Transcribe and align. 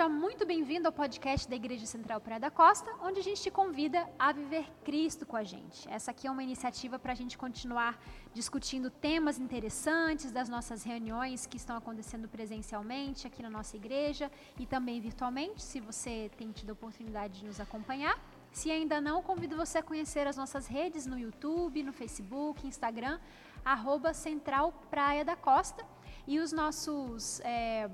seja 0.00 0.08
muito 0.08 0.46
bem-vindo 0.46 0.88
ao 0.88 0.92
podcast 0.94 1.46
da 1.46 1.54
Igreja 1.54 1.84
Central 1.84 2.22
Praia 2.22 2.40
da 2.40 2.50
Costa, 2.50 2.90
onde 3.02 3.20
a 3.20 3.22
gente 3.22 3.42
te 3.42 3.50
convida 3.50 4.08
a 4.18 4.32
viver 4.32 4.64
Cristo 4.82 5.26
com 5.26 5.36
a 5.36 5.44
gente. 5.44 5.86
Essa 5.90 6.10
aqui 6.10 6.26
é 6.26 6.30
uma 6.30 6.42
iniciativa 6.42 6.98
para 6.98 7.12
a 7.12 7.14
gente 7.14 7.36
continuar 7.36 8.02
discutindo 8.32 8.88
temas 8.88 9.38
interessantes 9.38 10.32
das 10.32 10.48
nossas 10.48 10.82
reuniões 10.84 11.44
que 11.44 11.58
estão 11.58 11.76
acontecendo 11.76 12.26
presencialmente 12.28 13.26
aqui 13.26 13.42
na 13.42 13.50
nossa 13.50 13.76
igreja 13.76 14.32
e 14.58 14.64
também 14.64 15.02
virtualmente, 15.02 15.62
se 15.62 15.80
você 15.80 16.30
tem 16.34 16.50
tido 16.50 16.70
a 16.70 16.72
oportunidade 16.72 17.40
de 17.40 17.44
nos 17.44 17.60
acompanhar. 17.60 18.18
Se 18.50 18.70
ainda 18.70 19.02
não, 19.02 19.22
convido 19.22 19.54
você 19.54 19.76
a 19.78 19.82
conhecer 19.82 20.26
as 20.26 20.34
nossas 20.34 20.66
redes 20.66 21.04
no 21.04 21.18
YouTube, 21.18 21.82
no 21.82 21.92
Facebook, 21.92 22.66
Instagram, 22.66 23.20
arroba 23.62 24.14
Central 24.14 24.72
Praia 24.90 25.26
da 25.26 25.36
Costa. 25.36 25.84
E 26.26 26.38
os 26.38 26.52
nossos 26.52 27.40
é, 27.40 27.90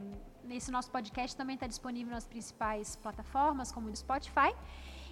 esse 0.55 0.71
nosso 0.71 0.91
podcast 0.91 1.37
também 1.37 1.55
está 1.55 1.67
disponível 1.67 2.13
nas 2.13 2.27
principais 2.27 2.97
plataformas, 2.97 3.73
como 3.73 3.89
o 3.89 3.97
Spotify. 3.97 4.55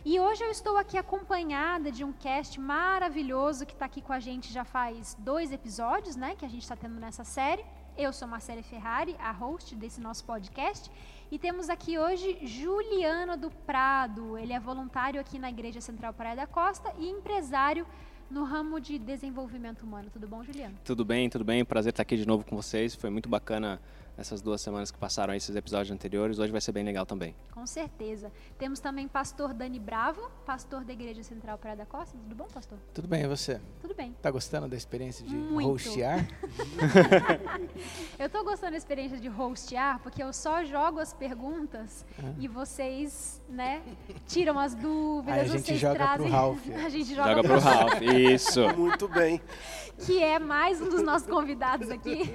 E 0.05 0.21
hoje 0.21 0.45
eu 0.45 0.51
estou 0.51 0.77
aqui 0.77 0.99
acompanhada 0.99 1.91
de 1.91 2.05
um 2.05 2.13
cast 2.13 2.61
maravilhoso 2.61 3.65
que 3.65 3.73
está 3.73 3.87
aqui 3.87 4.03
com 4.03 4.13
a 4.13 4.21
gente 4.21 4.53
já 4.53 4.65
faz 4.65 5.17
dois 5.19 5.51
episódios, 5.51 6.15
né? 6.15 6.37
Que 6.37 6.45
a 6.45 6.49
gente 6.49 6.63
está 6.63 6.77
tendo 6.77 7.01
nessa 7.01 7.25
série. 7.25 7.65
Eu 7.97 8.13
sou 8.13 8.29
Marcela 8.29 8.63
Ferrari, 8.63 9.17
a 9.19 9.33
host 9.33 9.75
desse 9.75 10.01
nosso 10.01 10.25
podcast. 10.25 10.91
E 11.31 11.39
temos 11.39 11.71
aqui 11.71 11.99
hoje 11.99 12.39
Juliano 12.43 13.37
do 13.37 13.51
Prado. 13.51 14.37
Ele 14.37 14.53
é 14.53 14.61
voluntário 14.61 15.21
aqui 15.21 15.39
na 15.39 15.49
Igreja 15.49 15.81
Central 15.81 16.13
Praia 16.13 16.37
da 16.37 16.47
Costa 16.47 16.93
e 16.99 17.09
empresário 17.09 17.87
no 18.31 18.45
ramo 18.45 18.81
de 18.81 18.99
desenvolvimento 18.99 19.85
humano. 19.85 20.11
Tudo 20.13 20.29
bom, 20.29 20.43
Juliano? 20.43 20.77
Tudo 20.85 21.05
bem, 21.05 21.31
tudo 21.31 21.45
bem. 21.45 21.65
Prazer 21.65 21.91
estar 21.91 22.03
aqui 22.03 22.17
de 22.17 22.27
novo 22.27 22.45
com 22.45 22.57
vocês. 22.57 22.95
Foi 22.95 23.09
muito 23.09 23.29
bacana 23.29 23.81
essas 24.17 24.41
duas 24.41 24.61
semanas 24.61 24.91
que 24.91 24.99
passaram 24.99 25.35
esses 25.35 25.55
episódios 25.57 25.91
anteriores. 25.91 26.39
Hoje 26.39 26.53
vai 26.53 26.61
ser 26.61 26.73
bem 26.73 26.85
legal 26.85 27.05
também. 27.05 27.35
Com 27.53 27.67
certeza. 27.67 28.31
Temos 28.59 28.79
também 28.81 29.09
pastor 29.09 29.53
Dani 29.53 29.79
Bravo, 29.79 30.31
pastor 30.47 30.85
da 30.85 30.93
Igreja 30.93 31.23
Central 31.23 31.59
Praia 31.59 31.77
da 31.77 31.87
Costa. 31.87 32.17
Tudo 32.17 32.35
bom, 32.35 32.47
pastor? 32.53 32.79
Tudo 32.93 33.09
bem, 33.09 33.23
e 33.25 33.27
você? 33.27 33.61
Tudo 33.81 33.95
bem. 33.95 34.15
Tá 34.23 34.31
gostando 34.31 34.69
da 34.69 34.77
experiência 34.77 35.27
de 35.27 35.35
Muito. 35.35 35.71
hostear? 35.73 36.27
eu 38.19 38.29
tô 38.29 38.45
gostando 38.45 38.73
da 38.73 38.79
experiência 38.79 39.19
de 39.19 39.29
hostear 39.29 39.99
porque 40.01 40.23
eu 40.23 40.33
só 40.33 40.65
jogo 40.65 41.01
as 41.01 41.13
perguntas 41.13 42.05
Ah. 42.19 42.33
e 42.39 42.47
vocês, 42.49 43.43
né, 43.49 43.83
tiram 44.27 44.59
as 44.59 44.75
dúvidas, 44.75 45.35
Aí 45.35 45.41
a 45.41 45.45
gente 45.49 45.63
vocês 45.67 45.79
joga 45.81 45.95
pro 45.97 46.05
trazem. 46.07 46.29
Ralph. 46.31 46.67
a 46.85 46.89
gente 46.89 47.15
joga, 47.15 47.35
Joga 47.35 47.43
pro 47.49 47.59
Ralph. 47.59 48.03
Isso. 48.03 48.61
Muito 48.77 49.09
bem. 49.09 49.41
que 50.07 50.23
é 50.23 50.39
mais 50.39 50.81
um 50.81 50.89
dos 50.89 51.03
nossos 51.03 51.29
convidados 51.29 51.89
aqui. 51.91 52.33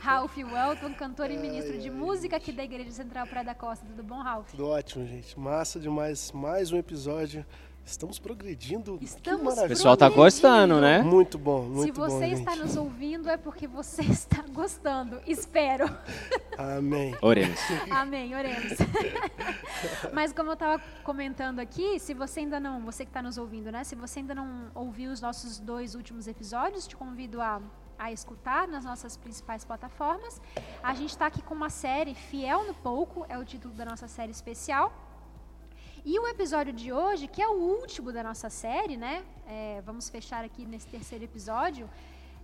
Ralph 0.00 0.36
Welton, 0.36 0.89
cantor 0.94 1.30
e 1.30 1.36
ministro 1.36 1.78
de 1.78 1.90
música 1.90 2.36
aqui 2.36 2.52
da 2.52 2.64
Igreja 2.64 2.90
Central 2.90 3.26
Praia 3.26 3.44
da 3.46 3.54
Costa. 3.54 3.84
Tudo 3.86 4.02
bom, 4.02 4.20
Ralph? 4.22 4.50
Tudo 4.50 4.68
ótimo, 4.68 5.06
gente. 5.06 5.38
Massa 5.38 5.78
demais. 5.78 6.32
Mais 6.32 6.72
um 6.72 6.76
episódio. 6.76 7.44
Estamos 7.84 8.18
progredindo. 8.18 8.98
que 8.98 9.04
Estamos 9.04 9.58
O 9.58 9.66
pessoal 9.66 9.96
tá 9.96 10.08
gostando, 10.08 10.80
né? 10.80 11.02
Muito 11.02 11.36
bom, 11.36 11.62
muito 11.62 11.86
Se 11.86 11.90
você 11.90 12.26
bom, 12.28 12.32
está 12.32 12.52
gente. 12.52 12.60
nos 12.62 12.76
ouvindo, 12.76 13.28
é 13.28 13.36
porque 13.36 13.66
você 13.66 14.02
está 14.06 14.42
gostando. 14.52 15.20
Espero. 15.26 15.86
Amém. 16.56 17.16
Oremos. 17.20 17.58
Amém, 17.90 18.34
oremos. 18.34 18.78
Mas 20.12 20.32
como 20.32 20.50
eu 20.50 20.54
estava 20.54 20.80
comentando 21.02 21.58
aqui, 21.58 21.98
se 21.98 22.14
você 22.14 22.40
ainda 22.40 22.60
não, 22.60 22.80
você 22.82 23.04
que 23.04 23.10
está 23.10 23.22
nos 23.22 23.38
ouvindo, 23.38 23.72
né? 23.72 23.82
Se 23.82 23.96
você 23.96 24.20
ainda 24.20 24.34
não 24.34 24.70
ouviu 24.74 25.10
os 25.10 25.20
nossos 25.20 25.58
dois 25.58 25.94
últimos 25.94 26.28
episódios, 26.28 26.86
te 26.86 26.94
convido 26.94 27.40
a, 27.40 27.60
a 28.00 28.10
escutar 28.10 28.66
nas 28.66 28.84
nossas 28.90 29.14
principais 29.24 29.62
plataformas. 29.70 30.40
A 30.82 30.94
gente 30.94 31.10
está 31.10 31.26
aqui 31.26 31.42
com 31.42 31.54
uma 31.54 31.68
série 31.68 32.14
Fiel 32.14 32.64
no 32.66 32.74
Pouco, 32.74 33.26
é 33.28 33.36
o 33.36 33.44
título 33.44 33.74
da 33.74 33.84
nossa 33.84 34.08
série 34.08 34.32
especial. 34.32 34.86
E 36.02 36.18
o 36.18 36.26
episódio 36.26 36.72
de 36.72 36.90
hoje, 36.90 37.28
que 37.28 37.42
é 37.42 37.48
o 37.48 37.58
último 37.80 38.10
da 38.10 38.22
nossa 38.22 38.48
série, 38.48 38.96
né? 38.96 39.22
É, 39.46 39.82
vamos 39.82 40.08
fechar 40.08 40.42
aqui 40.42 40.64
nesse 40.64 40.86
terceiro 40.86 41.24
episódio. 41.24 41.90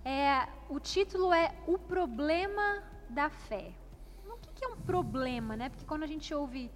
É, 0.04 0.46
o 0.68 0.78
título 0.78 1.32
é 1.32 1.54
O 1.66 1.78
Problema 1.78 2.82
da 3.08 3.30
Fé. 3.30 3.72
O 4.28 4.36
que, 4.36 4.52
que 4.56 4.64
é 4.66 4.68
um 4.68 4.76
problema, 4.76 5.56
né? 5.56 5.70
Porque 5.70 5.86
quando 5.86 6.02
a 6.02 6.06
gente 6.06 6.34
ouve 6.34 6.70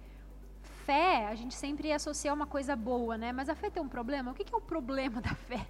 fé, 0.87 1.27
a 1.27 1.35
gente 1.35 1.53
sempre 1.53 1.93
associa 1.93 2.33
uma 2.33 2.47
coisa 2.47 2.75
boa, 2.75 3.15
né? 3.15 3.31
Mas 3.31 3.47
a 3.47 3.53
fé 3.53 3.69
tem 3.69 3.83
um 3.83 3.87
problema? 3.87 4.31
O 4.31 4.33
que, 4.33 4.43
que 4.43 4.55
é 4.55 4.57
o 4.57 4.61
problema 4.61 5.21
da 5.21 5.35
fé? 5.35 5.67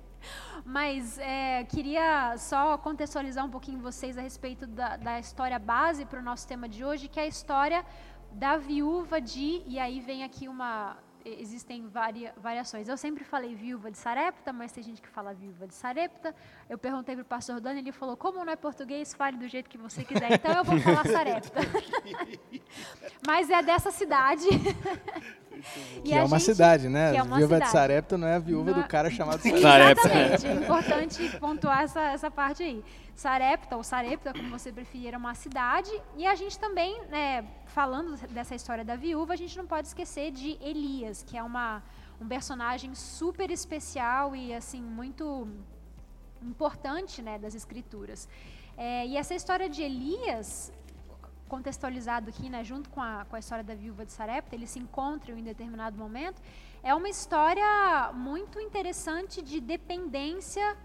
Mas 0.66 1.18
é, 1.18 1.64
queria 1.66 2.36
só 2.38 2.78
contextualizar 2.78 3.46
um 3.46 3.50
pouquinho 3.50 3.80
vocês 3.80 4.18
a 4.18 4.22
respeito 4.22 4.68
da, 4.68 4.98
da 4.98 5.20
história 5.20 5.58
base 5.58 6.06
para 6.06 6.20
o 6.20 6.24
nosso 6.24 6.48
tema 6.48 6.68
de 6.70 6.84
hoje, 6.86 7.08
que 7.08 7.20
é 7.20 7.24
a 7.24 7.28
história 7.28 7.86
da 8.32 8.58
viúva 8.58 9.20
de. 9.20 9.64
E 9.66 9.80
aí 9.80 10.00
vem 10.00 10.24
aqui 10.24 10.48
uma. 10.48 10.98
Existem 11.26 11.88
varia, 11.88 12.34
variações. 12.38 12.88
Eu 12.88 12.98
sempre 12.98 13.24
falei 13.24 13.54
viúva 13.56 13.92
de 13.92 13.98
Sarepta, 13.98 14.52
mas 14.52 14.72
tem 14.72 14.84
gente 14.84 15.02
que 15.02 15.08
fala 15.08 15.34
viúva 15.34 15.68
de 15.68 15.74
Sarepta. 15.74 16.34
Eu 16.70 16.78
perguntei 16.78 17.16
para 17.16 17.22
o 17.22 17.26
pastor 17.26 17.60
Dani, 17.60 17.80
ele 17.80 17.92
falou: 17.92 18.18
como 18.18 18.44
não 18.44 18.52
é 18.52 18.56
português, 18.56 19.14
fale 19.14 19.38
do 19.38 19.48
jeito 19.48 19.70
que 19.70 19.78
você 19.78 20.04
quiser. 20.04 20.34
Então 20.34 20.52
eu 20.54 20.64
vou 20.64 20.80
falar 20.82 21.06
Sarepta. 21.06 21.60
mas 23.26 23.50
é 23.50 23.62
dessa 23.62 23.92
cidade. 23.92 24.46
E 25.98 26.02
Que 26.02 26.14
é 26.14 26.20
a 26.22 26.26
uma 26.26 26.40
gente- 26.40 26.46
cidade, 26.56 26.90
né? 26.90 27.14
é 27.16 27.20
A 27.20 27.24
uma 27.24 27.38
viúva 27.38 27.60
de 27.60 27.68
cidade. 27.68 27.72
Sarepta 27.72 28.18
não 28.18 28.28
é 28.28 28.36
a 28.36 28.40
viúva 28.40 28.72
Não 28.72 28.82
do 28.82 28.88
cara 28.88 29.12
chamado 29.12 29.40
Sarepta. 29.42 29.62
Sarepta. 29.62 30.08
Exatamente, 30.08 30.48
é 30.48 30.54
importante 30.54 31.38
pontuar 31.40 31.84
essa, 31.84 32.02
essa 32.02 32.32
parte 32.32 32.64
aí. 32.64 32.84
Sarepta, 33.14 33.76
ou 33.78 33.84
Sarepta, 33.84 34.34
como 34.34 34.50
você 34.50 34.72
preferir, 34.72 35.14
é 35.14 35.18
uma 35.18 35.36
cidade. 35.36 35.92
E 36.18 36.26
a 36.26 36.34
gente 36.34 36.58
também, 36.58 37.00
né, 37.10 37.46
falando 37.72 38.18
dessa 38.28 38.54
história 38.60 38.84
da 38.84 38.96
viúva, 38.96 39.34
a 39.34 39.40
gente 39.42 39.58
não 39.58 39.66
pode 39.66 39.88
esquecer 39.88 40.32
de 40.32 40.58
Elias, 40.62 41.24
que 41.28 41.38
é 41.38 41.44
uma, 41.52 41.82
um 42.20 42.28
personagem 42.28 42.94
super 42.94 43.50
especial 43.50 44.36
e, 44.36 44.54
assim, 44.54 44.82
muito 44.82 45.48
importante, 46.42 47.22
né, 47.22 47.38
das 47.40 47.56
escrituras. 47.56 48.28
É, 48.78 49.08
e 49.08 49.16
essa 49.16 49.34
história 49.34 49.70
de 49.70 49.82
Elias, 49.82 50.72
contextualizado 51.48 52.30
aqui, 52.30 52.50
né, 52.50 52.64
junto 52.64 52.90
com 52.90 53.02
a, 53.02 53.26
com 53.30 53.36
a 53.36 53.40
história 53.40 53.64
da 53.64 53.76
viúva 53.76 54.06
de 54.06 54.12
Sarepta, 54.12 54.56
eles 54.56 54.70
se 54.70 54.80
encontram 54.80 55.38
em 55.38 55.44
determinado 55.44 55.98
momento, 55.98 56.42
é 56.84 56.94
uma 56.94 57.10
história 57.10 58.12
muito 58.14 58.60
interessante 58.60 59.42
de 59.42 59.60
dependência 59.62 60.78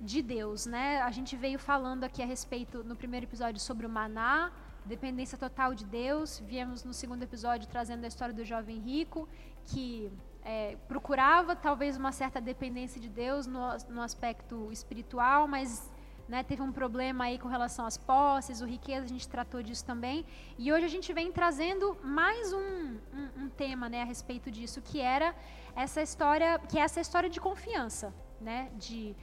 de 0.00 0.20
Deus, 0.20 0.66
né? 0.66 1.00
A 1.02 1.10
gente 1.10 1.36
veio 1.36 1.58
falando 1.58 2.04
aqui 2.04 2.22
a 2.22 2.26
respeito 2.26 2.82
no 2.82 2.96
primeiro 2.96 3.26
episódio 3.26 3.60
sobre 3.60 3.86
o 3.86 3.88
maná, 3.88 4.52
dependência 4.84 5.38
total 5.38 5.74
de 5.74 5.84
Deus. 5.84 6.42
Viemos 6.46 6.84
no 6.84 6.92
segundo 6.92 7.22
episódio 7.22 7.68
trazendo 7.68 8.04
a 8.04 8.08
história 8.08 8.34
do 8.34 8.44
jovem 8.44 8.78
rico 8.78 9.28
que 9.66 10.10
é, 10.44 10.76
procurava 10.88 11.54
talvez 11.54 11.96
uma 11.96 12.12
certa 12.12 12.40
dependência 12.40 13.00
de 13.00 13.08
Deus 13.08 13.46
no, 13.46 13.60
no 13.88 14.02
aspecto 14.02 14.70
espiritual, 14.72 15.46
mas 15.46 15.90
né, 16.28 16.42
teve 16.42 16.62
um 16.62 16.72
problema 16.72 17.24
aí 17.24 17.38
com 17.38 17.48
relação 17.48 17.84
às 17.86 17.96
posses, 17.96 18.60
o 18.60 18.66
riqueza, 18.66 19.04
a 19.04 19.08
gente 19.08 19.28
tratou 19.28 19.62
disso 19.62 19.84
também. 19.84 20.24
E 20.58 20.72
hoje 20.72 20.86
a 20.86 20.88
gente 20.88 21.12
vem 21.12 21.30
trazendo 21.30 21.96
mais 22.02 22.52
um, 22.52 22.58
um, 22.58 23.44
um 23.44 23.48
tema 23.50 23.88
né, 23.88 24.02
a 24.02 24.04
respeito 24.04 24.50
disso, 24.50 24.80
que 24.80 25.00
era 25.00 25.34
essa 25.76 26.02
história, 26.02 26.58
que 26.68 26.78
é 26.78 26.82
essa 26.82 27.00
história 27.00 27.28
de 27.28 27.40
confiança, 27.40 28.14
né? 28.40 28.70
De, 28.76 29.14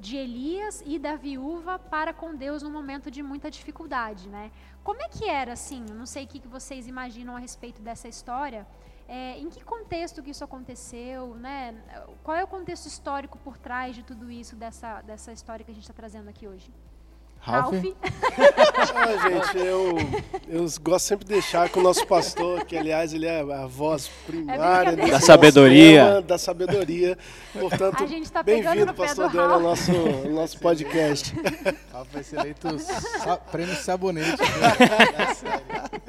de 0.00 0.16
Elias 0.16 0.82
e 0.86 0.98
da 0.98 1.14
viúva 1.14 1.78
para 1.78 2.12
com 2.12 2.34
Deus 2.34 2.62
num 2.62 2.70
momento 2.70 3.10
de 3.10 3.22
muita 3.22 3.50
dificuldade, 3.50 4.28
né? 4.28 4.50
Como 4.82 5.02
é 5.02 5.08
que 5.08 5.28
era 5.28 5.52
assim? 5.52 5.84
Eu 5.88 5.94
não 5.94 6.06
sei 6.06 6.24
o 6.24 6.26
que 6.26 6.48
vocês 6.48 6.86
imaginam 6.86 7.36
a 7.36 7.38
respeito 7.38 7.82
dessa 7.82 8.08
história. 8.08 8.66
É, 9.06 9.38
em 9.38 9.48
que 9.50 9.62
contexto 9.62 10.22
que 10.22 10.30
isso 10.30 10.44
aconteceu, 10.44 11.34
né? 11.34 11.74
Qual 12.22 12.36
é 12.36 12.44
o 12.44 12.46
contexto 12.46 12.86
histórico 12.86 13.36
por 13.38 13.58
trás 13.58 13.94
de 13.94 14.02
tudo 14.02 14.30
isso, 14.30 14.56
dessa, 14.56 15.02
dessa 15.02 15.32
história 15.32 15.64
que 15.64 15.70
a 15.70 15.74
gente 15.74 15.82
está 15.82 15.94
trazendo 15.94 16.28
aqui 16.28 16.46
hoje? 16.46 16.72
Ralph? 17.42 17.74
Ah, 18.94 19.28
gente, 19.28 19.58
eu, 19.66 19.96
eu 20.48 20.66
gosto 20.82 21.06
sempre 21.06 21.24
de 21.24 21.32
deixar 21.32 21.68
com 21.70 21.80
o 21.80 21.82
nosso 21.82 22.06
pastor, 22.06 22.64
que 22.66 22.76
aliás 22.76 23.14
ele 23.14 23.26
é 23.26 23.40
a 23.40 23.66
voz 23.66 24.10
primária 24.26 24.92
desse 24.92 25.06
Da 25.08 25.14
nosso 25.14 25.26
sabedoria. 25.26 26.22
da 26.22 26.38
sabedoria. 26.38 27.18
Portanto, 27.58 28.04
A 28.04 28.06
gente 28.06 28.30
tá 28.30 28.42
bem-vindo, 28.42 28.92
pastor 28.92 29.30
do 29.30 29.36
Dani, 29.36 29.52
ao 29.54 29.60
nosso, 29.60 29.90
ao 29.90 30.30
nosso 30.30 30.58
podcast. 30.58 31.34
Ralph 31.92 32.08
vai 32.12 32.22
ser 32.22 32.40
eleito 32.40 32.68
prêmio 33.50 33.74
sabonete. 33.76 34.36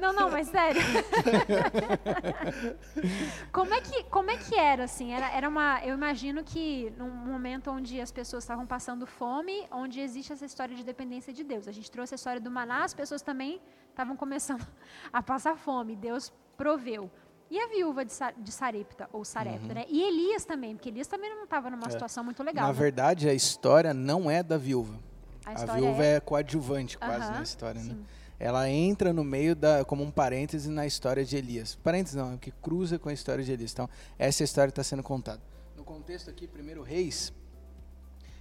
Não, 0.00 0.12
não, 0.12 0.30
mas 0.30 0.48
sério. 0.48 0.80
como, 3.52 3.74
é 3.74 3.80
que, 3.80 4.04
como 4.04 4.30
é 4.30 4.36
que 4.36 4.58
era, 4.58 4.84
assim? 4.84 5.12
Era, 5.12 5.28
era 5.30 5.48
uma. 5.48 5.80
Eu 5.84 5.94
imagino 5.94 6.42
que 6.44 6.92
num 6.96 7.10
momento 7.10 7.70
onde 7.70 8.00
as 8.00 8.10
pessoas 8.12 8.44
estavam 8.44 8.66
passando 8.66 9.06
fome, 9.06 9.66
onde 9.70 10.00
existe 10.00 10.32
essa 10.32 10.44
história 10.44 10.74
de 10.74 10.84
dependência 10.84 11.32
de 11.32 11.44
Deus. 11.44 11.68
A 11.68 11.72
gente 11.72 11.90
trouxe 11.90 12.14
a 12.14 12.16
história 12.16 12.40
do 12.40 12.50
maná, 12.50 12.84
as 12.84 12.94
pessoas 12.94 13.22
também 13.22 13.60
estavam 13.90 14.16
começando 14.16 14.66
a 15.12 15.22
passar 15.22 15.56
fome. 15.56 15.96
Deus 15.96 16.32
proveu. 16.56 17.10
E 17.50 17.60
a 17.60 17.68
viúva 17.68 18.02
de, 18.02 18.14
Sa- 18.14 18.32
de 18.34 18.50
Sarepta, 18.50 19.10
ou 19.12 19.26
Sarepta, 19.26 19.74
né? 19.74 19.84
E 19.86 20.02
Elias 20.02 20.42
também, 20.42 20.74
porque 20.74 20.88
Elias 20.88 21.06
também 21.06 21.28
não 21.34 21.44
estava 21.44 21.68
numa 21.68 21.90
situação 21.90 22.24
muito 22.24 22.42
legal. 22.42 22.66
Na 22.66 22.72
né? 22.72 22.78
verdade, 22.78 23.28
a 23.28 23.34
história 23.34 23.92
não 23.92 24.30
é 24.30 24.42
da 24.42 24.56
viúva. 24.56 24.98
A 25.44 25.50
A, 25.50 25.66
viúva 25.76 26.02
é- 26.02 26.16
é, 26.16 26.20
coadjuvante 26.20 26.96
quase 26.96 27.26
Aham, 27.26 27.34
na 27.34 27.42
história, 27.42 27.82
né? 27.82 27.94
Ela 28.42 28.68
entra 28.68 29.12
no 29.12 29.22
meio 29.22 29.54
da 29.54 29.84
como 29.84 30.02
um 30.02 30.10
parêntese 30.10 30.68
na 30.68 30.84
história 30.84 31.24
de 31.24 31.36
Elias. 31.36 31.76
Parêntese 31.76 32.16
não, 32.16 32.32
é 32.32 32.34
o 32.34 32.38
que 32.38 32.50
cruza 32.50 32.98
com 32.98 33.08
a 33.08 33.12
história 33.12 33.44
de 33.44 33.52
Elias. 33.52 33.70
Então, 33.72 33.88
essa 34.18 34.42
história 34.42 34.70
está 34.70 34.82
sendo 34.82 35.00
contada. 35.00 35.40
No 35.76 35.84
contexto 35.84 36.28
aqui, 36.28 36.48
primeiro 36.48 36.82
Reis, 36.82 37.32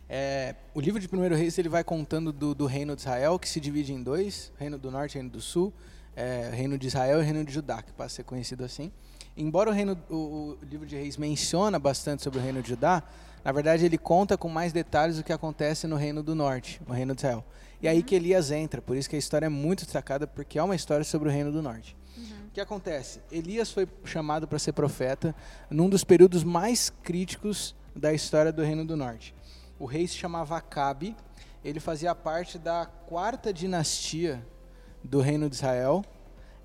é, 0.09 0.55
o 0.73 0.81
livro 0.81 0.99
de 0.99 1.07
Primeiro 1.07 1.35
Reis 1.35 1.55
ele 1.59 1.69
vai 1.69 1.83
contando 1.83 2.33
do, 2.33 2.55
do, 2.55 2.65
reino 2.65 2.95
de 2.95 3.01
Israel, 3.03 3.37
que 3.37 3.47
se 3.47 3.59
divide 3.59 3.93
em 3.93 4.01
dois: 4.01 4.51
reino 4.57 4.79
do 4.79 4.89
norte 4.89 5.13
e 5.13 5.15
reino 5.19 5.29
do 5.29 5.39
sul, 5.39 5.71
é, 6.15 6.49
reino 6.51 6.79
de 6.79 6.87
Israel 6.87 7.21
e 7.21 7.23
reino 7.23 7.45
de 7.45 7.53
Judá, 7.53 7.83
que 7.83 7.91
passa 7.91 8.15
a 8.15 8.15
ser 8.17 8.23
conhecido 8.23 8.65
assim. 8.65 8.91
Embora 9.37 9.69
o, 9.69 9.73
reino, 9.73 9.95
o, 10.09 10.15
o, 10.15 10.57
livro 10.65 10.87
de 10.87 10.95
Reis 10.95 11.15
menciona 11.15 11.77
bastante 11.77 12.23
sobre 12.23 12.39
o 12.39 12.41
reino 12.41 12.63
de 12.63 12.69
Judá, 12.69 13.03
na 13.45 13.51
verdade 13.51 13.85
ele 13.85 13.99
conta 13.99 14.35
com 14.35 14.49
mais 14.49 14.73
detalhes 14.73 15.17
do 15.17 15.23
que 15.23 15.31
acontece 15.31 15.85
no 15.85 15.95
reino 15.95 16.23
do 16.23 16.33
norte, 16.33 16.81
no 16.87 16.93
reino 16.95 17.13
de 17.13 17.21
Israel. 17.21 17.45
E 17.81 17.87
aí 17.87 18.03
que 18.03 18.15
Elias 18.15 18.51
entra, 18.51 18.81
por 18.81 18.95
isso 18.95 19.09
que 19.09 19.15
a 19.15 19.19
história 19.19 19.47
é 19.47 19.49
muito 19.49 19.83
destacada, 19.83 20.27
porque 20.27 20.59
é 20.59 20.63
uma 20.63 20.75
história 20.75 21.03
sobre 21.03 21.29
o 21.29 21.31
reino 21.31 21.51
do 21.51 21.61
norte. 21.61 21.97
Uhum. 22.17 22.47
O 22.47 22.51
que 22.51 22.61
acontece? 22.61 23.21
Elias 23.31 23.71
foi 23.71 23.87
chamado 24.05 24.47
para 24.47 24.59
ser 24.59 24.73
profeta 24.73 25.35
num 25.69 25.89
dos 25.89 26.03
períodos 26.03 26.43
mais 26.43 26.91
críticos 27.01 27.75
da 27.95 28.13
história 28.13 28.51
do 28.51 28.61
reino 28.61 28.85
do 28.85 28.95
norte 28.95 29.33
o 29.81 29.85
rei 29.85 30.07
se 30.07 30.15
chamava 30.15 30.55
Acabe, 30.55 31.15
ele 31.65 31.79
fazia 31.79 32.13
parte 32.13 32.59
da 32.59 32.85
quarta 32.85 33.51
dinastia 33.51 34.45
do 35.03 35.19
reino 35.19 35.49
de 35.49 35.55
Israel, 35.55 36.05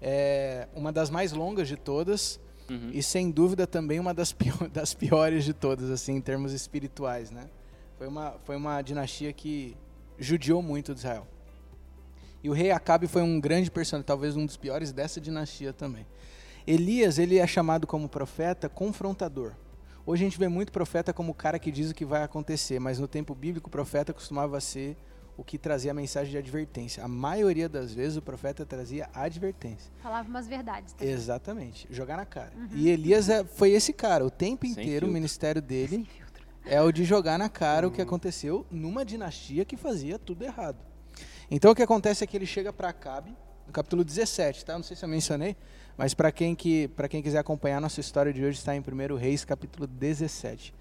é 0.02 0.68
uma 0.74 0.92
das 0.92 1.08
mais 1.08 1.32
longas 1.32 1.66
de 1.66 1.76
todas 1.78 2.38
uhum. 2.68 2.90
e 2.92 3.02
sem 3.02 3.30
dúvida 3.30 3.66
também 3.66 3.98
uma 3.98 4.12
das, 4.12 4.32
pior, 4.36 4.68
das 4.68 4.92
piores 4.92 5.46
de 5.46 5.54
todas, 5.54 5.90
assim, 5.90 6.16
em 6.16 6.20
termos 6.20 6.52
espirituais, 6.52 7.30
né? 7.30 7.48
Foi 7.96 8.06
uma, 8.06 8.32
foi 8.44 8.54
uma 8.54 8.82
dinastia 8.82 9.32
que 9.32 9.74
judiou 10.18 10.62
muito 10.62 10.92
de 10.92 11.00
Israel. 11.00 11.26
E 12.42 12.48
o 12.48 12.52
rei 12.52 12.70
Acabe 12.70 13.06
foi 13.06 13.22
um 13.22 13.40
grande 13.40 13.70
personagem, 13.70 14.06
talvez 14.06 14.36
um 14.36 14.46
dos 14.46 14.56
piores 14.56 14.92
dessa 14.92 15.20
dinastia 15.20 15.72
também. 15.72 16.06
Elias, 16.66 17.18
ele 17.18 17.38
é 17.38 17.46
chamado 17.46 17.86
como 17.86 18.08
profeta 18.08 18.68
confrontador. 18.68 19.52
Hoje 20.04 20.24
a 20.24 20.26
gente 20.28 20.38
vê 20.38 20.46
muito 20.46 20.70
profeta 20.70 21.12
como 21.12 21.32
o 21.32 21.34
cara 21.34 21.58
que 21.58 21.72
diz 21.72 21.90
o 21.90 21.94
que 21.94 22.04
vai 22.04 22.22
acontecer, 22.22 22.78
mas 22.78 22.98
no 22.98 23.08
tempo 23.08 23.34
bíblico 23.34 23.68
o 23.68 23.70
profeta 23.70 24.12
costumava 24.12 24.60
ser 24.60 24.96
o 25.36 25.44
que 25.44 25.58
trazia 25.58 25.90
a 25.90 25.94
mensagem 25.94 26.30
de 26.30 26.38
advertência. 26.38 27.04
A 27.04 27.08
maioria 27.08 27.68
das 27.68 27.92
vezes 27.92 28.16
o 28.16 28.22
profeta 28.22 28.64
trazia 28.64 29.08
advertência. 29.12 29.90
Falava 30.02 30.28
umas 30.28 30.46
verdades. 30.46 30.94
Também. 30.94 31.12
Exatamente, 31.12 31.86
jogar 31.90 32.16
na 32.16 32.24
cara. 32.24 32.52
Uhum. 32.56 32.68
E 32.74 32.88
Elias 32.88 33.28
é, 33.28 33.44
foi 33.44 33.72
esse 33.72 33.92
cara, 33.92 34.24
o 34.24 34.30
tempo 34.30 34.64
Sem 34.66 34.72
inteiro 34.72 35.06
o 35.06 35.10
ministério 35.10 35.60
dele 35.60 36.08
é 36.66 36.82
o 36.82 36.90
de 36.90 37.04
jogar 37.04 37.38
na 37.38 37.48
cara 37.48 37.86
uhum. 37.86 37.92
o 37.92 37.94
que 37.94 38.02
aconteceu 38.02 38.66
numa 38.70 39.04
dinastia 39.04 39.64
que 39.64 39.76
fazia 39.76 40.18
tudo 40.18 40.42
errado. 40.42 40.78
Então 41.50 41.70
o 41.70 41.74
que 41.74 41.82
acontece 41.82 42.24
é 42.24 42.26
que 42.26 42.36
ele 42.36 42.46
chega 42.46 42.72
para 42.72 42.88
Acabe, 42.88 43.34
no 43.66 43.72
capítulo 43.72 44.04
17, 44.04 44.64
tá? 44.64 44.74
Não 44.74 44.82
sei 44.82 44.96
se 44.96 45.04
eu 45.04 45.08
mencionei, 45.08 45.56
mas 45.96 46.12
para 46.12 46.30
quem, 46.30 46.54
que, 46.54 46.90
quem 47.08 47.22
quiser 47.22 47.38
acompanhar, 47.38 47.80
nossa 47.80 48.00
história 48.00 48.32
de 48.32 48.44
hoje 48.44 48.58
está 48.58 48.74
em 48.74 48.80
1 48.80 49.16
Reis, 49.16 49.44
capítulo 49.44 49.86
17. 49.86 50.74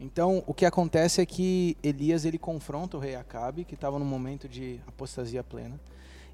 Então, 0.00 0.42
o 0.46 0.54
que 0.54 0.66
acontece 0.66 1.20
é 1.20 1.26
que 1.26 1.76
Elias 1.82 2.24
ele 2.24 2.38
confronta 2.38 2.96
o 2.96 3.00
rei 3.00 3.14
Acabe, 3.14 3.64
que 3.64 3.74
estava 3.74 3.98
num 3.98 4.04
momento 4.04 4.48
de 4.48 4.80
apostasia 4.86 5.44
plena, 5.44 5.80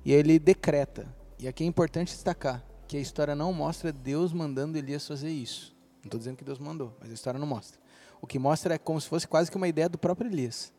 e 0.05 0.13
ele 0.13 0.39
decreta. 0.39 1.07
E 1.39 1.47
aqui 1.47 1.65
é 1.65 1.67
importante 1.67 2.13
destacar 2.13 2.65
que 2.89 2.97
a 2.97 3.01
história 3.01 3.35
não 3.35 3.53
mostra 3.53 3.93
Deus 3.93 4.33
mandando 4.33 4.79
Elias 4.79 5.07
fazer 5.07 5.31
isso. 5.31 5.77
Não 5.99 6.07
estou 6.07 6.19
dizendo 6.19 6.37
que 6.37 6.45
Deus 6.45 6.59
mandou, 6.59 6.97
mas 7.01 7.11
a 7.11 7.15
história 7.15 7.39
não 7.39 7.47
mostra. 7.47 7.79
O 8.21 8.27
que 8.27 8.39
mostra 8.39 8.75
é 8.75 8.79
como 8.79 9.01
se 9.01 9.09
fosse 9.09 9.27
quase 9.27 9.51
que 9.51 9.57
uma 9.57 9.69
ideia 9.69 9.89
do 9.89 9.99
próprio 9.99 10.31
Elias, 10.31 10.73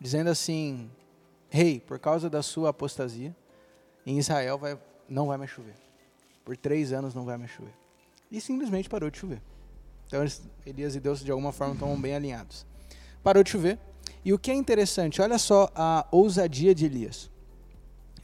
dizendo 0.00 0.30
assim: 0.30 0.90
Rei, 1.50 1.74
hey, 1.74 1.80
por 1.80 1.98
causa 1.98 2.28
da 2.28 2.42
sua 2.42 2.70
apostasia, 2.70 3.34
em 4.06 4.18
Israel 4.18 4.58
vai, 4.58 4.78
não 5.08 5.26
vai 5.26 5.36
mais 5.36 5.50
chover. 5.50 5.74
Por 6.44 6.56
três 6.56 6.92
anos 6.92 7.14
não 7.14 7.24
vai 7.24 7.36
mais 7.36 7.50
chover. 7.50 7.74
E 8.30 8.40
simplesmente 8.40 8.88
parou 8.88 9.10
de 9.10 9.18
chover. 9.18 9.42
Então 10.06 10.24
Elias 10.64 10.94
e 10.94 11.00
Deus 11.00 11.20
de 11.20 11.30
alguma 11.30 11.52
forma 11.52 11.74
estão 11.74 11.98
bem 12.00 12.14
alinhados. 12.14 12.66
Parou 13.22 13.42
de 13.42 13.50
chover. 13.50 13.78
E 14.24 14.32
o 14.32 14.38
que 14.38 14.50
é 14.50 14.54
interessante, 14.54 15.20
olha 15.20 15.38
só 15.38 15.70
a 15.74 16.06
ousadia 16.10 16.74
de 16.74 16.86
Elias. 16.86 17.30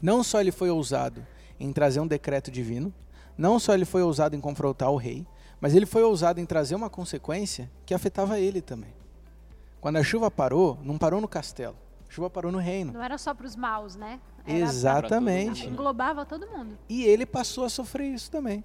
Não 0.01 0.23
só 0.23 0.41
ele 0.41 0.51
foi 0.51 0.71
ousado 0.71 1.27
em 1.59 1.73
trazer 1.73 2.01
um 2.01 2.07
decreto 2.07 2.51
divino, 2.51 2.93
não 3.37 3.59
só 3.59 3.75
ele 3.75 3.85
foi 3.85 4.03
ousado 4.03 4.35
em 4.35 4.41
confrontar 4.41 4.91
o 4.91 4.97
rei, 4.97 5.27
mas 5.65 5.75
ele 5.75 5.87
foi 5.87 6.03
ousado 6.03 6.39
em 6.43 6.45
trazer 6.45 6.75
uma 6.75 6.91
consequência 6.91 7.71
que 7.87 7.95
afetava 7.95 8.39
ele 8.39 8.61
também. 8.61 8.93
Quando 9.81 9.97
a 9.97 10.03
chuva 10.03 10.31
parou, 10.31 10.79
não 10.83 10.99
parou 10.99 11.23
no 11.23 11.27
castelo, 11.27 11.75
a 12.07 12.13
chuva 12.13 12.29
parou 12.29 12.53
no 12.53 12.59
reino. 12.59 12.93
Não 12.93 13.03
era 13.03 13.17
só 13.17 13.33
para 13.33 13.47
os 13.47 13.57
maus, 13.57 13.97
né? 13.97 14.21
Era 14.47 14.59
Exatamente. 14.59 15.67
Englobava 15.67 16.27
todo 16.27 16.47
mundo. 16.49 16.77
E 16.87 17.05
ele 17.05 17.25
passou 17.25 17.65
a 17.65 17.71
sofrer 17.71 18.13
isso 18.13 18.31
também. 18.31 18.63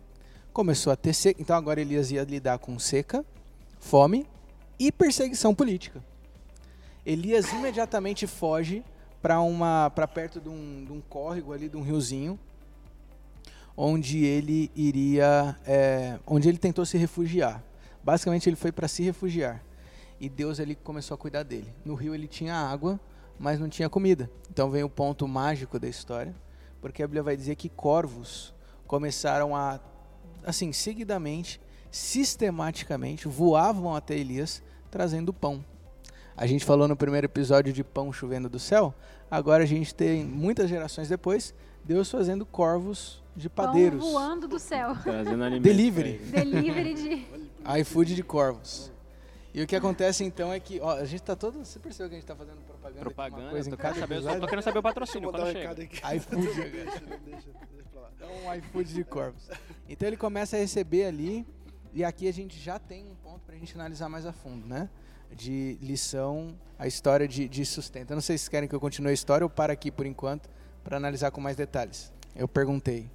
Começou 0.51 0.91
a 0.91 0.97
ter 0.97 1.13
seca. 1.13 1.41
Então 1.41 1.55
agora 1.55 1.79
Elias 1.79 2.11
ia 2.11 2.21
lidar 2.25 2.59
com 2.59 2.77
seca, 2.77 3.23
fome 3.79 4.27
e 4.77 4.91
perseguição 4.91 5.55
política. 5.55 6.03
Elias 7.05 7.49
imediatamente 7.53 8.27
foge 8.27 8.83
para 9.21 9.39
uma 9.39 9.89
para 9.89 10.05
perto 10.05 10.41
de 10.41 10.49
um, 10.49 10.83
de 10.83 10.91
um, 10.91 10.99
córrego 10.99 11.53
ali, 11.53 11.69
de 11.69 11.77
um 11.77 11.81
riozinho, 11.81 12.37
onde 13.81 14.25
ele 14.25 14.69
iria, 14.75 15.57
é, 15.65 16.19
onde 16.27 16.49
ele 16.49 16.57
tentou 16.57 16.85
se 16.85 16.97
refugiar. 16.97 17.63
Basicamente 18.03 18.49
ele 18.49 18.57
foi 18.57 18.73
para 18.73 18.89
se 18.89 19.03
refugiar 19.03 19.63
e 20.19 20.27
Deus 20.27 20.59
ali 20.59 20.75
começou 20.75 21.15
a 21.15 21.17
cuidar 21.17 21.43
dele. 21.43 21.73
No 21.85 21.95
rio 21.95 22.13
ele 22.13 22.27
tinha 22.27 22.53
água, 22.53 22.99
mas 23.39 23.57
não 23.57 23.69
tinha 23.69 23.89
comida. 23.89 24.29
Então 24.51 24.69
vem 24.69 24.83
o 24.83 24.89
ponto 24.89 25.25
mágico 25.29 25.79
da 25.79 25.87
história, 25.87 26.35
porque 26.81 27.01
a 27.01 27.07
Bíblia 27.07 27.23
vai 27.23 27.37
dizer 27.37 27.55
que 27.55 27.69
corvos 27.69 28.53
começaram 28.85 29.55
a, 29.55 29.79
assim, 30.43 30.73
seguidamente, 30.73 31.61
sistematicamente, 31.89 33.29
voavam 33.29 33.95
até 33.95 34.13
Elias 34.13 34.61
trazendo 34.91 35.31
pão. 35.31 35.63
A 36.35 36.45
gente 36.45 36.65
falou 36.65 36.85
no 36.85 36.97
primeiro 36.97 37.27
episódio 37.27 37.71
de 37.71 37.85
pão 37.85 38.11
chovendo 38.11 38.49
do 38.49 38.59
céu, 38.59 38.93
agora 39.31 39.63
a 39.63 39.67
gente 39.67 39.95
tem, 39.95 40.25
muitas 40.25 40.69
gerações 40.69 41.07
depois, 41.07 41.53
Deus 41.85 42.11
fazendo 42.11 42.45
corvos 42.45 43.18
de 43.35 43.49
padeiros. 43.49 43.99
Pão 43.99 44.11
voando 44.11 44.47
do 44.47 44.59
céu. 44.59 44.93
Delivery. 45.61 46.17
Delivery 46.17 46.93
de... 46.93 47.27
iFood 47.81 48.15
de 48.15 48.23
corvos. 48.23 48.91
E 49.53 49.63
o 49.63 49.67
que 49.67 49.75
acontece 49.75 50.23
então 50.23 50.53
é 50.53 50.59
que, 50.59 50.79
ó, 50.79 50.97
a 50.97 51.05
gente 51.05 51.23
tá 51.23 51.35
todo. 51.35 51.59
Você 51.59 51.79
percebeu 51.79 52.09
que 52.09 52.15
a 52.15 52.19
gente 52.19 52.27
tá 52.27 52.35
fazendo 52.35 52.59
propaganda? 52.65 53.01
Propaganda, 53.01 53.41
aqui, 53.41 53.51
coisa 53.51 53.69
tô, 53.69 53.77
querendo 53.77 53.99
saber, 53.99 54.39
tô 54.39 54.47
querendo 54.47 54.63
saber 54.63 54.79
o 54.79 54.83
patrocínio 54.83 55.31
quando 55.31 55.51
chega. 55.51 55.73
iFood. 56.15 56.41
deixa, 56.53 56.69
deixa, 56.69 57.19
deixa 57.25 57.89
pra 57.91 58.01
lá. 58.01 58.09
Então, 58.15 58.29
um 58.29 58.53
iFood 58.55 58.93
de 58.93 59.03
corvos. 59.03 59.49
Então 59.87 60.07
ele 60.07 60.17
começa 60.17 60.55
a 60.55 60.59
receber 60.59 61.05
ali, 61.05 61.47
e 61.93 62.03
aqui 62.03 62.27
a 62.27 62.31
gente 62.31 62.59
já 62.59 62.77
tem 62.77 63.09
um 63.09 63.15
ponto 63.15 63.39
pra 63.41 63.55
gente 63.55 63.73
analisar 63.73 64.07
mais 64.07 64.25
a 64.25 64.31
fundo, 64.31 64.67
né? 64.67 64.87
De 65.31 65.77
lição, 65.81 66.55
a 66.77 66.85
história 66.85 67.27
de, 67.27 67.47
de 67.47 67.65
sustento. 67.65 68.11
Eu 68.11 68.15
não 68.15 68.21
sei 68.21 68.37
se 68.37 68.49
querem 68.49 68.69
que 68.69 68.75
eu 68.75 68.79
continue 68.79 69.09
a 69.09 69.13
história 69.13 69.43
ou 69.43 69.49
para 69.49 69.73
aqui 69.73 69.89
por 69.91 70.05
enquanto, 70.05 70.49
para 70.83 70.97
analisar 70.97 71.31
com 71.31 71.41
mais 71.41 71.57
detalhes. 71.57 72.13
Eu 72.35 72.47
perguntei. 72.47 73.09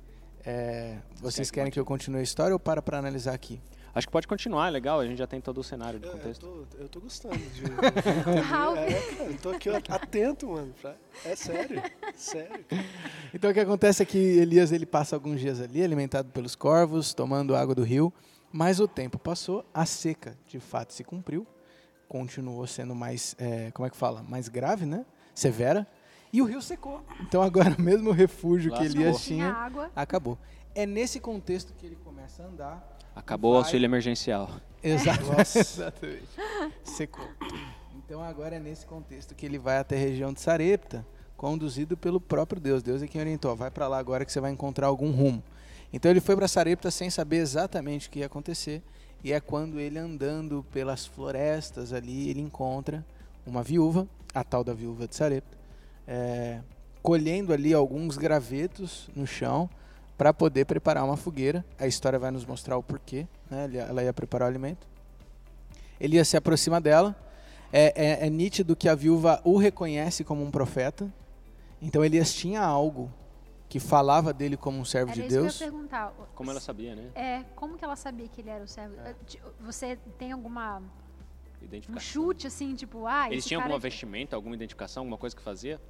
É, 0.46 0.98
vocês 1.16 1.50
querem 1.50 1.72
que 1.72 1.80
eu 1.80 1.84
continue 1.84 2.20
a 2.20 2.22
história 2.22 2.52
ou 2.54 2.60
para 2.60 2.82
para 2.82 2.98
analisar 2.98 3.32
aqui? 3.32 3.60
Acho 3.94 4.08
que 4.08 4.12
pode 4.12 4.26
continuar, 4.26 4.66
é 4.66 4.70
legal, 4.70 4.98
a 4.98 5.06
gente 5.06 5.18
já 5.18 5.26
tem 5.26 5.40
todo 5.40 5.58
o 5.58 5.62
cenário 5.62 6.00
de 6.00 6.08
é, 6.08 6.10
contexto. 6.10 6.44
Eu 6.44 6.66
tô, 6.66 6.82
eu 6.82 6.88
tô 6.88 7.00
gostando 7.00 7.38
de. 7.38 7.62
é, 8.26 8.42
cara, 8.42 9.30
eu 9.30 9.38
tô 9.38 9.50
aqui 9.50 9.68
atento, 9.88 10.48
mano. 10.48 10.74
Pra, 10.82 10.96
é 11.24 11.36
sério, 11.36 11.80
sério. 12.16 12.64
Então 13.32 13.50
o 13.50 13.54
que 13.54 13.60
acontece 13.60 14.02
é 14.02 14.06
que 14.06 14.18
Elias 14.18 14.72
ele 14.72 14.84
passa 14.84 15.14
alguns 15.14 15.40
dias 15.40 15.60
ali, 15.60 15.82
alimentado 15.82 16.28
pelos 16.30 16.56
corvos, 16.56 17.14
tomando 17.14 17.54
água 17.54 17.74
do 17.74 17.84
rio, 17.84 18.12
mas 18.52 18.80
o 18.80 18.88
tempo 18.88 19.16
passou, 19.16 19.64
a 19.72 19.86
seca 19.86 20.36
de 20.48 20.58
fato 20.58 20.92
se 20.92 21.04
cumpriu, 21.04 21.46
continuou 22.08 22.66
sendo 22.66 22.96
mais, 22.96 23.36
é, 23.38 23.70
como 23.70 23.86
é 23.86 23.90
que 23.90 23.96
fala, 23.96 24.24
mais 24.24 24.48
grave, 24.48 24.84
né? 24.84 25.06
Severa. 25.32 25.86
E 26.34 26.42
o 26.42 26.46
rio 26.46 26.60
secou. 26.60 27.00
Então 27.20 27.40
agora 27.40 27.76
mesmo 27.78 28.10
o 28.10 28.12
refúgio 28.12 28.72
Lascou. 28.72 28.90
que 28.90 28.96
Elias 28.96 29.22
tinha 29.22 29.70
acabou. 29.94 30.36
É 30.74 30.84
nesse 30.84 31.20
contexto 31.20 31.72
que 31.74 31.86
ele 31.86 31.96
começa 32.04 32.42
a 32.42 32.46
andar 32.46 32.98
Acabou 33.14 33.52
vai... 33.52 33.60
o 33.60 33.64
auxílio 33.64 33.86
emergencial. 33.86 34.50
Exato. 34.82 35.22
Exatamente. 35.56 36.26
Secou. 36.82 37.24
Então 37.96 38.20
agora 38.20 38.56
é 38.56 38.58
nesse 38.58 38.84
contexto 38.84 39.32
que 39.32 39.46
ele 39.46 39.58
vai 39.60 39.78
até 39.78 39.94
a 39.94 39.98
região 40.00 40.32
de 40.32 40.40
Sarepta, 40.40 41.06
conduzido 41.36 41.96
pelo 41.96 42.20
próprio 42.20 42.60
Deus. 42.60 42.82
Deus 42.82 43.00
é 43.00 43.06
quem 43.06 43.20
orientou. 43.20 43.54
Vai 43.54 43.70
para 43.70 43.86
lá 43.86 43.98
agora 43.98 44.24
que 44.24 44.32
você 44.32 44.40
vai 44.40 44.50
encontrar 44.50 44.88
algum 44.88 45.12
rumo. 45.12 45.40
Então 45.92 46.10
ele 46.10 46.20
foi 46.20 46.34
para 46.34 46.48
Sarepta 46.48 46.90
sem 46.90 47.10
saber 47.10 47.36
exatamente 47.36 48.08
o 48.08 48.10
que 48.10 48.18
ia 48.18 48.26
acontecer. 48.26 48.82
E 49.22 49.32
é 49.32 49.38
quando 49.38 49.78
ele 49.78 50.00
andando 50.00 50.66
pelas 50.72 51.06
florestas 51.06 51.92
ali, 51.92 52.28
ele 52.28 52.40
encontra 52.40 53.06
uma 53.46 53.62
viúva, 53.62 54.08
a 54.34 54.42
tal 54.42 54.64
da 54.64 54.74
viúva 54.74 55.06
de 55.06 55.14
Sarepta, 55.14 55.63
é, 56.06 56.60
colhendo 57.02 57.52
ali 57.52 57.72
alguns 57.74 58.16
gravetos 58.16 59.08
no 59.14 59.26
chão 59.26 59.68
para 60.16 60.32
poder 60.32 60.64
preparar 60.64 61.04
uma 61.04 61.16
fogueira. 61.16 61.64
A 61.78 61.86
história 61.86 62.18
vai 62.18 62.30
nos 62.30 62.44
mostrar 62.44 62.76
o 62.76 62.82
porquê. 62.82 63.26
Né? 63.50 63.68
Ela 63.88 64.02
ia 64.04 64.12
preparar 64.12 64.46
o 64.46 64.50
alimento. 64.50 64.86
Elias 66.00 66.28
se 66.28 66.36
aproxima 66.36 66.80
dela. 66.80 67.14
É, 67.72 68.22
é, 68.22 68.26
é, 68.26 68.30
nítido 68.30 68.76
que 68.76 68.88
a 68.88 68.94
viúva 68.94 69.40
o 69.44 69.56
reconhece 69.56 70.22
como 70.22 70.44
um 70.44 70.50
profeta. 70.50 71.12
Então 71.82 72.04
Elias 72.04 72.32
tinha 72.32 72.62
algo 72.62 73.12
que 73.68 73.80
falava 73.80 74.32
dele 74.32 74.56
como 74.56 74.78
um 74.78 74.84
servo 74.84 75.10
Era 75.10 75.20
de 75.20 75.26
isso 75.26 75.40
Deus. 75.40 75.58
que 75.58 75.64
eu 75.64 75.66
ia 75.66 75.72
perguntar. 75.72 76.14
Como 76.34 76.50
ela 76.50 76.60
sabia, 76.60 76.94
né? 76.94 77.10
É, 77.14 77.44
como 77.56 77.76
que 77.76 77.84
ela 77.84 77.96
sabia 77.96 78.28
que 78.28 78.40
ele 78.40 78.50
era 78.50 78.62
o 78.62 78.68
servo? 78.68 78.94
É. 79.00 79.14
Você 79.60 79.98
tem 80.16 80.30
alguma 80.30 80.80
um 81.88 81.98
chute 81.98 82.46
assim, 82.46 82.74
tipo, 82.74 83.06
ah, 83.06 83.28
Eles 83.30 83.44
tinham 83.44 83.60
alguma 83.60 83.76
aqui- 83.78 83.82
vestimenta, 83.88 84.36
alguma 84.36 84.54
identificação, 84.54 85.00
alguma 85.00 85.16
coisa 85.18 85.34
que 85.34 85.42
fazia? 85.42 85.80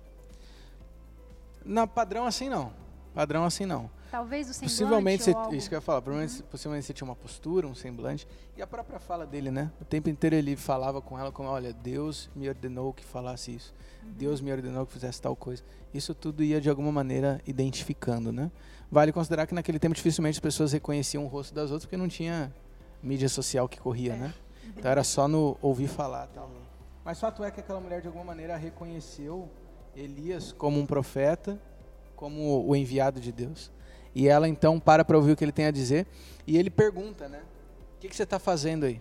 Na 1.64 1.86
padrão 1.86 2.26
assim 2.26 2.48
não. 2.48 2.72
Padrão 3.14 3.44
assim 3.44 3.64
não. 3.64 3.90
Talvez 4.10 4.48
o 4.48 4.54
semblante 4.54 4.70
Possivelmente, 4.70 5.22
você, 5.24 5.32
algo. 5.32 5.54
isso 5.54 5.68
que 5.68 5.74
eu 5.74 5.78
ia 5.78 5.80
falar, 5.80 6.00
provavelmente, 6.00 6.42
possivelmente 6.44 6.86
você 6.86 6.92
tinha 6.92 7.08
uma 7.08 7.16
postura, 7.16 7.66
um 7.66 7.74
semblante. 7.74 8.28
E 8.56 8.62
a 8.62 8.66
própria 8.66 9.00
fala 9.00 9.26
dele, 9.26 9.50
né? 9.50 9.72
O 9.80 9.84
tempo 9.84 10.08
inteiro 10.08 10.36
ele 10.36 10.54
falava 10.54 11.00
com 11.00 11.18
ela 11.18 11.32
como, 11.32 11.48
olha, 11.48 11.72
Deus 11.72 12.30
me 12.34 12.48
ordenou 12.48 12.92
que 12.92 13.04
falasse 13.04 13.54
isso. 13.54 13.74
Deus 14.02 14.40
me 14.40 14.52
ordenou 14.52 14.86
que 14.86 14.92
fizesse 14.92 15.20
tal 15.20 15.34
coisa. 15.34 15.64
Isso 15.92 16.14
tudo 16.14 16.44
ia 16.44 16.60
de 16.60 16.68
alguma 16.70 16.92
maneira 16.92 17.40
identificando, 17.46 18.30
né? 18.30 18.52
Vale 18.90 19.12
considerar 19.12 19.46
que 19.46 19.54
naquele 19.54 19.78
tempo 19.80 19.94
dificilmente 19.94 20.36
as 20.36 20.40
pessoas 20.40 20.72
reconheciam 20.72 21.24
o 21.24 21.26
rosto 21.26 21.52
das 21.52 21.70
outras 21.70 21.84
porque 21.84 21.96
não 21.96 22.06
tinha 22.06 22.54
mídia 23.02 23.28
social 23.28 23.68
que 23.68 23.80
corria, 23.80 24.14
né? 24.14 24.32
Então 24.76 24.90
era 24.90 25.02
só 25.02 25.26
no 25.26 25.56
ouvir 25.60 25.88
falar, 25.88 26.28
tal. 26.28 26.48
Mas 27.04 27.18
fato 27.18 27.42
é 27.42 27.50
que 27.50 27.60
aquela 27.60 27.80
mulher 27.80 28.00
de 28.00 28.06
alguma 28.06 28.24
maneira 28.24 28.56
reconheceu 28.56 29.48
Elias 29.96 30.52
como 30.52 30.78
um 30.78 30.86
profeta, 30.86 31.60
como 32.16 32.66
o 32.66 32.74
enviado 32.74 33.20
de 33.20 33.32
Deus. 33.32 33.70
E 34.14 34.28
ela 34.28 34.48
então 34.48 34.78
para 34.78 35.04
para 35.04 35.16
ouvir 35.16 35.32
o 35.32 35.36
que 35.36 35.44
ele 35.44 35.52
tem 35.52 35.66
a 35.66 35.70
dizer. 35.70 36.06
E 36.46 36.56
ele 36.56 36.70
pergunta, 36.70 37.28
né? 37.28 37.42
O 37.96 38.00
que, 38.00 38.08
que 38.08 38.16
você 38.16 38.22
está 38.22 38.38
fazendo 38.38 38.84
aí? 38.84 39.00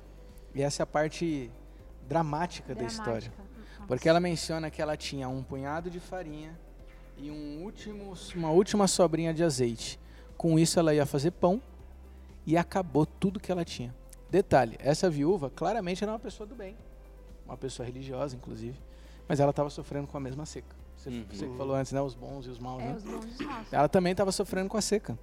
E 0.55 0.61
essa 0.61 0.81
é 0.81 0.83
a 0.83 0.87
parte 0.87 1.51
dramática, 2.07 2.73
da 2.73 2.83
história. 2.83 3.29
Dramática. 3.29 3.43
Nossa. 3.75 3.87
Porque 3.87 4.09
ela 4.09 4.19
menciona 4.19 4.69
que 4.69 4.81
ela 4.81 4.95
tinha 4.95 5.27
um 5.27 5.43
punhado 5.43 5.89
de 5.89 5.99
farinha 5.99 6.57
e 7.17 7.29
um 7.29 7.63
último, 7.63 8.13
uma 8.35 8.51
última 8.51 8.87
sobrinha 8.87 9.33
de 9.33 9.43
azeite. 9.43 9.99
Com 10.37 10.57
isso 10.57 10.79
ela 10.79 10.93
ia 10.93 11.05
fazer 11.05 11.31
pão 11.31 11.61
e 12.45 12.57
acabou 12.57 13.05
tudo 13.05 13.39
que 13.39 13.51
ela 13.51 13.63
tinha. 13.63 13.93
Detalhe, 14.29 14.77
essa 14.79 15.09
viúva 15.09 15.49
claramente 15.49 16.03
era 16.03 16.11
uma 16.11 16.19
pessoa 16.19 16.47
do 16.47 16.55
bem. 16.55 16.75
Uma 17.45 17.57
pessoa 17.57 17.85
religiosa, 17.85 18.35
inclusive. 18.35 18.79
Mas 19.27 19.39
ela 19.39 19.51
estava 19.51 19.69
sofrendo 19.69 20.07
com 20.07 20.17
a 20.17 20.19
mesma 20.19 20.45
seca. 20.45 20.75
Você, 21.03 21.09
Uhum. 21.09 21.25
você 21.29 21.47
que 21.47 21.57
falou 21.57 21.75
antes, 21.75 21.91
né? 21.91 22.01
Os 22.01 22.15
bons 22.15 22.45
e 22.45 22.49
os 22.49 22.59
maus, 22.59 22.81
É, 22.81 22.85
né? 22.85 22.95
os 22.95 23.03
bons 23.03 23.25
e 23.25 23.27
os 23.29 23.39
maus. 23.45 23.67
Ela 23.73 23.89
também 23.89 24.11
estava 24.11 24.31
sofrendo 24.31 24.69
com 24.69 24.77
a 24.77 24.81
seca. 24.81 25.17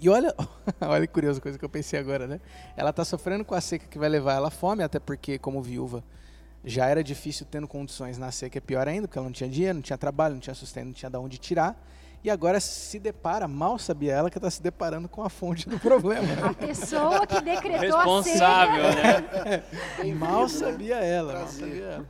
E 0.00 0.08
olha, 0.08 0.34
olha 0.80 1.06
que 1.06 1.12
curiosa 1.12 1.40
coisa 1.40 1.58
que 1.58 1.64
eu 1.64 1.68
pensei 1.68 1.98
agora, 2.00 2.26
né? 2.26 2.40
Ela 2.76 2.90
está 2.90 3.04
sofrendo 3.04 3.44
com 3.44 3.54
a 3.54 3.60
seca 3.60 3.86
que 3.86 3.98
vai 3.98 4.08
levar 4.08 4.34
ela 4.34 4.48
à 4.48 4.50
fome, 4.50 4.82
até 4.82 4.98
porque, 4.98 5.38
como 5.38 5.60
viúva, 5.60 6.02
já 6.64 6.86
era 6.86 7.02
difícil 7.04 7.46
tendo 7.50 7.68
condições 7.68 8.16
na 8.16 8.30
seca, 8.30 8.58
é 8.58 8.60
pior 8.60 8.86
ainda, 8.88 9.06
porque 9.08 9.18
ela 9.18 9.26
não 9.26 9.32
tinha 9.32 9.48
dinheiro, 9.50 9.74
não 9.74 9.82
tinha 9.82 9.98
trabalho, 9.98 10.34
não 10.34 10.40
tinha 10.40 10.54
sustento, 10.54 10.86
não 10.86 10.92
tinha 10.92 11.10
de 11.10 11.16
onde 11.18 11.36
tirar. 11.36 11.84
E 12.24 12.30
agora 12.30 12.58
se 12.58 12.98
depara, 12.98 13.46
mal 13.46 13.78
sabia 13.78 14.12
ela 14.12 14.30
que 14.30 14.38
está 14.38 14.50
se 14.50 14.60
deparando 14.62 15.08
com 15.08 15.22
a 15.22 15.28
fonte 15.28 15.68
do 15.68 15.78
problema. 15.80 16.26
A 16.48 16.54
pessoa 16.54 17.26
que 17.26 17.40
decretou 17.40 17.78
Responsável, 17.98 18.86
a 18.86 18.92
seca. 18.92 19.44
né? 19.44 20.14
mal 20.18 20.48
sabia 20.48 20.96
ela, 20.96 21.34
mal 21.40 21.46
sabia 21.48 21.84
ela. 21.84 22.06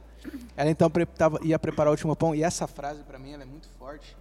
Ela 0.56 0.70
então 0.70 0.90
pre- 0.90 1.06
tava- 1.06 1.38
ia 1.42 1.58
preparar 1.58 1.88
o 1.90 1.92
último 1.92 2.14
pão, 2.16 2.34
e 2.34 2.42
essa 2.42 2.66
frase 2.66 3.02
para 3.02 3.18
mim 3.18 3.32
ela 3.32 3.42
é 3.42 3.46
muito 3.46 3.68
forte. 3.78 4.16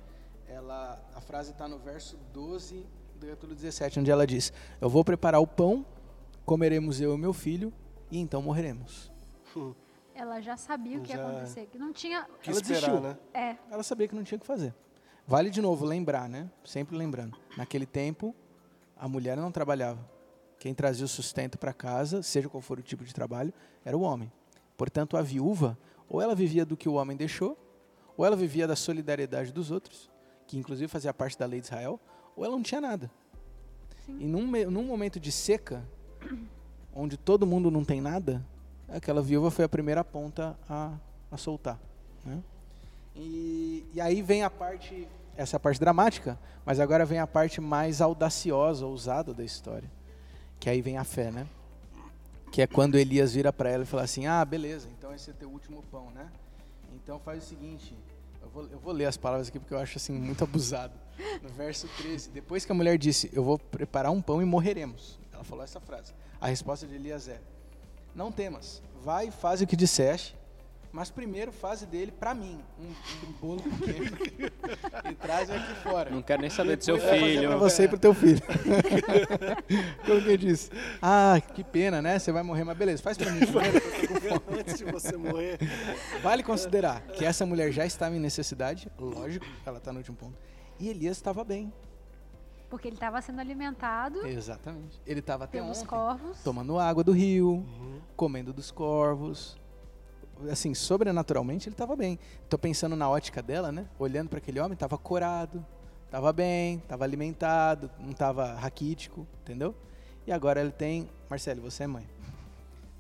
Ela, 0.48 1.00
a 1.16 1.22
frase 1.22 1.52
está 1.52 1.68
no 1.68 1.78
verso 1.80 2.18
12 2.34 2.86
do 3.20 3.26
capítulo 3.28 3.54
17, 3.56 4.00
onde 4.00 4.10
ela 4.12 4.26
diz: 4.26 4.54
Eu 4.80 4.90
vou 4.90 5.04
preparar 5.04 5.42
o 5.42 5.48
pão, 5.48 5.86
comeremos 6.46 7.02
eu 7.02 7.16
e 7.16 7.18
meu 7.18 7.34
filho, 7.34 7.74
e 8.12 8.18
então 8.20 8.42
morreremos. 8.42 9.12
Ela 10.16 10.42
já 10.42 10.58
sabia 10.58 10.98
o 10.98 11.02
que 11.04 11.14
ia 11.14 11.24
acontecer. 11.24 11.68
Que 11.68 11.78
não 11.78 11.94
tinha. 11.94 12.26
Que 12.42 12.50
Ela 12.50 12.60
esperar, 12.60 12.80
desistiu. 12.90 13.00
né? 13.02 13.18
É, 13.36 13.56
Ela 13.70 13.84
sabia 13.84 14.08
que 14.08 14.16
não 14.16 14.24
tinha 14.24 14.36
o 14.38 14.42
que 14.42 14.48
fazer. 14.48 14.74
Vale 15.28 15.52
de 15.52 15.62
novo 15.62 15.86
lembrar, 15.86 16.28
né? 16.28 16.50
Sempre 16.64 16.98
lembrando. 16.98 17.38
Naquele 17.56 17.86
tempo, 17.86 18.34
a 18.96 19.08
mulher 19.08 19.38
não 19.38 19.52
trabalhava. 19.52 20.00
Quem 20.58 20.74
trazia 20.74 21.06
o 21.06 21.08
sustento 21.08 21.56
para 21.60 21.72
casa, 21.72 22.24
seja 22.24 22.50
qual 22.50 22.62
for 22.62 22.80
o 22.80 22.82
tipo 22.82 23.04
de 23.04 23.14
trabalho, 23.14 23.54
era 23.86 23.96
o 23.96 24.02
homem. 24.02 24.32
Portanto, 24.78 25.18
a 25.18 25.22
viúva, 25.22 25.78
ou 26.08 26.22
ela 26.22 26.36
vivia 26.36 26.66
do 26.66 26.78
que 26.78 26.88
o 26.88 26.94
homem 26.94 27.18
deixou, 27.18 27.58
ou 28.16 28.26
ela 28.26 28.36
vivia 28.36 28.68
da 28.68 28.76
solidariedade 28.76 29.52
dos 29.52 29.72
outros, 29.72 30.10
que 30.46 30.58
inclusive 30.58 30.88
fazia 30.88 31.14
parte 31.14 31.38
da 31.38 31.46
lei 31.46 31.60
de 31.60 31.66
Israel, 31.66 32.00
ou 32.36 32.46
ela 32.46 32.56
não 32.56 32.64
tinha 32.64 32.80
nada. 32.80 33.12
Sim. 34.06 34.18
E 34.22 34.28
num, 34.28 34.46
num 34.70 34.84
momento 34.84 35.20
de 35.20 35.32
seca, 35.32 35.84
onde 36.94 37.18
todo 37.18 37.46
mundo 37.46 37.70
não 37.70 37.84
tem 37.84 38.00
nada, 38.00 38.46
aquela 38.88 39.22
viúva 39.22 39.52
foi 39.52 39.66
a 39.66 39.70
primeira 39.70 40.04
ponta 40.04 40.58
a, 40.70 40.94
a 41.32 41.38
soltar. 41.38 41.80
Né? 42.24 42.42
E, 43.16 43.86
e 43.94 44.00
aí 44.00 44.22
vem 44.22 44.44
a 44.44 44.50
parte, 44.50 45.08
essa 45.36 45.56
é 45.56 45.60
parte 45.60 45.80
dramática, 45.80 46.40
mas 46.66 46.80
agora 46.80 47.06
vem 47.06 47.20
a 47.20 47.28
parte 47.28 47.60
mais 47.60 48.00
audaciosa, 48.00 48.86
ousada 48.86 49.34
da 49.34 49.44
história. 49.44 49.90
Que 50.60 50.70
aí 50.70 50.82
vem 50.82 50.98
a 50.98 51.04
fé, 51.04 51.32
né? 51.32 51.48
Que 52.52 52.62
é 52.62 52.68
quando 52.68 52.98
Elias 52.98 53.34
vira 53.34 53.52
para 53.52 53.70
ela 53.70 53.84
e 53.84 53.86
fala 53.86 54.04
assim: 54.04 54.26
Ah, 54.26 54.44
beleza, 54.44 54.88
então 54.98 55.14
esse 55.14 55.30
é 55.30 55.34
teu 55.34 55.50
último 55.50 55.84
pão, 55.92 56.10
né? 56.12 56.32
Então 56.96 57.20
faz 57.20 57.44
o 57.44 57.48
seguinte, 57.48 57.96
eu 58.42 58.50
vou, 58.50 58.68
eu 58.68 58.80
vou 58.80 58.94
ler 58.94 59.06
as 59.06 59.18
palavras 59.18 59.50
aqui 59.50 59.60
porque 59.60 59.74
eu 59.74 59.80
acho 59.80 59.98
assim 59.98 60.14
muito 60.14 60.44
abusado. 60.44 60.94
No 61.42 61.50
verso 61.50 61.88
13, 61.98 62.30
depois 62.30 62.64
que 62.64 62.72
a 62.72 62.76
mulher 62.76 62.98
disse: 62.98 63.30
Eu 63.34 63.44
vou 63.44 63.58
preparar 63.58 64.12
um 64.12 64.22
pão 64.22 64.42
e 64.42 64.46
morreremos. 64.46 65.20
Ela 65.34 65.44
falou 65.44 65.64
essa 65.64 65.80
frase. 65.80 66.14
A 66.40 66.48
resposta 66.48 66.86
de 66.86 66.96
Elias 66.96 67.28
é: 67.28 67.42
Não 68.14 68.32
temas, 68.32 68.82
vai 69.04 69.28
e 69.28 69.32
faz 69.32 69.62
o 69.62 69.68
que 69.68 69.76
disseste, 69.76 70.37
mas 70.98 71.12
primeiro 71.12 71.52
faze 71.52 71.86
dele 71.86 72.12
para 72.12 72.34
mim 72.34 72.60
um, 72.80 73.28
um 73.28 73.32
bolo 73.40 73.62
pequeno 73.62 74.18
e 75.12 75.14
traz 75.14 75.48
aqui 75.48 75.76
fora. 75.84 76.10
Não 76.10 76.24
quero 76.24 76.42
nem 76.42 76.50
saber 76.50 76.76
do 76.76 76.84
seu 76.84 76.98
filho. 76.98 77.50
Pra 77.50 77.58
você 77.58 77.84
e 77.84 77.88
pro 77.88 78.00
teu 78.00 78.16
filho. 78.16 78.42
Como 80.04 80.22
que 80.24 80.32
eu 80.32 80.38
disse? 80.38 80.72
Ah, 81.00 81.40
que 81.54 81.64
pena, 81.64 82.02
né? 82.02 82.18
Você 82.18 82.32
vai 82.32 82.42
morrer, 82.42 82.64
mas 82.64 82.76
beleza, 82.76 83.04
faz 83.04 83.16
pra 83.16 83.30
mim 83.30 83.42
primeiro. 83.42 84.42
Antes 84.60 84.80
de 84.80 84.86
você 84.86 85.16
morrer. 85.16 85.60
Vale 86.24 86.42
considerar 86.42 87.04
que 87.14 87.24
essa 87.24 87.46
mulher 87.46 87.72
já 87.72 87.86
estava 87.86 88.16
em 88.16 88.20
necessidade, 88.20 88.92
lógico, 88.98 89.46
ela 89.68 89.78
está 89.78 89.92
no 89.92 90.00
último 90.00 90.18
ponto. 90.18 90.36
E 90.80 90.90
Elias 90.90 91.16
estava 91.18 91.44
bem. 91.44 91.72
porque 92.72 92.88
ele 92.88 92.96
estava 92.96 93.22
sendo 93.22 93.40
alimentado 93.40 94.26
Exatamente. 94.26 95.00
Ele 95.06 95.20
estava 95.20 95.44
até 95.44 95.60
pelos 95.60 95.78
ontem 95.78 95.88
corvos. 95.88 96.42
tomando 96.44 96.80
água 96.80 97.04
do 97.04 97.12
rio, 97.12 97.64
comendo 98.16 98.52
dos 98.52 98.72
corvos. 98.72 99.60
Assim, 100.52 100.74
sobrenaturalmente 100.74 101.68
ele 101.68 101.74
estava 101.74 101.96
bem. 101.96 102.20
Tô 102.50 102.58
pensando 102.58 102.96
na 102.96 103.10
ótica 103.10 103.42
dela, 103.42 103.72
né? 103.72 103.88
Olhando 103.98 104.30
para 104.30 104.38
aquele 104.38 104.60
homem, 104.60 104.74
estava 104.74 104.98
corado, 104.98 105.66
estava 106.06 106.32
bem, 106.32 106.78
estava 106.78 107.04
alimentado, 107.04 107.90
não 108.00 108.12
estava 108.12 108.54
raquítico, 108.54 109.28
entendeu? 109.42 109.76
E 110.26 110.32
agora 110.32 110.62
ele 110.62 110.72
tem, 110.72 111.10
Marcelo, 111.30 111.62
você 111.62 111.84
é 111.84 111.88
mãe. 111.88 112.08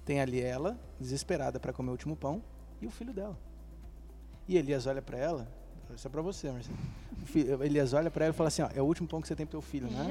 Tem 0.06 0.22
ali 0.22 0.41
ela, 0.41 0.77
desesperada 1.00 1.60
para 1.60 1.74
comer 1.74 1.89
o 1.89 1.91
último 1.91 2.15
pão, 2.15 2.41
e 2.82 2.88
o 2.88 2.91
filho 2.91 3.13
dela. 3.13 3.38
E 4.48 4.58
Elias 4.58 4.88
olha 4.88 5.01
para 5.01 5.17
ela, 5.17 5.48
isso 5.94 6.08
é 6.08 6.10
para 6.10 6.22
você, 6.22 6.51
Marcelo. 6.51 6.77
Elias 7.63 7.94
olha 7.94 8.10
para 8.10 8.25
ela 8.25 8.34
e 8.34 8.38
fala 8.38 8.48
assim, 8.48 8.62
ó, 8.62 8.70
é 8.74 8.82
o 8.82 8.86
último 8.86 9.08
pão 9.08 9.22
que 9.22 9.27
você 9.27 9.36
tem 9.36 9.46
pro 9.46 9.60
teu 9.60 9.62
filho, 9.62 9.88
né? 9.89 10.06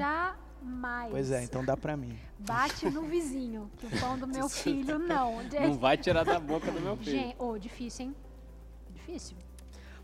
Jamais. 0.61 1.11
Pois 1.11 1.31
é, 1.31 1.43
então 1.43 1.63
dá 1.63 1.75
para 1.75 1.95
mim. 1.95 2.17
Bate 2.39 2.89
no 2.89 3.03
vizinho, 3.03 3.71
que 3.77 3.85
o 3.85 3.99
pão 3.99 4.17
do 4.17 4.27
meu 4.27 4.49
filho 4.49 4.99
não. 4.99 5.43
Não 5.43 5.73
vai 5.73 5.97
tirar 5.97 6.23
da 6.23 6.39
boca 6.39 6.71
do 6.71 6.79
meu 6.79 6.95
filho. 6.97 7.11
Gente, 7.11 7.35
ô, 7.39 7.57
difícil, 7.57 8.05
hein? 8.07 8.15
Difícil. 8.91 9.37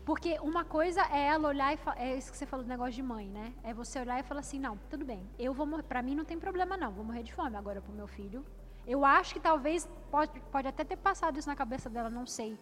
Porque 0.04 0.38
uma 0.40 0.64
coisa 0.64 1.00
é 1.10 1.28
ela 1.28 1.48
olhar 1.48 1.72
e 1.72 1.76
falar, 1.78 1.98
é 1.98 2.16
isso 2.16 2.30
que 2.30 2.36
você 2.36 2.44
falou 2.44 2.64
do 2.64 2.68
negócio 2.68 2.92
de 2.92 3.02
mãe, 3.02 3.26
né? 3.28 3.54
É 3.62 3.72
você 3.72 3.98
olhar 3.98 4.20
e 4.20 4.22
falar 4.22 4.40
assim, 4.40 4.58
não, 4.58 4.76
tudo 4.90 5.04
bem, 5.04 5.26
eu 5.38 5.54
vou 5.54 5.64
morrer, 5.64 5.82
pra 5.82 6.02
mim 6.02 6.14
não 6.14 6.26
tem 6.26 6.38
problema 6.38 6.76
não, 6.76 6.92
vou 6.92 7.04
morrer 7.04 7.22
de 7.22 7.32
fome 7.32 7.56
agora 7.56 7.80
pro 7.80 7.92
meu 7.92 8.06
filho. 8.06 8.44
Eu 8.86 9.02
acho 9.02 9.32
que 9.32 9.40
talvez, 9.40 9.88
pode, 10.10 10.38
pode 10.52 10.68
até 10.68 10.84
ter 10.84 10.96
passado 10.96 11.38
isso 11.38 11.48
na 11.48 11.56
cabeça 11.56 11.88
dela, 11.88 12.10
não 12.10 12.26
sei. 12.26 12.58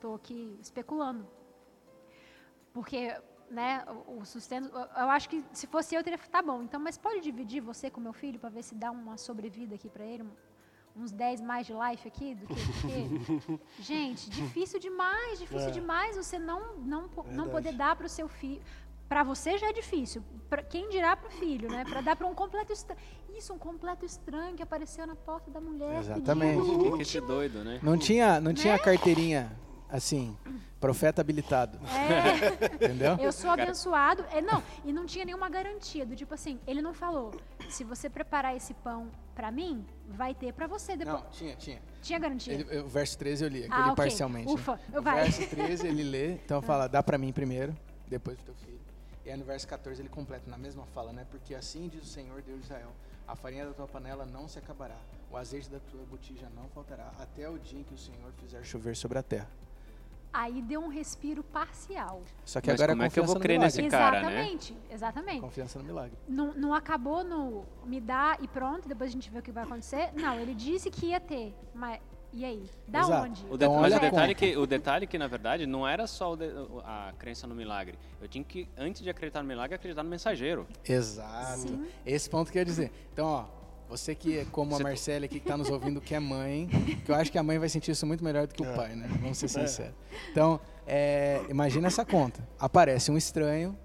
Tô 0.00 0.14
aqui 0.14 0.56
especulando. 0.60 1.26
Porque, 2.72 3.14
né, 3.50 3.84
o, 4.06 4.24
sustento, 4.24 4.70
eu- 4.74 5.10
acho 5.10 5.28
que 5.28 5.44
se 5.52 5.66
fosse 5.66 5.94
eu, 5.94 6.00
eu 6.00 6.04
teria, 6.04 6.18
tá 6.18 6.42
bom, 6.42 6.62
então, 6.62 6.80
mas 6.80 6.96
pode 6.98 7.20
dividir 7.20 7.60
você 7.60 7.90
com 7.90 8.00
meu 8.00 8.12
filho 8.12 8.38
pra 8.38 8.48
ver 8.50 8.62
se 8.62 8.74
dá 8.74 8.90
uma 8.90 9.16
sobrevida 9.16 9.74
aqui 9.74 9.88
pra 9.88 10.04
ele? 10.04 10.24
Uns 10.94 11.12
10 11.12 11.40
mais 11.42 11.66
de 11.66 11.74
life 11.74 12.08
aqui 12.08 12.34
do 12.34 12.46
que, 12.46 12.54
do 12.54 13.58
que? 13.58 13.60
Gente, 13.82 14.30
difícil 14.30 14.80
demais, 14.80 15.38
difícil 15.38 15.68
É. 15.68 15.70
demais 15.70 16.16
você 16.16 16.38
não 16.38 16.76
não, 16.78 17.08
não 17.32 17.48
poder 17.50 17.72
dar 17.74 17.94
para 17.96 18.06
o 18.06 18.08
seu 18.08 18.28
filho. 18.28 18.62
Para 19.08 19.22
você 19.22 19.56
já 19.56 19.68
é 19.68 19.72
difícil. 19.72 20.20
Pra 20.48 20.62
quem 20.64 20.88
dirá 20.88 21.14
para 21.14 21.28
o 21.28 21.30
filho, 21.30 21.70
né? 21.70 21.84
Para 21.84 22.00
dar 22.00 22.16
para 22.16 22.26
um 22.26 22.34
completo 22.34 22.72
estranho. 22.72 22.98
Isso, 23.36 23.52
um 23.52 23.58
completo 23.58 24.04
estranho 24.06 24.56
que 24.56 24.62
apareceu 24.62 25.06
na 25.06 25.14
porta 25.14 25.48
da 25.50 25.60
mulher. 25.60 25.98
Exatamente. 26.00 26.60
pedindo 26.62 27.04
Que 27.04 27.20
doido, 27.20 27.62
né? 27.62 27.78
Não 27.82 27.96
tinha, 27.98 28.40
não 28.40 28.48
Né? 28.50 28.54
tinha 28.54 28.76
carteirinha 28.78 29.56
assim, 29.88 30.36
profeta 30.80 31.20
habilitado, 31.20 31.78
É, 31.88 32.64
entendeu? 32.76 33.16
eu 33.18 33.32
sou 33.32 33.50
abençoado. 33.50 34.24
É, 34.30 34.40
não, 34.40 34.62
e 34.84 34.92
não 34.92 35.06
tinha 35.06 35.24
nenhuma 35.24 35.48
garantia 35.48 36.04
do 36.04 36.14
tipo 36.16 36.34
assim, 36.34 36.58
ele 36.66 36.82
não 36.82 36.92
falou, 36.94 37.34
se 37.68 37.84
você 37.84 38.08
preparar 38.10 38.56
esse 38.56 38.74
pão 38.74 39.10
para 39.34 39.50
mim, 39.50 39.84
vai 40.08 40.34
ter 40.34 40.52
para 40.52 40.66
você 40.66 40.96
depois. 40.96 41.22
Não, 41.22 41.30
tinha, 41.30 41.56
tinha. 41.56 41.82
Tinha 42.02 42.18
garantia? 42.18 42.54
Ele- 42.54 42.78
o 42.80 42.88
verso 42.88 43.18
13 43.18 43.44
eu 43.44 43.48
li, 43.48 43.58
aquele 43.64 43.72
Ah, 43.74 43.92
ok. 43.92 43.96
parcialmente. 43.96 44.46
né? 44.46 44.52
Ufa, 44.54 44.80
eu 44.92 45.00
O 45.00 45.02
vai. 45.02 45.22
verso 45.22 45.46
13 45.48 45.86
ele 45.86 46.02
lê, 46.02 46.32
então 46.34 46.60
fala, 46.62 46.86
dá 46.88 47.02
pra 47.02 47.18
mim 47.18 47.32
primeiro, 47.32 47.76
depois 48.08 48.36
pro 48.38 48.46
teu 48.46 48.54
filho. 48.54 48.76
E 49.24 49.30
aí 49.30 49.36
no 49.36 49.44
verso 49.44 49.66
14 49.66 50.00
ele 50.00 50.08
completa 50.08 50.48
na 50.48 50.56
mesma 50.56 50.84
fala, 50.86 51.12
né? 51.12 51.26
Porque 51.30 51.52
assim 51.54 51.88
diz 51.88 52.02
o 52.04 52.06
Senhor 52.06 52.40
Deus 52.42 52.60
de 52.60 52.64
Israel: 52.66 52.92
a 53.26 53.34
farinha 53.34 53.66
da 53.66 53.72
tua 53.72 53.88
panela 53.88 54.24
não 54.24 54.46
se 54.46 54.56
acabará, 54.56 54.94
o 55.32 55.36
azeite 55.36 55.68
da 55.68 55.80
tua 55.80 56.00
botija 56.08 56.48
não 56.54 56.68
faltará, 56.68 57.10
até 57.18 57.50
o 57.50 57.58
dia 57.58 57.80
em 57.80 57.82
que 57.82 57.92
o 57.92 57.98
Senhor 57.98 58.30
fizer 58.40 58.62
chover 58.62 58.94
sobre 58.96 59.18
a 59.18 59.22
terra. 59.24 59.48
Aí 60.38 60.60
deu 60.60 60.82
um 60.82 60.88
respiro 60.88 61.42
parcial. 61.42 62.22
Só 62.44 62.60
que 62.60 62.66
Mas 62.70 62.78
agora 62.78 62.92
como 62.92 63.02
é 63.02 63.06
é 63.06 63.10
que 63.10 63.18
eu 63.18 63.24
confiança 63.24 63.26
vou 63.26 63.34
no 63.36 63.40
crer 63.40 63.58
milagre. 63.58 63.82
nesse 63.82 63.90
cara, 63.90 64.20
né? 64.20 64.26
exatamente, 64.28 64.76
exatamente. 64.90 65.40
Confiança 65.40 65.78
no 65.78 65.84
milagre. 65.86 66.18
Não, 66.28 66.52
não 66.54 66.74
acabou 66.74 67.24
no 67.24 67.64
me 67.86 68.00
dá 68.02 68.36
e 68.42 68.46
pronto, 68.46 68.86
depois 68.86 69.08
a 69.08 69.12
gente 69.14 69.30
vê 69.30 69.38
o 69.38 69.42
que 69.42 69.50
vai 69.50 69.64
acontecer. 69.64 70.10
Não, 70.14 70.38
ele 70.38 70.54
disse 70.54 70.90
que 70.90 71.06
ia 71.06 71.20
ter, 71.20 71.54
mas 71.74 71.98
e 72.34 72.44
aí? 72.44 72.68
Da 72.86 72.98
Exato. 73.00 73.24
onde? 73.28 73.46
O 73.46 73.48
de- 73.56 73.64
Então, 73.64 73.80
mas 73.80 73.92
o 73.94 73.96
a 73.96 73.98
detalhe, 73.98 74.34
conta. 74.34 74.46
que, 74.46 74.56
o 74.58 74.66
detalhe 74.66 75.06
que, 75.06 75.16
na 75.16 75.26
verdade, 75.26 75.64
não 75.64 75.88
era 75.88 76.06
só 76.06 76.32
o 76.32 76.36
de- 76.36 76.52
a 76.84 77.14
crença 77.18 77.46
no 77.46 77.54
milagre. 77.54 77.98
Eu 78.20 78.28
tinha 78.28 78.44
que, 78.44 78.68
antes 78.76 79.00
de 79.02 79.08
acreditar 79.08 79.40
no 79.40 79.48
milagre, 79.48 79.74
acreditar 79.74 80.02
no 80.02 80.10
mensageiro. 80.10 80.66
Exato. 80.86 81.60
Sim. 81.60 81.86
Esse 82.04 82.28
ponto 82.28 82.52
que 82.52 82.58
eu 82.58 82.60
ia 82.60 82.64
dizer. 82.66 82.92
Então, 83.10 83.26
ó, 83.26 83.44
você 83.88 84.14
que 84.14 84.38
é 84.38 84.44
como 84.46 84.74
a 84.74 84.78
Você- 84.78 84.82
Marcela 84.82 85.24
aqui 85.26 85.38
que 85.40 85.44
está 85.46 85.56
nos 85.56 85.70
ouvindo, 85.70 86.00
que 86.00 86.14
é 86.14 86.20
mãe, 86.20 86.68
que 87.04 87.10
eu 87.10 87.14
acho 87.14 87.30
que 87.30 87.38
a 87.38 87.42
mãe 87.42 87.58
vai 87.58 87.68
sentir 87.68 87.90
isso 87.92 88.06
muito 88.06 88.22
melhor 88.24 88.46
do 88.46 88.54
que 88.54 88.62
o 88.62 88.74
pai, 88.74 88.94
né? 88.94 89.08
Vamos 89.20 89.38
ser 89.38 89.48
sinceros. 89.48 89.94
Então, 90.30 90.60
é, 90.86 91.40
imagina 91.48 91.86
essa 91.86 92.04
conta. 92.04 92.46
Aparece 92.58 93.10
um 93.10 93.16
estranho 93.16 93.76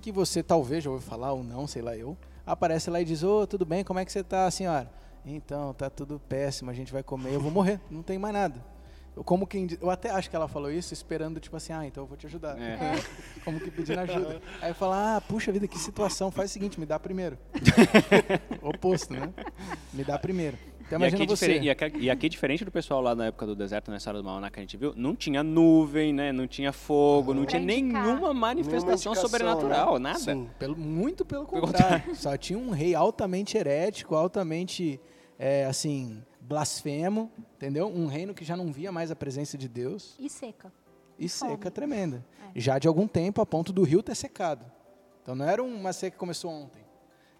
que 0.00 0.10
você 0.10 0.42
talvez 0.42 0.82
já 0.84 0.90
ouviu 0.90 1.06
falar 1.06 1.32
ou 1.32 1.42
não, 1.44 1.66
sei 1.66 1.82
lá 1.82 1.96
eu. 1.96 2.16
Aparece 2.46 2.88
lá 2.90 3.00
e 3.00 3.04
diz: 3.04 3.22
Ô, 3.22 3.46
tudo 3.46 3.64
bem, 3.66 3.84
como 3.84 3.98
é 3.98 4.04
que 4.04 4.10
você 4.10 4.24
tá, 4.24 4.50
senhora? 4.50 4.90
Então, 5.24 5.74
tá 5.74 5.90
tudo 5.90 6.18
péssimo, 6.18 6.70
a 6.70 6.74
gente 6.74 6.90
vai 6.92 7.02
comer, 7.02 7.34
eu 7.34 7.40
vou 7.40 7.50
morrer, 7.50 7.78
não 7.90 8.02
tem 8.02 8.18
mais 8.18 8.32
nada. 8.32 8.64
Eu, 9.16 9.24
como 9.24 9.46
quem, 9.46 9.66
eu 9.80 9.90
até 9.90 10.10
acho 10.10 10.30
que 10.30 10.36
ela 10.36 10.46
falou 10.48 10.70
isso 10.70 10.94
esperando, 10.94 11.40
tipo 11.40 11.56
assim, 11.56 11.72
ah, 11.72 11.84
então 11.86 12.04
eu 12.04 12.06
vou 12.06 12.16
te 12.16 12.26
ajudar. 12.26 12.56
É. 12.60 12.78
como 13.44 13.58
que 13.60 13.70
pedindo 13.70 13.98
ajuda. 14.00 14.40
Aí 14.62 14.70
eu 14.70 14.74
falo, 14.74 14.92
ah, 14.92 15.22
puxa 15.26 15.50
vida, 15.52 15.66
que 15.66 15.78
situação, 15.78 16.30
faz 16.30 16.50
o 16.50 16.52
seguinte, 16.52 16.78
me 16.78 16.86
dá 16.86 16.98
primeiro. 16.98 17.36
Oposto, 18.62 19.12
né? 19.12 19.32
Me 19.92 20.04
dá 20.04 20.18
primeiro. 20.18 20.56
Então 20.80 20.98
E 20.98 21.04
aqui, 21.04 21.16
imagina 21.16 21.36
você. 21.36 21.58
e, 21.60 21.70
aqui, 21.70 21.98
e 21.98 22.10
aqui, 22.10 22.28
diferente 22.28 22.64
do 22.64 22.70
pessoal 22.72 23.00
lá 23.00 23.14
na 23.14 23.26
época 23.26 23.46
do 23.46 23.54
deserto, 23.54 23.90
na 23.92 23.96
história 23.98 24.20
do 24.20 24.24
Maná 24.24 24.50
que 24.50 24.58
a 24.58 24.62
gente 24.62 24.76
viu, 24.76 24.92
não 24.96 25.14
tinha 25.14 25.40
nuvem, 25.42 26.12
né? 26.12 26.32
Não 26.32 26.48
tinha 26.48 26.72
fogo, 26.72 27.32
não 27.32 27.42
Pra 27.44 27.50
tinha 27.58 27.62
indicar. 27.62 28.04
nenhuma 28.04 28.34
manifestação 28.34 29.12
indicação, 29.12 29.28
sobrenatural, 29.28 29.94
né? 30.00 30.10
nada. 30.10 30.18
Sim. 30.18 30.48
Pelo, 30.58 30.76
muito 30.76 31.24
pelo 31.24 31.46
Pelo 31.46 31.60
contrário. 31.62 32.14
Só 32.16 32.36
tinha 32.36 32.58
um 32.58 32.70
rei 32.70 32.94
altamente 32.96 33.56
herético, 33.56 34.16
altamente, 34.16 35.00
é, 35.38 35.64
assim, 35.64 36.20
blasfemo, 36.54 37.30
entendeu? 37.54 37.86
Um 37.86 38.06
reino 38.06 38.34
que 38.34 38.44
já 38.44 38.56
não 38.56 38.72
via 38.72 38.90
mais 38.90 39.08
a 39.12 39.14
presença 39.16 39.56
de 39.56 39.68
Deus 39.68 40.16
E 40.18 40.28
seca. 40.28 40.72
e 41.16 41.28
Fome. 41.28 41.52
seca 41.52 41.70
tremenda. 41.70 42.24
É. 42.54 42.58
Já 42.60 42.76
de 42.76 42.88
algum 42.88 43.06
tempo, 43.06 43.40
a 43.40 43.46
ponto 43.46 43.72
do 43.72 43.84
rio 43.84 44.02
ter 44.02 44.16
secado. 44.16 44.64
Então 45.22 45.36
não 45.36 45.48
era 45.48 45.62
uma 45.62 45.92
seca 45.92 46.10
que 46.14 46.18
começou 46.18 46.50
ontem. 46.50 46.82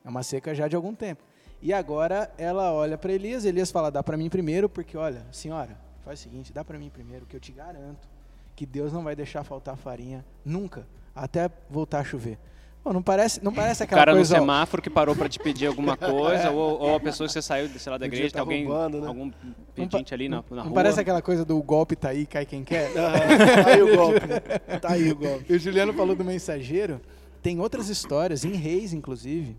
É 0.04 0.08
uma 0.08 0.22
seca 0.22 0.54
já 0.54 0.68
de 0.68 0.76
algum 0.76 0.94
tempo. 0.94 1.24
E 1.60 1.72
agora 1.72 2.32
ela 2.38 2.72
olha 2.72 2.96
para 2.96 3.12
Elias, 3.12 3.44
Elias 3.44 3.72
fala: 3.72 3.90
"Dá 3.90 4.00
para 4.00 4.16
mim 4.16 4.30
primeiro, 4.30 4.68
porque 4.68 4.96
olha, 4.96 5.26
senhora, 5.32 5.76
faz 6.04 6.20
o 6.20 6.22
seguinte, 6.22 6.52
dá 6.52 6.64
para 6.64 6.78
mim 6.78 6.88
primeiro, 6.88 7.26
que 7.26 7.34
eu 7.34 7.40
te 7.40 7.50
garanto 7.50 8.08
que 8.54 8.64
Deus 8.64 8.92
não 8.92 9.02
vai 9.02 9.16
deixar 9.16 9.42
faltar 9.42 9.76
farinha 9.76 10.24
nunca, 10.44 10.86
até 11.14 11.50
voltar 11.68 11.98
a 11.98 12.04
chover." 12.04 12.38
Pô, 12.82 12.94
não 12.94 13.02
parece, 13.02 13.44
não 13.44 13.52
parece 13.52 13.82
O 13.82 13.84
aquela 13.84 14.00
cara 14.00 14.12
no 14.12 14.18
coisa 14.18 14.36
ó, 14.36 14.38
semáforo 14.38 14.82
que 14.82 14.88
parou 14.88 15.14
pra 15.14 15.28
te 15.28 15.38
pedir 15.38 15.66
alguma 15.66 15.96
coisa, 15.98 16.50
ou, 16.50 16.80
ou 16.80 16.94
a 16.96 17.00
pessoa 17.00 17.26
que 17.26 17.32
você 17.32 17.42
saiu, 17.42 17.68
sei 17.78 17.92
lá, 17.92 17.98
da 17.98 18.06
igreja, 18.06 18.28
tá 18.28 18.32
tem 18.32 18.40
alguém, 18.40 18.64
roubando, 18.64 19.00
né? 19.02 19.06
algum 19.06 19.30
pedinte 19.74 20.14
ali 20.14 20.28
na, 20.30 20.36
na 20.50 20.56
não 20.56 20.62
rua. 20.64 20.72
parece 20.74 20.98
aquela 20.98 21.20
coisa 21.20 21.44
do 21.44 21.62
golpe 21.62 21.94
tá 21.94 22.08
aí, 22.08 22.24
cai 22.24 22.46
quem 22.46 22.64
quer? 22.64 22.90
Ah, 22.96 23.62
tá 23.64 23.70
aí 23.70 23.82
o 23.82 23.96
golpe. 23.96 24.26
né? 24.26 24.40
Tá 24.80 24.92
aí 24.92 25.10
o 25.10 25.16
golpe. 25.16 25.44
E 25.52 25.56
o 25.56 25.58
Juliano 25.58 25.92
falou 25.92 26.16
do 26.16 26.24
mensageiro. 26.24 27.00
Tem 27.42 27.60
outras 27.60 27.88
histórias, 27.88 28.44
em 28.44 28.54
Reis, 28.54 28.92
inclusive, 28.94 29.56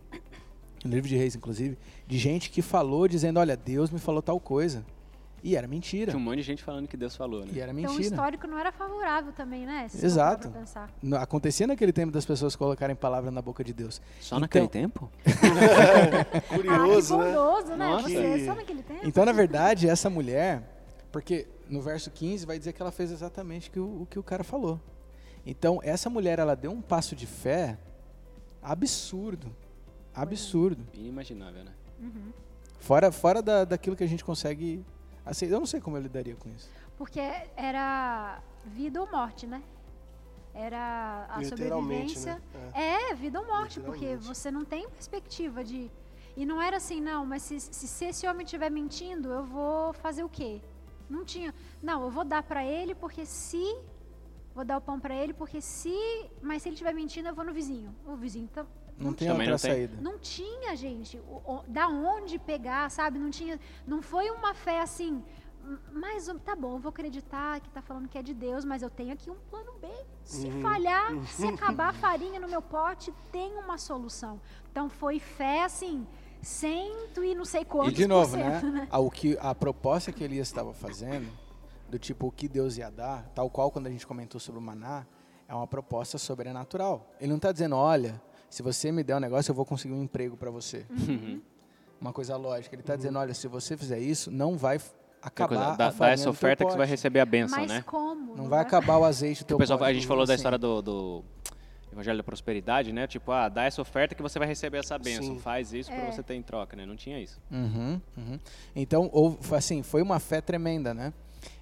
no 0.84 0.92
livro 0.92 1.08
de 1.08 1.16
Reis, 1.16 1.36
inclusive, 1.36 1.78
de 2.08 2.18
gente 2.18 2.50
que 2.50 2.62
falou 2.62 3.08
dizendo: 3.08 3.40
Olha, 3.40 3.56
Deus 3.56 3.92
me 3.92 4.00
falou 4.00 4.22
tal 4.22 4.40
coisa. 4.40 4.84
E 5.44 5.56
era 5.56 5.68
mentira. 5.68 6.12
Tinha 6.12 6.20
um 6.22 6.24
monte 6.24 6.38
de 6.38 6.44
gente 6.44 6.62
falando 6.64 6.88
que 6.88 6.96
Deus 6.96 7.16
falou, 7.16 7.44
né? 7.46 7.52
E 7.54 7.60
era 7.60 7.72
Então 7.72 7.92
o 7.92 7.96
mentira. 7.96 8.14
histórico 8.16 8.46
não 8.48 8.60
era 8.60 8.72
favorável 8.72 9.34
também, 9.34 9.66
né? 9.66 9.88
Se 9.90 10.06
Exato. 10.06 10.52
Acontecia 11.20 11.66
naquele 11.66 11.92
tempo 11.92 12.12
das 12.12 12.26
pessoas 12.26 12.56
colocarem 12.56 12.96
palavra 12.96 13.32
na 13.32 13.42
boca 13.42 13.64
de 13.64 13.74
Deus. 13.74 14.00
Só 14.20 14.36
Então- 14.36 14.40
naquele 14.42 14.68
tempo? 14.68 15.10
Curioso, 16.50 17.16
ah, 17.16 17.18
que 17.18 17.24
né? 17.24 17.34
bondoso, 17.34 17.76
né? 17.76 17.88
Nossa. 17.88 18.08
Você 18.10 18.38
Que- 18.38 18.46
só 18.46 18.56
naquele 18.56 18.84
tempo. 18.84 19.00
Então, 19.04 19.26
na 19.26 19.32
verdade, 19.32 19.88
essa 19.90 20.10
mulher, 20.10 20.62
porque 21.12 21.48
no 21.68 21.82
verso 21.82 22.12
15 22.12 22.46
vai 22.46 22.60
dizer 22.60 22.74
que 22.74 22.82
ela 22.82 22.92
fez 22.92 23.12
exatamente 23.12 23.70
o 23.70 23.72
que 23.72 23.80
o, 23.80 24.02
o 24.04 24.06
que 24.06 24.20
o 24.20 24.24
cara 24.24 24.44
falou. 24.44 24.80
Então, 25.46 25.80
essa 25.84 26.08
mulher, 26.10 26.38
ela 26.38 26.56
deu 26.56 26.72
um 26.72 26.82
passo 26.82 27.16
de 27.16 27.26
fé 27.26 27.80
absurdo. 28.62 29.48
Absurdo. 30.14 30.86
Inimaginável, 30.94 31.64
né? 31.64 31.72
Uhum. 32.00 32.32
Fora, 32.80 33.12
fora 33.12 33.42
da, 33.42 33.64
daquilo 33.66 33.96
que 33.96 34.04
a 34.04 34.08
gente 34.08 34.24
consegue 34.24 34.84
aceitar. 35.26 35.56
Eu 35.56 35.60
não 35.60 35.66
sei 35.68 35.80
como 35.82 35.98
eu 35.98 36.02
lidaria 36.02 36.36
com 36.36 36.50
isso. 36.50 36.70
Porque 36.98 37.20
era 37.56 38.42
vida 38.66 39.02
ou 39.02 39.10
morte, 39.10 39.48
né? 39.48 39.62
Era 40.54 41.28
a 41.30 41.40
Literalmente, 41.40 42.20
sobrevivência. 42.20 42.42
né? 42.74 43.10
É, 43.10 43.16
vida 43.16 43.40
ou 43.40 43.48
morte, 43.48 43.80
porque 43.80 44.18
você 44.18 44.52
não 44.52 44.66
tem 44.66 44.88
perspectiva 44.90 45.64
de. 45.64 45.90
E 46.36 46.46
não 46.46 46.62
era 46.62 46.78
assim, 46.78 47.00
não, 47.02 47.26
mas 47.26 47.42
se, 47.44 47.60
se, 47.60 47.88
se 47.88 48.06
esse 48.06 48.28
homem 48.28 48.44
estiver 48.44 48.70
mentindo, 48.70 49.30
eu 49.32 49.44
vou 49.44 49.94
fazer 49.94 50.24
o 50.24 50.30
quê? 50.30 50.62
Não 51.10 51.24
tinha. 51.26 51.54
Não, 51.82 52.04
eu 52.04 52.10
vou 52.12 52.24
dar 52.24 52.44
pra 52.44 52.64
ele 52.66 52.94
porque 52.96 53.26
se. 53.26 53.64
Vou 54.54 54.66
dar 54.66 54.78
o 54.78 54.82
pão 54.82 55.00
pra 55.00 55.16
ele 55.16 55.34
porque 55.34 55.62
se. 55.62 55.94
Mas 56.42 56.62
se 56.62 56.70
ele 56.70 56.76
estiver 56.76 56.94
mentindo, 56.94 57.30
eu 57.30 57.36
vou 57.36 57.46
no 57.46 57.54
vizinho. 57.54 57.96
O 58.06 58.16
vizinho 58.16 58.48
tá. 58.50 58.66
Não, 59.02 59.14
tem 59.14 59.28
Também 59.28 59.50
outra 59.50 59.52
não 59.52 59.58
tem. 59.60 59.72
saída. 59.88 60.02
Não 60.02 60.20
tinha, 60.20 60.76
gente, 60.76 61.18
o- 61.20 61.42
o- 61.54 61.64
da 61.68 61.88
onde 61.88 62.38
pegar, 62.40 62.90
sabe? 62.90 63.18
Não 63.20 63.30
tinha, 63.30 63.60
não 63.86 64.02
foi 64.02 64.30
uma 64.30 64.54
fé 64.54 64.82
assim, 64.82 65.24
"Hum, 65.66 65.78
mas 65.94 66.28
tá 66.46 66.56
bom, 66.56 66.74
eu 66.76 66.80
vou 66.80 66.90
acreditar 66.90 67.60
que 67.60 67.70
tá 67.70 67.82
falando 67.82 68.08
que 68.08 68.18
é 68.18 68.22
de 68.24 68.34
Deus, 68.34 68.64
mas 68.66 68.82
eu 68.82 68.90
tenho 68.90 69.12
aqui 69.14 69.30
um 69.30 69.36
plano 69.50 69.74
B. 69.82 69.88
Se 70.24 70.48
Uhum. 70.48 70.62
falhar, 70.62 71.12
se 71.28 71.48
acabar 71.48 71.90
a 71.90 71.94
farinha 71.94 72.40
no 72.40 72.48
meu 72.48 72.62
pote, 72.62 73.12
tem 73.32 73.54
uma 73.58 73.78
solução. 73.78 74.40
Então 74.72 74.90
foi 74.90 75.20
fé 75.20 75.64
assim, 75.64 76.06
cento 76.42 77.24
e 77.24 77.34
não 77.36 77.46
sei 77.46 77.62
E 77.62 77.66
quantos 77.66 77.94
de 77.94 78.08
novo, 78.08 78.32
por 78.32 78.38
né? 78.40 78.60
cento, 78.60 78.72
né? 78.72 78.88
A, 78.90 79.00
o 79.00 79.10
que, 79.10 79.38
a 79.40 79.54
proposta 79.56 80.12
que 80.12 80.24
Elias 80.24 80.48
estava 80.48 80.74
fazendo, 80.74 81.32
do 81.90 82.00
tipo 82.00 82.28
o 82.28 82.32
que 82.32 82.48
Deus 82.48 82.78
ia 82.78 82.90
dar, 82.90 83.24
tal 83.36 83.50
qual 83.50 83.70
quando 83.72 83.88
a 83.88 83.90
gente 83.90 84.06
comentou 84.08 84.40
sobre 84.40 84.60
o 84.60 84.62
maná, 84.64 85.06
é 85.48 85.54
uma 85.54 85.68
proposta 85.68 86.18
sobrenatural. 86.18 87.12
Ele 87.20 87.30
não 87.30 87.36
está 87.38 87.52
dizendo, 87.52 87.76
olha, 87.76 88.22
se 88.52 88.62
você 88.62 88.92
me 88.92 89.02
der 89.02 89.16
um 89.16 89.20
negócio, 89.20 89.50
eu 89.50 89.56
vou 89.56 89.66
conseguir 89.66 89.94
um 89.94 90.04
emprego 90.04 90.36
para 90.36 90.52
você. 90.52 90.86
Uhum. 90.90 91.42
Uma 92.02 92.12
coisa 92.12 92.36
lógica. 92.36 92.76
Ele 92.76 92.82
está 92.82 92.98
dizendo, 92.98 93.18
olha, 93.18 93.34
se 93.34 93.48
você 93.48 93.78
fizer 93.78 93.98
isso, 93.98 94.30
não 94.30 94.58
vai 94.58 94.78
acabar 95.22 95.48
coisa, 95.48 95.64
a 95.64 95.76
dá, 95.76 95.90
dá 95.90 96.10
essa 96.10 96.30
oferta 96.30 96.66
que 96.66 96.72
você 96.72 96.78
vai 96.78 96.86
receber 96.88 97.22
a 97.22 97.26
benção, 97.26 97.60
Mas 97.60 97.72
né? 97.72 97.82
como? 97.88 98.36
Não 98.36 98.50
vai 98.50 98.60
acabar 98.60 98.98
o 98.98 99.06
azeite 99.06 99.44
do 99.44 99.48
teu 99.48 99.56
O 99.56 99.60
pessoal, 99.60 99.80
pote. 99.80 99.92
a 99.92 99.94
gente 99.94 100.06
falou 100.06 100.26
da 100.26 100.34
assim. 100.34 100.40
história 100.42 100.58
do, 100.58 100.82
do 100.82 101.24
Evangelho 101.94 102.18
da 102.18 102.24
Prosperidade, 102.24 102.92
né? 102.92 103.08
Tipo, 103.08 103.32
ah, 103.32 103.48
dá 103.48 103.64
essa 103.64 103.82
oferta 103.82 104.14
que 104.16 104.22
você 104.22 104.38
vai 104.38 104.48
receber 104.50 104.80
essa 104.80 104.98
benção. 104.98 105.36
Sim. 105.36 105.40
Faz 105.40 105.72
isso 105.72 105.90
É. 105.90 105.96
pra 105.96 106.12
você 106.12 106.22
ter 106.22 106.34
em 106.34 106.42
troca, 106.42 106.76
né? 106.76 106.86
Não 106.86 106.98
tinha 106.98 107.20
isso. 107.22 107.40
Uhum, 107.50 108.02
uhum. 108.18 108.40
Então, 108.76 109.10
assim, 109.56 109.82
foi 109.82 110.02
uma 110.02 110.20
fé 110.20 110.42
tremenda, 110.42 110.94
né? 110.94 111.14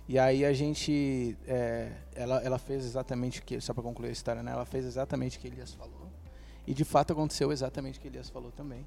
E 0.07 0.17
aí 0.17 0.43
a 0.43 0.53
gente, 0.53 1.37
é, 1.47 1.91
ela, 2.15 2.41
ela 2.41 2.57
fez 2.57 2.83
exatamente 2.83 3.41
o 3.41 3.43
que, 3.43 3.61
só 3.61 3.75
para 3.75 3.83
concluir 3.83 4.09
a 4.09 4.11
história, 4.11 4.41
né? 4.41 4.51
Ela 4.51 4.65
fez 4.65 4.83
exatamente 4.85 5.37
o 5.37 5.39
que 5.41 5.47
Elias 5.47 5.71
falou. 5.75 5.98
E 6.69 6.73
de 6.75 6.85
fato 6.85 7.13
aconteceu 7.13 7.51
exatamente 7.51 7.97
o 7.97 8.01
que 8.01 8.07
Elias 8.07 8.29
falou 8.29 8.51
também. 8.51 8.85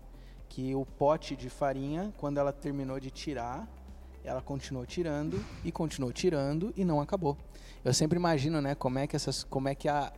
Que 0.48 0.72
o 0.72 0.86
pote 0.86 1.34
de 1.34 1.50
farinha, 1.50 2.14
quando 2.16 2.38
ela 2.38 2.52
terminou 2.52 3.00
de 3.00 3.10
tirar, 3.10 3.68
ela 4.22 4.40
continuou 4.40 4.86
tirando 4.86 5.44
e 5.64 5.72
continuou 5.72 6.12
tirando 6.12 6.72
e 6.76 6.84
não 6.84 7.00
acabou. 7.00 7.36
Eu 7.84 7.92
sempre 7.92 8.16
imagino, 8.16 8.60
né, 8.60 8.76
como 8.76 9.00
é 9.00 9.08
que 9.08 9.16
essas, 9.16 9.42
como 9.42 9.68
é 9.68 9.74
que 9.74 9.88
a, 9.88 10.12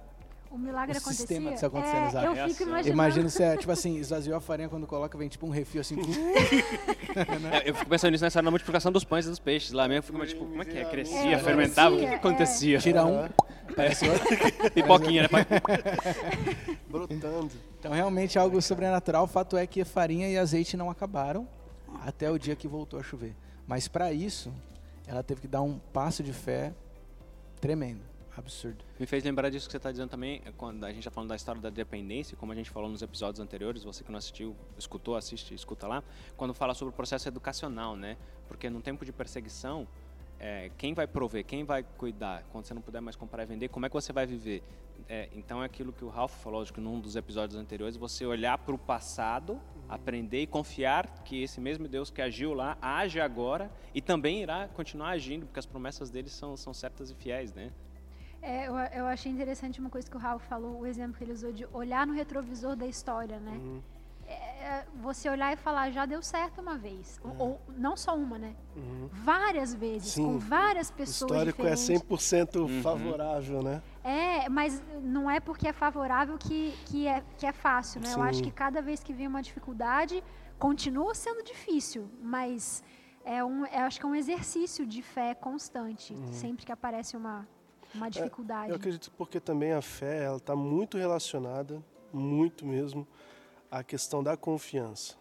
O 0.54 0.58
milagre 0.58 0.94
o 0.94 0.98
acontecia. 0.98 1.12
sistema 1.26 1.50
disso 1.50 1.66
acontecendo, 1.66 2.04
é, 2.04 2.06
exato. 2.06 2.26
eu 2.26 2.48
fico 2.48 2.62
imaginando. 2.62 2.88
imagino 2.88 3.28
se 3.30 3.42
é, 3.44 3.56
tipo 3.56 3.72
assim, 3.72 3.96
esvaziou 3.96 4.36
a 4.36 4.40
farinha 4.40 4.68
quando 4.68 4.86
coloca, 4.86 5.18
vem 5.18 5.28
tipo 5.28 5.44
um 5.46 5.50
refil 5.50 5.80
assim, 5.80 5.96
É, 7.64 7.68
Eu 7.68 7.74
fico 7.74 7.90
pensando 7.90 8.12
nisso 8.12 8.22
na 8.22 8.28
história 8.28 8.44
da 8.44 8.50
multiplicação 8.52 8.92
dos 8.92 9.02
pães 9.04 9.26
e 9.26 9.30
dos 9.30 9.40
peixes. 9.40 9.72
Lá 9.72 9.88
mesmo 9.88 9.98
eu 9.98 10.02
fico, 10.04 10.18
mas, 10.18 10.28
tipo, 10.30 10.44
como 10.44 10.62
é 10.62 10.64
que 10.64 10.78
é? 10.78 10.84
Crescia, 10.84 11.32
É, 11.32 11.38
fermentava? 11.38 11.96
O 11.96 11.98
que, 11.98 12.06
que 12.06 12.14
acontecia? 12.14 12.78
tira 12.78 13.04
um, 13.04 13.28
parece 13.74 14.08
outro. 14.08 14.26
Pipoquinha, 14.72 15.22
né? 15.22 15.28
Brotando. 16.88 17.50
Então, 17.78 17.92
realmente 17.92 18.38
algo 18.38 18.60
sobrenatural. 18.62 19.24
O 19.24 19.26
fato 19.26 19.56
é 19.56 19.66
que 19.66 19.80
a 19.80 19.84
farinha 19.84 20.28
e 20.28 20.38
azeite 20.38 20.76
não 20.76 20.88
acabaram 20.90 21.48
até 22.04 22.30
o 22.30 22.38
dia 22.38 22.54
que 22.56 22.68
voltou 22.68 22.98
a 22.98 23.02
chover. 23.02 23.34
Mas 23.66 23.88
para 23.88 24.12
isso, 24.12 24.52
ela 25.06 25.22
teve 25.22 25.40
que 25.40 25.48
dar 25.48 25.62
um 25.62 25.78
passo 25.92 26.22
de 26.22 26.32
fé 26.32 26.72
tremendo, 27.60 28.00
absurdo. 28.36 28.84
Me 28.98 29.06
fez 29.06 29.22
lembrar 29.24 29.50
disso 29.50 29.66
que 29.66 29.72
você 29.72 29.76
está 29.76 29.90
dizendo 29.90 30.08
também, 30.08 30.42
é 30.44 30.52
quando 30.52 30.84
a 30.84 30.88
gente 30.88 31.00
está 31.00 31.10
falando 31.10 31.28
da 31.28 31.36
história 31.36 31.60
da 31.60 31.70
dependência, 31.70 32.36
como 32.36 32.52
a 32.52 32.54
gente 32.54 32.70
falou 32.70 32.88
nos 32.88 33.02
episódios 33.02 33.40
anteriores, 33.40 33.84
você 33.84 34.02
que 34.02 34.10
não 34.10 34.18
assistiu, 34.18 34.56
escutou, 34.76 35.16
assiste, 35.16 35.54
escuta 35.54 35.86
lá, 35.86 36.02
quando 36.36 36.52
fala 36.54 36.74
sobre 36.74 36.92
o 36.92 36.96
processo 36.96 37.28
educacional, 37.28 37.96
né? 37.96 38.16
Porque 38.48 38.68
num 38.68 38.80
tempo 38.80 39.04
de 39.04 39.12
perseguição, 39.12 39.86
é, 40.38 40.70
quem 40.76 40.94
vai 40.94 41.06
prover, 41.06 41.44
quem 41.44 41.64
vai 41.64 41.82
cuidar, 41.82 42.44
quando 42.50 42.66
você 42.66 42.74
não 42.74 42.82
puder 42.82 43.00
mais 43.00 43.16
comprar 43.16 43.44
e 43.44 43.46
vender, 43.46 43.68
como 43.68 43.86
é 43.86 43.88
que 43.88 43.94
você 43.94 44.12
vai 44.12 44.26
viver? 44.26 44.62
É, 45.08 45.28
então 45.34 45.62
é 45.62 45.66
aquilo 45.66 45.92
que 45.92 46.04
o 46.04 46.08
Ralph 46.08 46.34
falou, 46.42 46.62
acho 46.62 46.72
que 46.72 46.80
num 46.80 46.98
dos 46.98 47.16
episódios 47.16 47.58
anteriores, 47.58 47.96
você 47.96 48.24
olhar 48.24 48.58
para 48.58 48.74
o 48.74 48.78
passado, 48.78 49.60
aprender 49.88 50.42
e 50.42 50.46
confiar 50.46 51.22
que 51.24 51.42
esse 51.42 51.60
mesmo 51.60 51.86
Deus 51.86 52.10
que 52.10 52.22
agiu 52.22 52.54
lá 52.54 52.78
age 52.80 53.20
agora 53.20 53.70
e 53.94 54.00
também 54.00 54.42
irá 54.42 54.68
continuar 54.68 55.10
agindo, 55.10 55.46
porque 55.46 55.58
as 55.58 55.66
promessas 55.66 56.10
dele 56.10 56.28
são, 56.28 56.56
são 56.56 56.72
certas 56.72 57.10
e 57.10 57.14
fiéis, 57.14 57.52
né? 57.52 57.70
É, 58.44 58.68
eu, 58.68 58.74
eu 59.00 59.06
achei 59.06 59.32
interessante 59.32 59.80
uma 59.80 59.88
coisa 59.88 60.08
que 60.10 60.16
o 60.16 60.20
Ralph 60.20 60.44
falou, 60.44 60.80
o 60.80 60.86
exemplo 60.86 61.16
que 61.16 61.24
ele 61.24 61.32
usou 61.32 61.50
de 61.50 61.66
olhar 61.72 62.06
no 62.06 62.12
retrovisor 62.12 62.76
da 62.76 62.86
história, 62.86 63.40
né? 63.40 63.52
Uhum. 63.52 63.80
É, 64.26 64.84
você 65.02 65.28
olhar 65.30 65.52
e 65.52 65.56
falar, 65.56 65.90
já 65.90 66.04
deu 66.04 66.22
certo 66.22 66.60
uma 66.60 66.76
vez. 66.76 67.18
Ou, 67.24 67.34
ou 67.38 67.60
não 67.76 67.96
só 67.96 68.14
uma, 68.14 68.38
né? 68.38 68.54
Uhum. 68.76 69.08
Várias 69.10 69.74
vezes, 69.74 70.12
Sim. 70.12 70.24
com 70.24 70.38
várias 70.38 70.90
O 70.90 70.92
pessoas 70.92 71.30
histórico 71.30 71.66
é 71.66 71.74
diferentes. 71.74 72.02
100% 72.06 72.56
Uhum. 72.60 72.82
favorável, 72.82 73.62
né? 73.62 73.82
É, 74.02 74.46
mas 74.50 74.82
não 75.02 75.30
é 75.30 75.40
porque 75.40 75.68
é 75.68 75.72
favorável 75.72 76.36
que, 76.36 76.74
que, 76.86 77.06
é, 77.06 77.22
que 77.38 77.46
é 77.46 77.52
fácil, 77.52 78.00
né? 78.02 78.12
Eu 78.14 78.22
acho 78.22 78.38
Sim. 78.38 78.44
que 78.44 78.50
cada 78.50 78.82
vez 78.82 79.02
que 79.02 79.12
vem 79.14 79.26
uma 79.26 79.40
dificuldade, 79.42 80.22
continua 80.58 81.14
sendo 81.14 81.42
difícil, 81.42 82.10
mas 82.22 82.82
é 83.24 83.42
um, 83.42 83.64
eu 83.66 83.84
acho 83.84 83.98
que 83.98 84.04
é 84.04 84.08
um 84.08 84.14
exercício 84.14 84.86
de 84.86 85.00
fé 85.02 85.34
constante, 85.34 86.14
sempre 86.30 86.64
que 86.66 86.72
aparece 86.72 87.16
uma, 87.16 87.46
uma 87.94 88.10
dificuldade. 88.10 88.62
Uhum. 88.64 88.68
É, 88.68 88.72
Eu 88.72 88.76
acredito 88.76 89.10
porque 89.16 89.40
também 89.40 89.72
a 89.72 89.82
fé 89.82 90.24
ela 90.24 90.36
está 90.38 90.54
muito 90.56 90.98
relacionada, 90.98 91.82
muito 92.12 92.64
mesmo, 92.66 93.06
à 93.70 93.82
questão 93.82 94.22
da 94.22 94.36
confiança. 94.36 95.14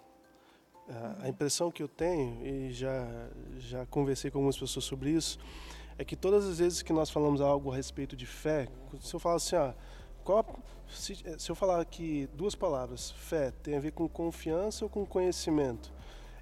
A- 0.88 1.26
A 1.26 1.30
impressão 1.30 1.72
que 1.72 1.82
eu 1.82 1.88
tenho, 1.88 2.46
e 2.46 2.72
já, 2.74 3.30
já 3.58 3.86
conversei 3.86 4.30
com 4.30 4.38
algumas 4.40 4.58
pessoas 4.58 4.86
sobre 4.86 5.12
isso, 5.12 5.40
é 5.98 6.04
que 6.04 6.16
todas 6.16 6.46
as 6.46 6.60
vezes 6.60 6.82
que 6.82 6.92
nós 6.92 7.10
falamos 7.10 7.40
algo 7.42 7.72
a 7.72 7.76
respeito 7.76 8.16
de 8.16 8.26
fé, 8.26 8.68
se 9.00 9.14
eu 9.14 9.20
falar 9.20 9.36
assim, 9.36 9.56
ah, 9.56 9.74
qual 10.24 10.46
se, 10.90 11.16
se 11.38 11.50
eu 11.50 11.56
falar 11.56 11.80
aqui 11.80 12.28
duas 12.36 12.56
palavras, 12.56 13.12
fé, 13.12 13.52
tem 13.64 13.76
a 13.76 13.80
ver 13.80 13.92
com 13.92 14.08
confiança 14.10 14.84
ou 14.86 14.90
com 14.90 15.06
conhecimento? 15.06 15.92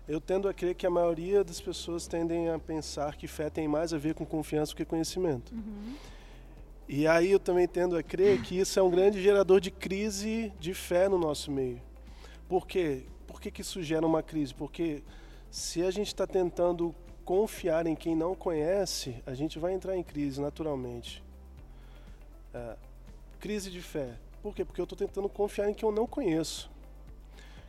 Eu 0.08 0.20
tendo 0.20 0.50
a 0.50 0.54
crer 0.54 0.74
que 0.76 0.86
a 0.86 0.90
maioria 0.90 1.44
das 1.44 1.62
pessoas 1.62 2.08
tendem 2.08 2.50
a 2.50 2.58
pensar 2.60 3.16
que 3.16 3.28
fé 3.28 3.50
tem 3.50 3.68
mais 3.68 3.94
a 3.94 3.98
ver 3.98 4.14
com 4.16 4.26
confiança 4.26 4.74
do 4.74 4.76
que 4.78 4.84
conhecimento. 4.86 5.54
E 6.94 7.08
aí 7.08 7.32
eu 7.32 7.40
também 7.40 7.66
tendo 7.70 7.96
a 7.96 8.04
crer 8.04 8.42
que 8.42 8.60
isso 8.60 8.78
é 8.78 8.84
um 8.84 8.90
grande 8.90 9.24
gerador 9.24 9.62
de 9.62 9.72
crise 9.72 10.52
de 10.60 10.74
fé 10.74 11.08
no 11.08 11.18
nosso 11.18 11.50
meio. 11.50 11.82
Por 12.50 12.68
quê? 12.68 13.06
Por 13.26 13.40
que, 13.40 13.50
que 13.50 13.62
isso 13.62 13.82
gera 13.82 14.06
uma 14.06 14.22
crise? 14.22 14.54
Porque 14.54 15.02
se 15.50 15.82
a 15.84 15.90
gente 15.90 16.08
está 16.08 16.28
tentando 16.28 16.94
confiar 17.24 17.88
em 17.88 17.96
quem 17.96 18.14
não 18.14 18.36
conhece, 18.36 19.24
a 19.26 19.34
gente 19.34 19.58
vai 19.58 19.72
entrar 19.72 19.96
em 19.96 20.04
crise 20.04 20.42
naturalmente. 20.42 21.24
É, 22.54 22.76
crise 23.40 23.72
de 23.72 23.82
fé. 23.82 24.18
Por 24.44 24.54
quê? 24.54 24.66
Porque 24.66 24.82
eu 24.82 24.84
estou 24.84 24.98
tentando 24.98 25.30
confiar 25.30 25.70
em 25.70 25.74
quem 25.74 25.88
eu 25.88 25.96
não 25.96 26.06
conheço. 26.06 26.70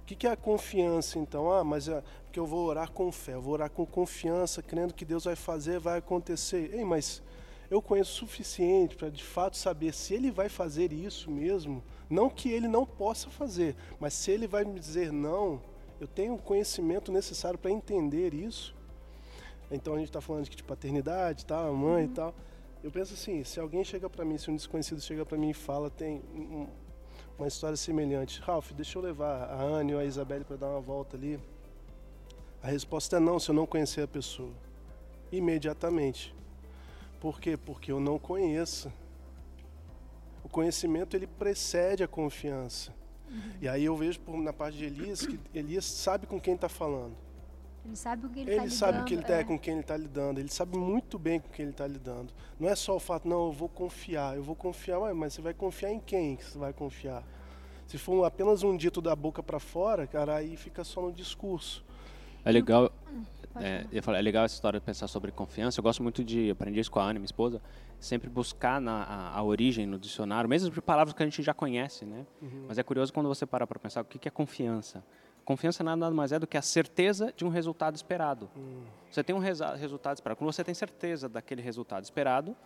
O 0.00 0.04
que, 0.04 0.16
que 0.16 0.26
é 0.26 0.32
a 0.32 0.37
confiança 0.37 1.20
então? 1.20 1.52
Ah, 1.52 1.62
mas 1.62 1.87
é 1.87 2.02
porque 2.24 2.40
eu 2.40 2.46
vou 2.46 2.66
orar 2.66 2.90
com 2.90 3.12
fé, 3.12 3.35
eu 3.35 3.40
vou 3.40 3.54
orar 3.54 3.70
com 3.70 3.87
confiança, 3.87 4.61
crendo 4.61 4.92
que 4.92 5.04
Deus 5.04 5.26
vai 5.26 5.37
fazer, 5.37 5.78
vai 5.78 5.98
acontecer. 5.98 6.74
Ei, 6.74 6.85
mas 6.85 7.22
eu 7.72 7.80
conheço 7.80 8.12
o 8.12 8.28
suficiente 8.28 8.94
para 8.96 9.08
de 9.08 9.24
fato 9.24 9.56
saber 9.56 9.94
se 9.94 10.12
ele 10.12 10.30
vai 10.30 10.50
fazer 10.50 10.92
isso 10.92 11.30
mesmo. 11.30 11.82
Não 12.08 12.28
que 12.28 12.50
ele 12.50 12.68
não 12.68 12.85
possa 12.85 13.30
fazer, 13.30 13.74
mas 13.98 14.12
se 14.12 14.30
ele 14.30 14.46
vai 14.46 14.62
me 14.62 14.78
dizer 14.78 15.11
não, 15.11 15.58
eu 15.98 16.06
tenho 16.06 16.35
o 16.35 16.38
conhecimento 16.38 17.11
necessário 17.11 17.58
para 17.58 17.70
entender 17.70 18.35
isso. 18.35 18.74
Então 19.70 19.94
a 19.94 19.98
gente 19.98 20.08
está 20.11 20.20
falando 20.20 20.46
de 20.50 20.62
paternidade, 20.62 21.46
tá, 21.46 21.62
mãe 21.72 22.04
e 22.04 22.08
tal. 22.08 22.35
Eu 22.85 22.90
penso 22.90 23.14
assim, 23.14 23.42
se 23.42 23.58
alguém 23.58 23.82
chega 23.82 24.11
para 24.11 24.22
mim, 24.22 24.37
se 24.37 24.50
um 24.50 24.56
desconhecido 24.56 25.00
chega 25.00 25.24
para 25.24 25.38
mim 25.38 25.48
e 25.48 25.54
fala, 25.54 25.88
tem 25.88 26.20
um- 26.35 26.68
uma 27.38 27.48
história 27.48 27.76
semelhante, 27.78 28.38
Ralph, 28.42 28.72
deixa 28.72 28.98
eu 28.98 29.02
levar 29.02 29.44
a 29.44 29.62
Anne 29.62 29.94
ou 29.94 30.00
a 30.00 30.04
Isabelle 30.04 30.44
para 30.44 30.56
dar 30.56 30.68
uma 30.68 30.80
volta 30.80 31.16
ali. 31.16 31.40
A 32.62 32.66
resposta 32.66 33.16
é 33.16 33.20
não, 33.20 33.40
se 33.40 33.50
eu 33.50 33.54
não 33.54 33.66
conhecer 33.66 34.02
a 34.02 34.08
pessoa. 34.08 34.52
Imediatamente. 35.32 36.35
Por 37.22 37.40
quê? 37.40 37.56
Porque 37.56 37.92
eu 37.92 38.00
não 38.00 38.18
conheço. 38.18 38.92
O 40.42 40.48
conhecimento 40.48 41.16
ele 41.16 41.28
precede 41.28 42.02
a 42.02 42.08
confiança. 42.08 42.92
E 43.61 43.68
aí 43.68 43.85
eu 43.85 43.96
vejo 43.96 44.18
por- 44.18 44.37
na 44.37 44.52
parte 44.52 44.76
de 44.76 44.87
Elias 44.87 45.24
que 45.24 45.38
Elias 45.54 45.85
sabe 45.85 46.26
com 46.26 46.40
quem 46.40 46.54
está 46.54 46.68
falando. 46.68 47.14
Ele 47.85 47.94
sabe 47.94 48.26
o 48.26 48.28
que 48.28 48.40
ele 48.40 48.50
Ele, 48.50 48.50
está 48.50 48.64
lidando. 48.64 48.76
sabe 48.78 48.98
o 49.00 49.04
que 49.04 49.14
ele 49.14 49.22
tá, 49.22 49.35
é. 49.35 49.44
com 49.44 49.56
quem 49.56 49.74
ele 49.74 49.80
está 49.82 49.96
lidando. 49.96 50.40
Ele 50.40 50.48
sabe 50.48 50.76
muito 50.76 51.16
bem 51.16 51.38
com 51.38 51.48
quem 51.48 51.62
ele 51.62 51.70
está 51.70 51.87
lidando. 51.87 52.35
Não 52.58 52.68
é 52.68 52.74
só 52.74 52.96
o 52.96 53.00
fato, 53.00 53.28
não, 53.28 53.46
eu 53.46 53.52
vou 53.52 53.68
confiar. 53.68 54.37
Eu 54.37 54.42
vou 54.42 54.56
confiar, 54.56 54.98
ué, 54.98 55.12
mas 55.12 55.32
você 55.35 55.40
vai 55.40 55.54
confiar 55.54 55.92
em 55.92 56.00
quem 56.00 56.35
que 56.35 56.44
você 56.44 56.58
vai 56.58 56.72
confiar? 56.72 57.22
Se 57.87 57.98
for 57.98 58.24
apenas 58.24 58.64
um 58.64 58.76
dito 58.76 59.00
da 59.00 59.14
boca 59.14 59.44
para 59.44 59.61
fora, 59.61 60.08
cara, 60.08 60.35
aí 60.37 60.56
fica 60.56 60.82
só 60.82 61.00
no 61.02 61.12
discurso. 61.12 61.85
É 62.44 62.50
legal, 62.50 62.90
Pode 62.90 63.41
é, 63.61 63.87
eu 63.93 64.03
falo, 64.03 64.17
é 64.17 64.23
legal 64.23 64.45
essa 64.45 64.55
história 64.55 64.79
de 64.81 64.85
pensar 64.87 65.07
sobre 65.09 65.31
confiança. 65.33 65.79
Eu 65.79 65.83
gosto 65.83 66.03
muito 66.03 66.23
de, 66.25 66.51
aprendi 66.51 66.81
isso 66.81 66.91
com 66.91 66.99
a 67.01 67.05
Ana, 67.05 67.15
minha 67.15 67.25
esposa, 67.25 67.61
sempre 68.01 68.29
buscar 68.31 68.81
na, 68.81 69.03
a, 69.05 69.38
a 69.38 69.43
origem 69.43 69.87
no 69.87 69.99
dicionário, 69.99 70.49
mesmo 70.49 70.71
de 70.71 70.81
palavras 70.81 71.15
que 71.15 71.23
a 71.23 71.27
gente 71.27 71.43
já 71.43 71.53
conhece, 71.55 72.05
né? 72.05 72.27
Mas 72.69 72.79
é 72.79 72.83
curioso 72.83 73.12
quando 73.12 73.29
você 73.29 73.45
para 73.47 73.67
para 73.67 73.79
pensar 73.79 74.01
o 74.01 74.05
que 74.05 74.19
que 74.19 74.29
é 74.29 74.31
confiança. 74.31 75.05
Confiança 75.45 75.83
nada 75.83 76.09
mais 76.12 76.31
é 76.33 76.38
do 76.38 76.47
que 76.47 76.57
a 76.57 76.62
certeza 76.62 77.33
de 77.37 77.45
um 77.45 77.49
resultado 77.49 77.97
esperado. 77.97 78.49
Você 79.11 79.25
tem 79.25 79.35
um 79.35 79.41
resa- 79.41 79.75
resultado 79.75 80.17
esperado. 80.17 80.38
Quando 80.38 80.53
você 80.53 80.62
tem 80.62 80.75
certeza 80.75 81.29
daquele 81.29 81.61
resultado 81.61 82.05
esperado, 82.05 82.57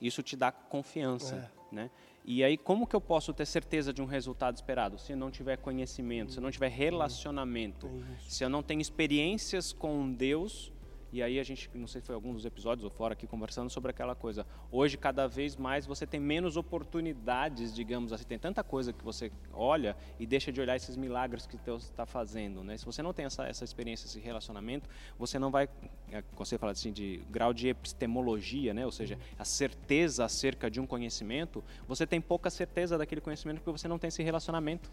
isso 0.00 0.22
te 0.22 0.36
dá 0.36 0.52
confiança, 0.52 1.50
né? 1.72 1.90
E 2.28 2.42
aí, 2.42 2.58
como 2.58 2.88
que 2.88 2.96
eu 2.96 3.00
posso 3.00 3.32
ter 3.32 3.46
certeza 3.46 3.92
de 3.92 4.02
um 4.02 4.04
resultado 4.04 4.56
esperado? 4.56 4.98
Se 4.98 5.12
eu 5.12 5.16
não 5.16 5.30
tiver 5.30 5.56
conhecimento, 5.58 6.32
se 6.32 6.38
eu 6.38 6.42
não 6.42 6.50
tiver 6.50 6.68
relacionamento, 6.68 7.88
se 8.26 8.42
eu 8.42 8.50
não 8.50 8.64
tenho 8.64 8.80
experiências 8.80 9.72
com 9.72 10.12
Deus, 10.12 10.72
e 11.12 11.22
aí 11.22 11.38
a 11.38 11.42
gente, 11.42 11.70
não 11.74 11.86
sei 11.86 12.00
se 12.00 12.06
foi 12.06 12.14
algum 12.14 12.32
dos 12.32 12.44
episódios 12.44 12.84
ou 12.84 12.90
fora 12.90 13.12
aqui 13.12 13.26
conversando 13.26 13.70
sobre 13.70 13.90
aquela 13.90 14.14
coisa. 14.14 14.46
Hoje, 14.70 14.96
cada 14.96 15.26
vez 15.26 15.56
mais, 15.56 15.86
você 15.86 16.06
tem 16.06 16.18
menos 16.18 16.56
oportunidades, 16.56 17.74
digamos 17.74 18.12
assim. 18.12 18.24
Tem 18.24 18.38
tanta 18.38 18.62
coisa 18.64 18.92
que 18.92 19.04
você 19.04 19.30
olha 19.52 19.96
e 20.18 20.26
deixa 20.26 20.52
de 20.52 20.60
olhar 20.60 20.76
esses 20.76 20.96
milagres 20.96 21.46
que 21.46 21.56
Deus 21.58 21.84
está 21.84 22.04
fazendo, 22.04 22.64
né? 22.64 22.76
Se 22.76 22.84
você 22.84 23.02
não 23.02 23.12
tem 23.12 23.24
essa, 23.24 23.44
essa 23.44 23.64
experiência, 23.64 24.06
esse 24.06 24.18
relacionamento, 24.18 24.88
você 25.18 25.38
não 25.38 25.50
vai, 25.50 25.68
é, 26.10 26.22
você 26.36 26.58
fala 26.58 26.72
assim 26.72 26.92
de 26.92 27.22
grau 27.30 27.54
de 27.54 27.68
epistemologia, 27.68 28.74
né? 28.74 28.84
Ou 28.84 28.92
seja, 28.92 29.18
a 29.38 29.44
certeza 29.44 30.24
acerca 30.24 30.70
de 30.70 30.80
um 30.80 30.86
conhecimento, 30.86 31.62
você 31.86 32.06
tem 32.06 32.20
pouca 32.20 32.50
certeza 32.50 32.98
daquele 32.98 33.20
conhecimento 33.20 33.60
porque 33.60 33.78
você 33.78 33.88
não 33.88 33.98
tem 33.98 34.08
esse 34.08 34.22
relacionamento 34.22 34.90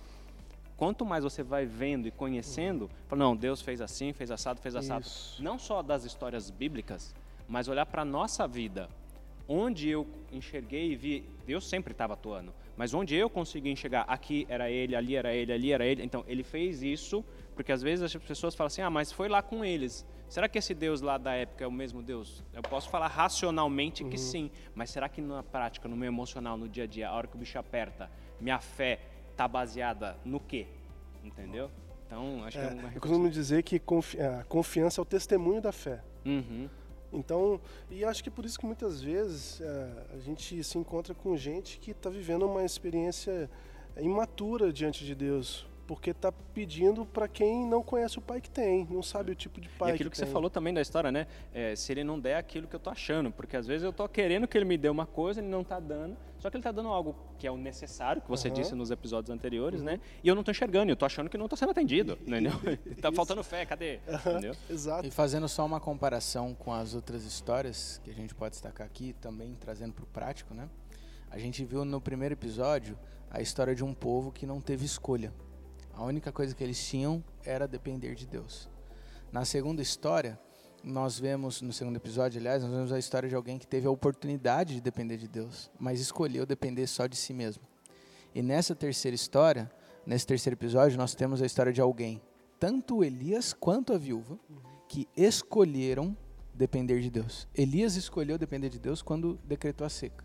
quanto 0.83 1.05
mais 1.05 1.23
você 1.23 1.41
vai 1.41 1.65
vendo 1.65 2.09
e 2.09 2.11
conhecendo, 2.11 2.89
fala, 3.07 3.23
não, 3.23 3.37
Deus 3.37 3.61
fez 3.61 3.79
assim, 3.79 4.11
fez 4.11 4.29
assado, 4.29 4.59
fez 4.59 4.75
assado. 4.75 5.05
Isso. 5.05 5.41
Não 5.41 5.57
só 5.57 5.81
das 5.81 6.03
histórias 6.03 6.49
bíblicas, 6.49 7.15
mas 7.47 7.69
olhar 7.69 7.85
para 7.85 8.01
a 8.01 8.05
nossa 8.05 8.45
vida. 8.45 8.89
Onde 9.47 9.87
eu 9.87 10.05
enxerguei 10.29 10.91
e 10.91 10.95
vi, 10.97 11.23
Deus 11.47 11.65
sempre 11.69 11.93
estava 11.93 12.15
atuando, 12.15 12.53
mas 12.75 12.93
onde 12.93 13.15
eu 13.15 13.29
consegui 13.29 13.69
enxergar, 13.69 14.01
aqui 14.09 14.45
era 14.49 14.69
ele, 14.69 14.93
ali 14.93 15.15
era 15.15 15.33
ele, 15.33 15.53
ali 15.53 15.71
era 15.71 15.85
ele. 15.85 16.03
Então, 16.03 16.25
ele 16.27 16.43
fez 16.43 16.83
isso, 16.83 17.23
porque 17.55 17.71
às 17.71 17.81
vezes 17.81 18.03
as 18.03 18.21
pessoas 18.21 18.53
falam 18.53 18.67
assim, 18.67 18.81
ah, 18.81 18.89
mas 18.89 19.09
foi 19.09 19.29
lá 19.29 19.41
com 19.41 19.63
eles. 19.63 20.05
Será 20.27 20.49
que 20.49 20.57
esse 20.57 20.73
Deus 20.73 20.99
lá 20.99 21.17
da 21.17 21.33
época 21.33 21.63
é 21.63 21.67
o 21.67 21.71
mesmo 21.71 22.03
Deus? 22.03 22.43
Eu 22.53 22.61
posso 22.61 22.89
falar 22.89 23.07
racionalmente 23.07 24.03
que 24.03 24.17
sim, 24.17 24.51
mas 24.75 24.89
será 24.89 25.07
que 25.07 25.21
na 25.21 25.43
prática, 25.43 25.87
no 25.87 25.95
meu 25.95 26.07
emocional, 26.07 26.57
no 26.57 26.67
dia 26.67 26.83
a 26.83 26.87
dia, 26.87 27.07
a 27.07 27.13
hora 27.13 27.27
que 27.27 27.37
o 27.37 27.39
bicho 27.39 27.57
aperta, 27.57 28.11
minha 28.41 28.59
fé 28.59 29.12
está 29.33 29.47
baseada 29.47 30.15
no 30.23 30.39
quê? 30.39 30.67
Entendeu? 31.23 31.69
Então, 32.07 32.43
acho 32.45 32.57
que 32.59 32.63
é 32.65 32.69
uma 32.69 32.93
Eu 32.93 33.01
costumo 33.01 33.29
dizer 33.29 33.63
que 33.63 33.79
confi- 33.79 34.19
a 34.21 34.43
confiança 34.43 34.99
é 34.99 35.01
o 35.01 35.05
testemunho 35.05 35.61
da 35.61 35.71
fé. 35.71 36.01
Uhum. 36.25 36.69
Então, 37.11 37.59
e 37.89 38.03
acho 38.05 38.23
que 38.23 38.29
é 38.29 38.31
por 38.31 38.45
isso 38.45 38.57
que 38.59 38.65
muitas 38.65 39.01
vezes 39.01 39.61
é, 39.61 39.91
a 40.15 40.19
gente 40.19 40.63
se 40.63 40.77
encontra 40.77 41.13
com 41.13 41.35
gente 41.37 41.77
que 41.79 41.91
está 41.91 42.09
vivendo 42.09 42.43
uma 42.47 42.63
experiência 42.63 43.49
imatura 43.97 44.71
diante 44.73 45.05
de 45.05 45.13
Deus, 45.13 45.65
porque 45.87 46.11
está 46.11 46.31
pedindo 46.31 47.05
para 47.05 47.27
quem 47.27 47.65
não 47.65 47.83
conhece 47.83 48.17
o 48.17 48.21
pai 48.21 48.39
que 48.39 48.49
tem, 48.49 48.87
não 48.89 49.03
sabe 49.03 49.31
o 49.31 49.35
tipo 49.35 49.59
de 49.59 49.69
pai 49.69 49.91
E 49.91 49.93
aquilo 49.93 50.09
que, 50.09 50.17
você 50.17 50.23
tem. 50.25 50.33
falou 50.33 50.49
também 50.49 50.73
da 50.73 50.81
história, 50.81 51.11
né? 51.11 51.27
É, 51.53 51.75
se 51.75 51.91
ele 51.91 52.03
não 52.03 52.19
der 52.19 52.35
aquilo 52.37 52.67
que 52.67 52.75
eu 52.75 52.79
tô 52.79 52.89
achando, 52.89 53.31
porque 53.31 53.57
às 53.57 53.67
vezes 53.67 53.83
eu 53.83 53.91
tô 53.91 54.07
querendo 54.07 54.47
que 54.47 54.57
ele 54.57 54.65
me 54.65 54.77
dê 54.77 54.89
uma 54.89 55.05
coisa, 55.05 55.39
ele 55.41 55.49
não 55.49 55.63
tá 55.63 55.79
dando, 55.79 56.15
só 56.39 56.49
que 56.49 56.57
ele 56.57 56.63
tá 56.63 56.71
dando 56.71 56.89
algo 56.89 57.15
que 57.37 57.45
é 57.45 57.51
o 57.51 57.57
necessário, 57.57 58.21
que 58.21 58.29
você 58.29 58.47
Aham. 58.47 58.57
disse 58.57 58.75
nos 58.75 58.91
episódios 58.91 59.29
anteriores, 59.29 59.81
né? 59.81 59.99
E 60.23 60.27
eu 60.27 60.35
não 60.35 60.43
tô 60.43 60.51
enxergando, 60.51 60.91
eu 60.91 60.95
tô 60.95 61.05
achando 61.05 61.29
que 61.29 61.37
não 61.37 61.47
tô 61.47 61.55
sendo 61.55 61.71
atendido, 61.71 62.17
entendeu? 62.21 62.53
tá 63.01 63.09
Isso. 63.09 63.15
faltando 63.15 63.43
fé, 63.43 63.65
cadê? 63.65 63.99
Entendeu? 64.07 64.55
Exato. 64.69 65.05
E 65.07 65.11
fazendo 65.11 65.47
só 65.49 65.65
uma 65.65 65.79
comparação 65.79 66.53
com 66.53 66.73
as 66.73 66.93
outras 66.93 67.25
histórias 67.25 67.99
que 68.03 68.09
a 68.09 68.13
gente 68.13 68.33
pode 68.33 68.51
destacar 68.51 68.85
aqui, 68.87 69.13
também 69.19 69.53
trazendo 69.55 69.93
para 69.93 70.03
o 70.03 70.07
prático, 70.07 70.53
né? 70.53 70.69
A 71.29 71.37
gente 71.37 71.65
viu 71.65 71.83
no 71.83 71.99
primeiro 71.99 72.33
episódio 72.33 72.97
a 73.31 73.41
história 73.41 73.73
de 73.73 73.83
um 73.83 73.93
povo 73.93 74.31
que 74.31 74.45
não 74.45 74.61
teve 74.61 74.85
escolha. 74.85 75.33
A 75.93 76.03
única 76.03 76.31
coisa 76.31 76.55
que 76.55 76.63
eles 76.63 76.83
tinham 76.83 77.23
era 77.45 77.67
depender 77.67 78.15
de 78.15 78.25
Deus. 78.25 78.67
Na 79.31 79.45
segunda 79.45 79.81
história, 79.81 80.39
nós 80.83 81.19
vemos 81.19 81.61
no 81.61 81.71
segundo 81.71 81.95
episódio, 81.95 82.39
aliás, 82.39 82.61
nós 82.63 82.71
vemos 82.71 82.91
a 82.91 82.99
história 82.99 83.29
de 83.29 83.35
alguém 83.35 83.57
que 83.57 83.65
teve 83.65 83.87
a 83.87 83.91
oportunidade 83.91 84.75
de 84.75 84.81
depender 84.81 85.17
de 85.17 85.27
Deus, 85.27 85.71
mas 85.79 85.99
escolheu 85.99 86.45
depender 86.45 86.87
só 86.87 87.07
de 87.07 87.15
si 87.15 87.33
mesmo. 87.33 87.63
E 88.35 88.41
nessa 88.41 88.75
terceira 88.75 89.15
história, 89.15 89.71
nesse 90.05 90.25
terceiro 90.25 90.55
episódio, 90.55 90.97
nós 90.97 91.15
temos 91.15 91.41
a 91.41 91.45
história 91.45 91.71
de 91.71 91.79
alguém, 91.79 92.21
tanto 92.59 93.03
Elias 93.03 93.53
quanto 93.53 93.93
a 93.93 93.97
viúva, 93.97 94.37
que 94.89 95.07
escolheram 95.15 96.17
depender 96.53 97.01
de 97.01 97.09
Deus. 97.09 97.47
Elias 97.55 97.95
escolheu 97.95 98.37
depender 98.37 98.69
de 98.69 98.79
Deus 98.79 99.01
quando 99.01 99.39
decretou 99.45 99.85
a 99.85 99.89
seca 99.89 100.23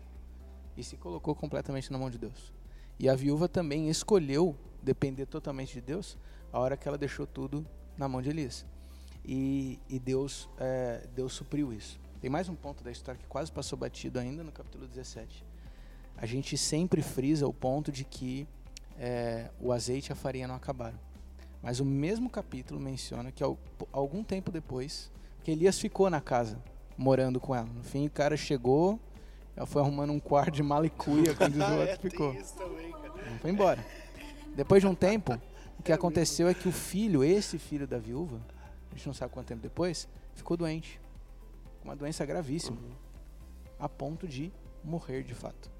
e 0.75 0.83
se 0.83 0.97
colocou 0.97 1.35
completamente 1.35 1.91
na 1.91 1.97
mão 1.97 2.09
de 2.09 2.17
Deus. 2.17 2.53
E 2.99 3.07
a 3.07 3.15
viúva 3.15 3.47
também 3.47 3.89
escolheu 3.89 4.55
depender 4.81 5.25
totalmente 5.25 5.73
de 5.73 5.81
Deus 5.81 6.17
a 6.51 6.59
hora 6.59 6.77
que 6.77 6.87
ela 6.87 6.97
deixou 6.97 7.27
tudo 7.27 7.65
na 7.97 8.07
mão 8.07 8.21
de 8.21 8.29
Elias. 8.29 8.65
E, 9.25 9.79
e 9.89 9.99
Deus, 9.99 10.49
é, 10.57 11.07
Deus 11.15 11.33
supriu 11.33 11.73
isso. 11.73 11.99
Tem 12.21 12.29
mais 12.29 12.49
um 12.49 12.55
ponto 12.55 12.83
da 12.83 12.91
história 12.91 13.19
que 13.19 13.27
quase 13.27 13.51
passou 13.51 13.77
batido 13.77 14.19
ainda 14.19 14.43
no 14.43 14.51
capítulo 14.51 14.87
17. 14.87 15.45
A 16.17 16.25
gente 16.25 16.57
sempre 16.57 17.01
frisa 17.01 17.47
o 17.47 17.53
ponto 17.53 17.91
de 17.91 18.03
que 18.03 18.47
é, 18.97 19.49
o 19.59 19.71
azeite 19.71 20.09
e 20.09 20.13
a 20.13 20.15
farinha 20.15 20.47
não 20.47 20.55
acabaram. 20.55 20.99
Mas 21.61 21.79
o 21.79 21.85
mesmo 21.85 22.29
capítulo 22.29 22.79
menciona 22.79 23.31
que 23.31 23.43
algum 23.91 24.23
tempo 24.23 24.51
depois, 24.51 25.11
que 25.43 25.51
Elias 25.51 25.79
ficou 25.79 26.09
na 26.09 26.21
casa, 26.21 26.61
morando 26.97 27.39
com 27.39 27.55
ela. 27.55 27.67
No 27.67 27.83
fim, 27.83 28.07
o 28.07 28.11
cara 28.11 28.35
chegou, 28.35 28.99
ela 29.55 29.65
foi 29.65 29.81
arrumando 29.81 30.11
um 30.11 30.19
quarto 30.19 30.51
de 30.51 30.63
malicuia, 30.63 31.33
quando 31.35 31.55
o 31.55 31.63
outro 31.79 31.83
é, 31.83 31.97
ficou. 31.97 32.33
Também, 32.33 32.93
foi 33.41 33.51
embora. 33.51 33.85
Depois 34.59 34.81
de 34.81 34.87
um 34.87 34.93
tempo, 34.93 35.39
o 35.79 35.81
que 35.81 35.93
aconteceu 35.93 36.49
é 36.49 36.53
que 36.53 36.67
o 36.67 36.71
filho, 36.73 37.23
esse 37.23 37.57
filho 37.57 37.87
da 37.87 37.97
viúva, 37.97 38.41
a 38.91 38.93
gente 38.93 39.07
não 39.07 39.13
sabe 39.13 39.31
quanto 39.31 39.47
tempo 39.47 39.61
depois, 39.61 40.05
ficou 40.35 40.57
doente. 40.57 40.99
Uma 41.81 41.95
doença 41.95 42.25
gravíssima. 42.25 42.75
Uhum. 42.75 42.91
A 43.79 43.87
ponto 43.87 44.27
de 44.27 44.51
morrer 44.83 45.23
de 45.23 45.33
fato. 45.33 45.71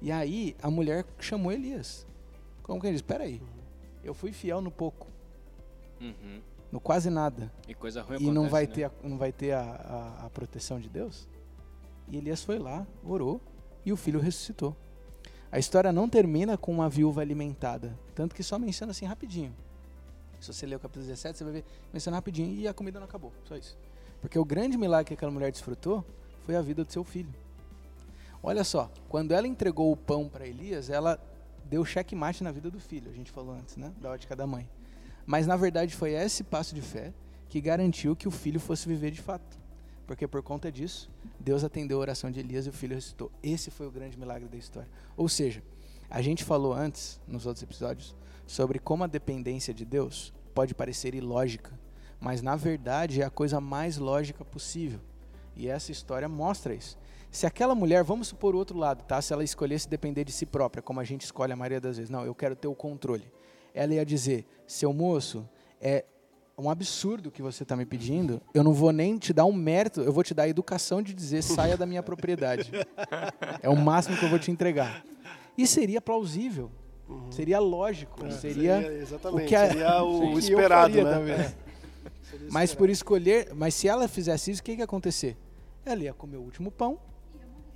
E 0.00 0.10
aí 0.10 0.56
a 0.62 0.70
mulher 0.70 1.04
chamou 1.18 1.52
Elias. 1.52 2.06
Como 2.62 2.80
que 2.80 2.86
ele 2.86 2.94
diz? 2.94 3.02
Espera 3.02 3.24
aí, 3.24 3.34
uhum. 3.34 3.62
eu 4.02 4.14
fui 4.14 4.32
fiel 4.32 4.62
no 4.62 4.70
pouco. 4.70 5.06
Uhum. 6.00 6.40
No 6.72 6.80
quase 6.80 7.10
nada. 7.10 7.52
E 7.68 7.74
coisa 7.74 8.00
ruim 8.00 8.16
E 8.18 8.30
não 8.30 8.48
vai 8.48 8.66
né? 8.66 8.72
ter, 8.72 8.84
a, 8.84 8.90
não 9.02 9.18
vai 9.18 9.30
ter 9.30 9.52
a, 9.52 9.60
a, 9.60 10.24
a 10.24 10.30
proteção 10.30 10.80
de 10.80 10.88
Deus? 10.88 11.28
E 12.08 12.16
Elias 12.16 12.42
foi 12.42 12.58
lá, 12.58 12.86
orou, 13.04 13.42
e 13.84 13.92
o 13.92 13.96
filho 13.98 14.20
ressuscitou. 14.20 14.74
A 15.52 15.58
história 15.58 15.92
não 15.92 16.08
termina 16.08 16.56
com 16.56 16.72
uma 16.72 16.88
viúva 16.88 17.20
alimentada, 17.20 17.94
tanto 18.14 18.34
que 18.34 18.42
só 18.42 18.58
menciona 18.58 18.92
assim 18.92 19.04
rapidinho. 19.04 19.54
Se 20.40 20.50
você 20.50 20.64
ler 20.64 20.76
o 20.76 20.80
capítulo 20.80 21.04
17, 21.04 21.36
você 21.36 21.44
vai 21.44 21.52
ver, 21.52 21.64
menciona 21.92 22.16
rapidinho 22.16 22.58
e 22.58 22.66
a 22.66 22.72
comida 22.72 22.98
não 22.98 23.04
acabou, 23.04 23.30
só 23.44 23.54
isso. 23.54 23.76
Porque 24.22 24.38
o 24.38 24.46
grande 24.46 24.78
milagre 24.78 25.08
que 25.08 25.14
aquela 25.14 25.30
mulher 25.30 25.52
desfrutou 25.52 26.02
foi 26.46 26.56
a 26.56 26.62
vida 26.62 26.82
do 26.84 26.90
seu 26.90 27.04
filho. 27.04 27.32
Olha 28.42 28.64
só, 28.64 28.90
quando 29.10 29.32
ela 29.32 29.46
entregou 29.46 29.92
o 29.92 29.96
pão 29.96 30.26
para 30.26 30.46
Elias, 30.46 30.88
ela 30.88 31.20
deu 31.66 31.84
checkmate 31.84 32.42
na 32.42 32.50
vida 32.50 32.70
do 32.70 32.80
filho, 32.80 33.10
a 33.10 33.14
gente 33.14 33.30
falou 33.30 33.54
antes, 33.54 33.76
né, 33.76 33.92
da 34.00 34.10
ótica 34.10 34.34
da 34.34 34.46
mãe. 34.46 34.66
Mas 35.26 35.46
na 35.46 35.54
verdade 35.54 35.94
foi 35.94 36.12
esse 36.12 36.42
passo 36.42 36.74
de 36.74 36.80
fé 36.80 37.12
que 37.50 37.60
garantiu 37.60 38.16
que 38.16 38.26
o 38.26 38.30
filho 38.30 38.58
fosse 38.58 38.88
viver 38.88 39.10
de 39.10 39.20
fato. 39.20 39.61
Porque 40.06 40.26
por 40.26 40.42
conta 40.42 40.70
disso, 40.70 41.10
Deus 41.38 41.64
atendeu 41.64 41.98
a 41.98 42.00
oração 42.00 42.30
de 42.30 42.40
Elias 42.40 42.66
e 42.66 42.70
o 42.70 42.72
filho 42.72 42.94
ressuscitou. 42.94 43.30
Esse 43.42 43.70
foi 43.70 43.86
o 43.86 43.90
grande 43.90 44.18
milagre 44.18 44.48
da 44.48 44.56
história. 44.56 44.88
Ou 45.16 45.28
seja, 45.28 45.62
a 46.10 46.20
gente 46.20 46.44
falou 46.44 46.72
antes, 46.72 47.20
nos 47.26 47.46
outros 47.46 47.62
episódios, 47.62 48.14
sobre 48.46 48.78
como 48.78 49.04
a 49.04 49.06
dependência 49.06 49.72
de 49.72 49.84
Deus 49.84 50.32
pode 50.54 50.74
parecer 50.74 51.14
ilógica, 51.14 51.78
mas 52.20 52.42
na 52.42 52.56
verdade 52.56 53.22
é 53.22 53.24
a 53.24 53.30
coisa 53.30 53.60
mais 53.60 53.96
lógica 53.96 54.44
possível. 54.44 55.00
E 55.56 55.68
essa 55.68 55.92
história 55.92 56.28
mostra 56.28 56.74
isso. 56.74 56.98
Se 57.30 57.46
aquela 57.46 57.74
mulher, 57.74 58.04
vamos 58.04 58.28
supor 58.28 58.54
o 58.54 58.58
outro 58.58 58.76
lado, 58.76 59.04
tá? 59.04 59.22
Se 59.22 59.32
ela 59.32 59.42
escolhesse 59.42 59.88
depender 59.88 60.24
de 60.24 60.32
si 60.32 60.44
própria, 60.44 60.82
como 60.82 61.00
a 61.00 61.04
gente 61.04 61.22
escolhe 61.22 61.52
a 61.52 61.56
maioria 61.56 61.80
das 61.80 61.96
vezes, 61.96 62.10
não, 62.10 62.24
eu 62.24 62.34
quero 62.34 62.54
ter 62.54 62.68
o 62.68 62.74
controle 62.74 63.30
ela 63.74 63.94
ia 63.94 64.04
dizer: 64.04 64.46
seu 64.66 64.92
moço, 64.92 65.48
é 65.80 66.04
um 66.58 66.70
absurdo 66.70 67.30
que 67.30 67.42
você 67.42 67.62
está 67.62 67.76
me 67.76 67.84
pedindo. 67.84 68.40
Eu 68.54 68.62
não 68.62 68.72
vou 68.72 68.92
nem 68.92 69.18
te 69.18 69.32
dar 69.32 69.44
um 69.44 69.52
mérito, 69.52 70.00
eu 70.00 70.12
vou 70.12 70.22
te 70.22 70.34
dar 70.34 70.44
a 70.44 70.48
educação 70.48 71.02
de 71.02 71.14
dizer 71.14 71.42
saia 71.42 71.76
da 71.76 71.86
minha 71.86 72.02
propriedade. 72.02 72.70
É 73.62 73.68
o 73.68 73.76
máximo 73.76 74.16
que 74.16 74.24
eu 74.24 74.28
vou 74.28 74.38
te 74.38 74.50
entregar. 74.50 75.04
E 75.56 75.66
seria 75.66 76.00
plausível, 76.00 76.70
uhum. 77.08 77.30
seria 77.30 77.58
lógico, 77.58 78.24
é, 78.24 78.30
seria, 78.30 78.80
seria, 78.80 78.98
exatamente, 78.98 79.44
o 79.44 79.48
que 79.48 79.54
a, 79.54 79.68
seria 79.68 80.02
o, 80.02 80.32
o 80.34 80.38
esperado, 80.38 81.02
né? 81.02 81.54
Mas 82.50 82.74
por 82.74 82.88
escolher, 82.88 83.52
mas 83.54 83.74
se 83.74 83.88
ela 83.88 84.08
fizesse 84.08 84.50
isso, 84.50 84.62
o 84.62 84.64
que 84.64 84.72
ia 84.72 84.84
acontecer? 84.84 85.36
Ela 85.84 86.04
ia 86.04 86.14
comer 86.14 86.38
o 86.38 86.42
último 86.42 86.70
pão 86.70 86.98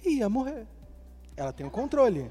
e 0.05 0.19
ia 0.19 0.29
morrer. 0.29 0.67
Ela 1.37 1.53
tem 1.53 1.67
o 1.67 1.71
controle. 1.71 2.31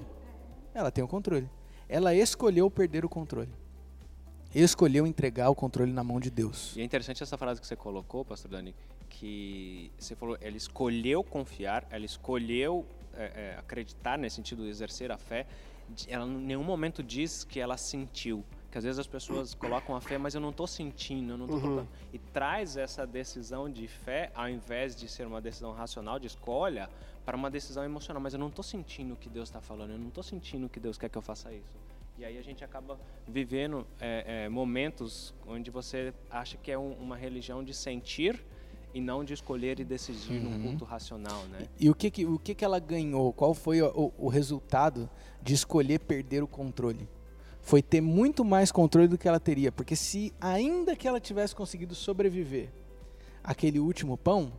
Ela 0.73 0.89
tem 0.89 1.03
o 1.03 1.07
controle 1.07 1.47
ela 1.87 2.13
escolheu 2.13 2.69
perder 2.69 3.05
o 3.05 3.09
controle. 3.09 3.49
Escolheu 4.55 5.05
entregar 5.05 5.49
o 5.49 5.55
controle 5.55 5.91
na 5.91 6.01
mão 6.01 6.17
de 6.17 6.31
Deus. 6.31 6.73
E 6.77 6.81
é 6.81 6.83
interessante 6.85 7.21
essa 7.21 7.37
frase 7.37 7.59
que 7.59 7.67
você 7.67 7.75
colocou, 7.75 8.23
pastor 8.23 8.49
Dani, 8.49 8.73
que 9.09 9.91
você 9.99 10.15
falou, 10.15 10.37
ela 10.39 10.55
escolheu 10.55 11.21
confiar, 11.25 11.85
ela 11.89 12.05
escolheu 12.05 12.85
é, 13.13 13.23
é, 13.23 13.55
acreditar 13.59 14.17
nesse 14.17 14.37
sentido, 14.37 14.65
exercer 14.65 15.11
a 15.11 15.17
fé. 15.17 15.45
Ela 16.07 16.25
em 16.25 16.37
nenhum 16.37 16.63
momento 16.63 17.03
diz 17.03 17.43
que 17.43 17.59
ela 17.59 17.75
sentiu. 17.75 18.45
Que 18.71 18.77
às 18.77 18.85
vezes 18.85 18.97
as 18.97 19.07
pessoas 19.07 19.53
colocam 19.53 19.93
a 19.93 19.99
fé, 19.99 20.17
mas 20.17 20.35
eu 20.35 20.39
não 20.39 20.51
estou 20.51 20.67
sentindo, 20.67 21.33
eu 21.33 21.37
não 21.37 21.45
estou 21.45 21.79
uhum. 21.79 21.87
E 22.13 22.17
traz 22.17 22.77
essa 22.77 23.05
decisão 23.05 23.69
de 23.69 23.89
fé, 23.89 24.31
ao 24.33 24.47
invés 24.47 24.95
de 24.95 25.09
ser 25.09 25.27
uma 25.27 25.41
decisão 25.41 25.73
racional, 25.73 26.17
de 26.17 26.27
escolha, 26.27 26.89
para 27.25 27.35
uma 27.35 27.51
decisão 27.51 27.83
emocional, 27.83 28.23
mas 28.23 28.33
eu 28.33 28.39
não 28.39 28.47
estou 28.47 28.63
sentindo 28.63 29.15
o 29.15 29.17
que 29.17 29.27
Deus 29.27 29.49
está 29.49 29.59
falando, 29.59 29.91
eu 29.91 29.99
não 29.99 30.07
estou 30.07 30.23
sentindo 30.23 30.69
que 30.69 30.79
Deus 30.79 30.97
quer 30.97 31.09
que 31.09 31.17
eu 31.17 31.21
faça 31.21 31.51
isso. 31.51 31.94
E 32.17 32.23
aí 32.23 32.37
a 32.37 32.41
gente 32.41 32.63
acaba 32.63 32.97
vivendo 33.27 33.85
é, 33.99 34.45
é, 34.45 34.49
momentos 34.49 35.33
onde 35.45 35.69
você 35.69 36.13
acha 36.29 36.57
que 36.57 36.71
é 36.71 36.77
um, 36.77 36.93
uma 36.93 37.17
religião 37.17 37.63
de 37.63 37.73
sentir 37.73 38.41
e 38.93 39.01
não 39.01 39.25
de 39.25 39.33
escolher 39.33 39.77
e 39.81 39.83
decidir 39.83 40.37
uhum. 40.37 40.51
num 40.51 40.63
culto 40.63 40.85
racional, 40.85 41.43
né? 41.47 41.67
E, 41.77 41.87
e, 41.87 41.89
o 41.89 41.93
que 41.93 42.09
que, 42.09 42.25
o 42.25 42.39
que 42.39 42.55
que 42.55 42.63
ela 42.63 42.79
ganhou? 42.79 43.33
Qual 43.33 43.53
foi 43.53 43.81
o, 43.81 44.13
o 44.17 44.29
resultado 44.29 45.09
de 45.43 45.53
escolher 45.53 45.99
perder 45.99 46.41
o 46.41 46.47
controle? 46.47 47.09
Foi 47.61 47.81
ter 47.81 47.99
muito 47.99 48.45
mais 48.45 48.71
controle 48.71 49.09
do 49.09 49.17
que 49.17 49.27
ela 49.27 49.39
teria, 49.39 49.71
porque 49.71 49.95
se 49.95 50.33
ainda 50.39 50.95
que 50.95 51.07
ela 51.07 51.19
tivesse 51.19 51.53
conseguido 51.53 51.93
sobreviver 51.93 52.69
aquele 53.43 53.79
último 53.79 54.17
pão, 54.17 54.53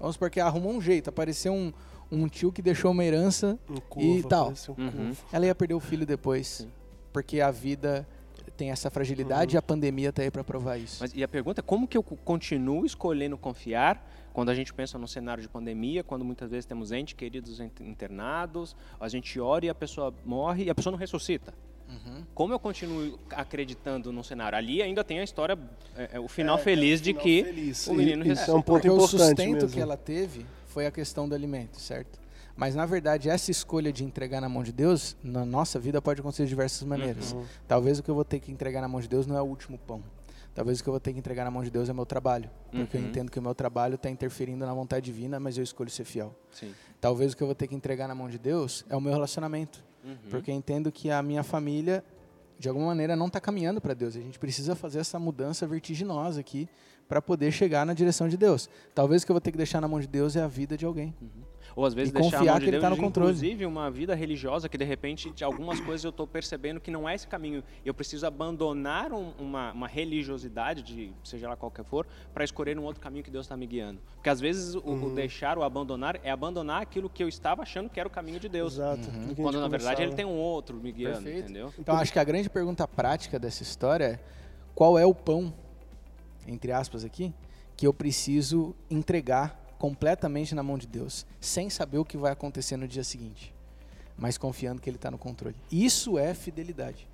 vamos 0.00 0.16
porque 0.16 0.40
arrumou 0.40 0.72
um 0.72 0.80
jeito, 0.80 1.08
apareceu 1.08 1.52
um, 1.52 1.72
um 2.10 2.26
tio 2.26 2.50
que 2.50 2.62
deixou 2.62 2.90
uma 2.90 3.04
herança 3.04 3.56
um 3.70 3.76
curva, 3.76 4.18
e 4.18 4.22
tal. 4.24 4.52
Um 4.76 4.82
uhum. 4.82 5.12
Ela 5.30 5.46
ia 5.46 5.54
perder 5.54 5.74
o 5.74 5.80
filho 5.80 6.04
depois, 6.04 6.46
Sim. 6.48 6.70
Porque 7.16 7.40
a 7.40 7.50
vida 7.50 8.06
tem 8.58 8.70
essa 8.70 8.90
fragilidade 8.90 9.54
uhum. 9.54 9.56
e 9.56 9.58
a 9.58 9.62
pandemia 9.62 10.10
está 10.10 10.20
aí 10.20 10.30
para 10.30 10.44
provar 10.44 10.76
isso. 10.76 10.98
Mas, 11.00 11.14
e 11.14 11.24
a 11.24 11.28
pergunta 11.28 11.62
é 11.62 11.62
como 11.62 11.88
que 11.88 11.96
eu 11.96 12.02
continuo 12.02 12.84
escolhendo 12.84 13.38
confiar 13.38 14.06
quando 14.34 14.50
a 14.50 14.54
gente 14.54 14.74
pensa 14.74 14.98
no 14.98 15.08
cenário 15.08 15.42
de 15.42 15.48
pandemia, 15.48 16.04
quando 16.04 16.26
muitas 16.26 16.50
vezes 16.50 16.66
temos 16.66 16.92
entes 16.92 17.14
queridos 17.14 17.58
internados, 17.80 18.76
a 19.00 19.08
gente 19.08 19.40
ora 19.40 19.64
e 19.64 19.70
a 19.70 19.74
pessoa 19.74 20.12
morre 20.26 20.64
e 20.64 20.68
a 20.68 20.74
pessoa 20.74 20.90
não 20.90 20.98
ressuscita. 20.98 21.54
Uhum. 21.88 22.22
Como 22.34 22.52
eu 22.52 22.58
continuo 22.58 23.18
acreditando 23.30 24.12
no 24.12 24.22
cenário? 24.22 24.58
Ali 24.58 24.82
ainda 24.82 25.02
tem 25.02 25.18
a 25.18 25.24
história, 25.24 25.58
é, 25.96 26.10
é, 26.12 26.20
o 26.20 26.28
final 26.28 26.58
é, 26.58 26.60
feliz 26.60 27.00
de 27.00 27.12
final 27.12 27.22
que 27.22 27.44
feliz. 27.44 27.86
o 27.86 27.94
menino 27.94 28.24
ressuscita. 28.24 28.52
É 28.52 28.54
um 28.54 28.60
ponto 28.60 28.82
Porque 28.82 28.88
importante 28.88 29.14
o 29.14 29.18
sustento 29.18 29.52
mesmo. 29.54 29.70
que 29.70 29.80
ela 29.80 29.96
teve 29.96 30.44
foi 30.66 30.84
a 30.84 30.90
questão 30.90 31.26
do 31.26 31.34
alimento, 31.34 31.80
certo? 31.80 32.25
Mas 32.56 32.74
na 32.74 32.86
verdade, 32.86 33.28
essa 33.28 33.50
escolha 33.50 33.92
de 33.92 34.02
entregar 34.04 34.40
na 34.40 34.48
mão 34.48 34.62
de 34.62 34.72
Deus, 34.72 35.16
na 35.22 35.44
nossa 35.44 35.78
vida 35.78 36.00
pode 36.00 36.20
acontecer 36.20 36.44
de 36.44 36.48
diversas 36.48 36.82
maneiras. 36.82 37.32
Uhum. 37.32 37.44
Talvez 37.68 37.98
o 37.98 38.02
que 38.02 38.10
eu 38.10 38.14
vou 38.14 38.24
ter 38.24 38.40
que 38.40 38.50
entregar 38.50 38.80
na 38.80 38.88
mão 38.88 39.00
de 39.00 39.08
Deus 39.08 39.26
não 39.26 39.36
é 39.36 39.42
o 39.42 39.44
último 39.44 39.78
pão. 39.78 40.02
Talvez 40.54 40.80
o 40.80 40.82
que 40.82 40.88
eu 40.88 40.92
vou 40.92 41.00
ter 41.00 41.12
que 41.12 41.18
entregar 41.18 41.44
na 41.44 41.50
mão 41.50 41.62
de 41.62 41.70
Deus 41.70 41.86
é 41.90 41.92
meu 41.92 42.06
trabalho. 42.06 42.48
Porque 42.70 42.96
uhum. 42.96 43.02
eu 43.02 43.10
entendo 43.10 43.30
que 43.30 43.38
o 43.38 43.42
meu 43.42 43.54
trabalho 43.54 43.96
está 43.96 44.08
interferindo 44.08 44.64
na 44.64 44.72
vontade 44.72 45.04
divina, 45.04 45.38
mas 45.38 45.58
eu 45.58 45.62
escolho 45.62 45.90
ser 45.90 46.04
fiel. 46.04 46.34
Sim. 46.50 46.74
Talvez 46.98 47.34
o 47.34 47.36
que 47.36 47.42
eu 47.42 47.46
vou 47.46 47.54
ter 47.54 47.66
que 47.66 47.74
entregar 47.74 48.08
na 48.08 48.14
mão 48.14 48.26
de 48.26 48.38
Deus 48.38 48.82
é 48.88 48.96
o 48.96 49.00
meu 49.00 49.12
relacionamento. 49.12 49.84
Uhum. 50.02 50.16
Porque 50.30 50.50
eu 50.50 50.54
entendo 50.54 50.90
que 50.90 51.10
a 51.10 51.22
minha 51.22 51.42
família, 51.42 52.02
de 52.58 52.68
alguma 52.68 52.86
maneira, 52.86 53.14
não 53.16 53.26
está 53.26 53.40
caminhando 53.40 53.80
para 53.80 53.94
Deus. 53.94 54.16
A 54.16 54.20
gente 54.20 54.38
precisa 54.38 54.74
fazer 54.74 55.00
essa 55.00 55.18
mudança 55.18 55.66
vertiginosa 55.66 56.40
aqui 56.40 56.68
para 57.08 57.22
poder 57.22 57.52
chegar 57.52 57.86
na 57.86 57.94
direção 57.94 58.28
de 58.28 58.36
Deus. 58.36 58.68
Talvez 58.94 59.22
o 59.22 59.26
que 59.26 59.32
eu 59.32 59.34
vou 59.34 59.40
ter 59.40 59.52
que 59.52 59.58
deixar 59.58 59.80
na 59.80 59.88
mão 59.88 60.00
de 60.00 60.06
Deus 60.06 60.36
é 60.36 60.42
a 60.42 60.48
vida 60.48 60.76
de 60.76 60.84
alguém. 60.84 61.14
Uhum. 61.20 61.56
Ou 61.74 61.84
às 61.84 61.92
vezes 61.92 62.10
e 62.10 62.14
deixar 62.14 62.38
confiar 62.38 62.50
a 62.50 62.52
mão 62.54 62.58
de 62.58 62.64
que 62.64 62.70
Deus, 62.70 62.82
ele 62.82 62.90
tá 62.90 62.90
no 62.90 62.96
controle. 62.96 63.30
inclusive 63.30 63.66
uma 63.66 63.90
vida 63.90 64.14
religiosa 64.14 64.68
que 64.68 64.78
de 64.78 64.84
repente 64.84 65.30
de 65.30 65.44
algumas 65.44 65.78
coisas 65.78 66.04
eu 66.04 66.10
estou 66.10 66.26
percebendo 66.26 66.80
que 66.80 66.90
não 66.90 67.08
é 67.08 67.14
esse 67.14 67.28
caminho. 67.28 67.62
Eu 67.84 67.92
preciso 67.92 68.26
abandonar 68.26 69.12
um, 69.12 69.32
uma, 69.38 69.72
uma, 69.72 69.86
religiosidade, 69.86 70.82
de 70.82 71.12
seja 71.22 71.48
lá 71.48 71.56
qualquer 71.56 71.84
for, 71.84 72.06
para 72.32 72.44
escolher 72.44 72.78
um 72.78 72.84
outro 72.84 73.00
caminho 73.00 73.22
que 73.22 73.30
Deus 73.30 73.44
está 73.44 73.56
me 73.56 73.66
guiando. 73.66 74.00
Porque 74.14 74.30
às 74.30 74.40
vezes 74.40 74.74
o, 74.74 74.80
uhum. 74.80 75.12
o, 75.12 75.14
deixar, 75.14 75.58
o 75.58 75.62
abandonar, 75.62 76.18
é 76.22 76.30
abandonar 76.30 76.80
aquilo 76.80 77.10
que 77.10 77.22
eu 77.22 77.28
estava 77.28 77.62
achando 77.62 77.90
que 77.90 78.00
era 78.00 78.08
o 78.08 78.12
caminho 78.12 78.40
de 78.40 78.48
Deus. 78.48 78.74
Exato. 78.74 79.08
Uhum. 79.10 79.34
Quando 79.34 79.60
na 79.60 79.68
verdade 79.68 80.02
ele 80.02 80.14
tem 80.14 80.24
um 80.24 80.38
outro 80.38 80.78
me 80.78 80.90
guiando, 80.90 81.24
Perfeito. 81.24 81.44
entendeu? 81.44 81.74
Então 81.78 81.94
acho 81.96 82.12
que 82.12 82.18
a 82.18 82.24
grande 82.24 82.45
pergunta 82.50 82.86
prática 82.86 83.38
dessa 83.38 83.62
história 83.62 84.04
é 84.04 84.20
qual 84.74 84.98
é 84.98 85.06
o 85.06 85.14
pão, 85.14 85.52
entre 86.46 86.72
aspas 86.72 87.04
aqui, 87.04 87.32
que 87.76 87.86
eu 87.86 87.94
preciso 87.94 88.74
entregar 88.90 89.74
completamente 89.78 90.54
na 90.54 90.62
mão 90.62 90.78
de 90.78 90.86
Deus, 90.86 91.26
sem 91.40 91.68
saber 91.68 91.98
o 91.98 92.04
que 92.04 92.16
vai 92.16 92.32
acontecer 92.32 92.76
no 92.76 92.88
dia 92.88 93.04
seguinte, 93.04 93.54
mas 94.16 94.38
confiando 94.38 94.80
que 94.80 94.88
Ele 94.88 94.96
está 94.96 95.10
no 95.10 95.18
controle. 95.18 95.56
Isso 95.70 96.18
é 96.18 96.34
fidelidade. 96.34 97.08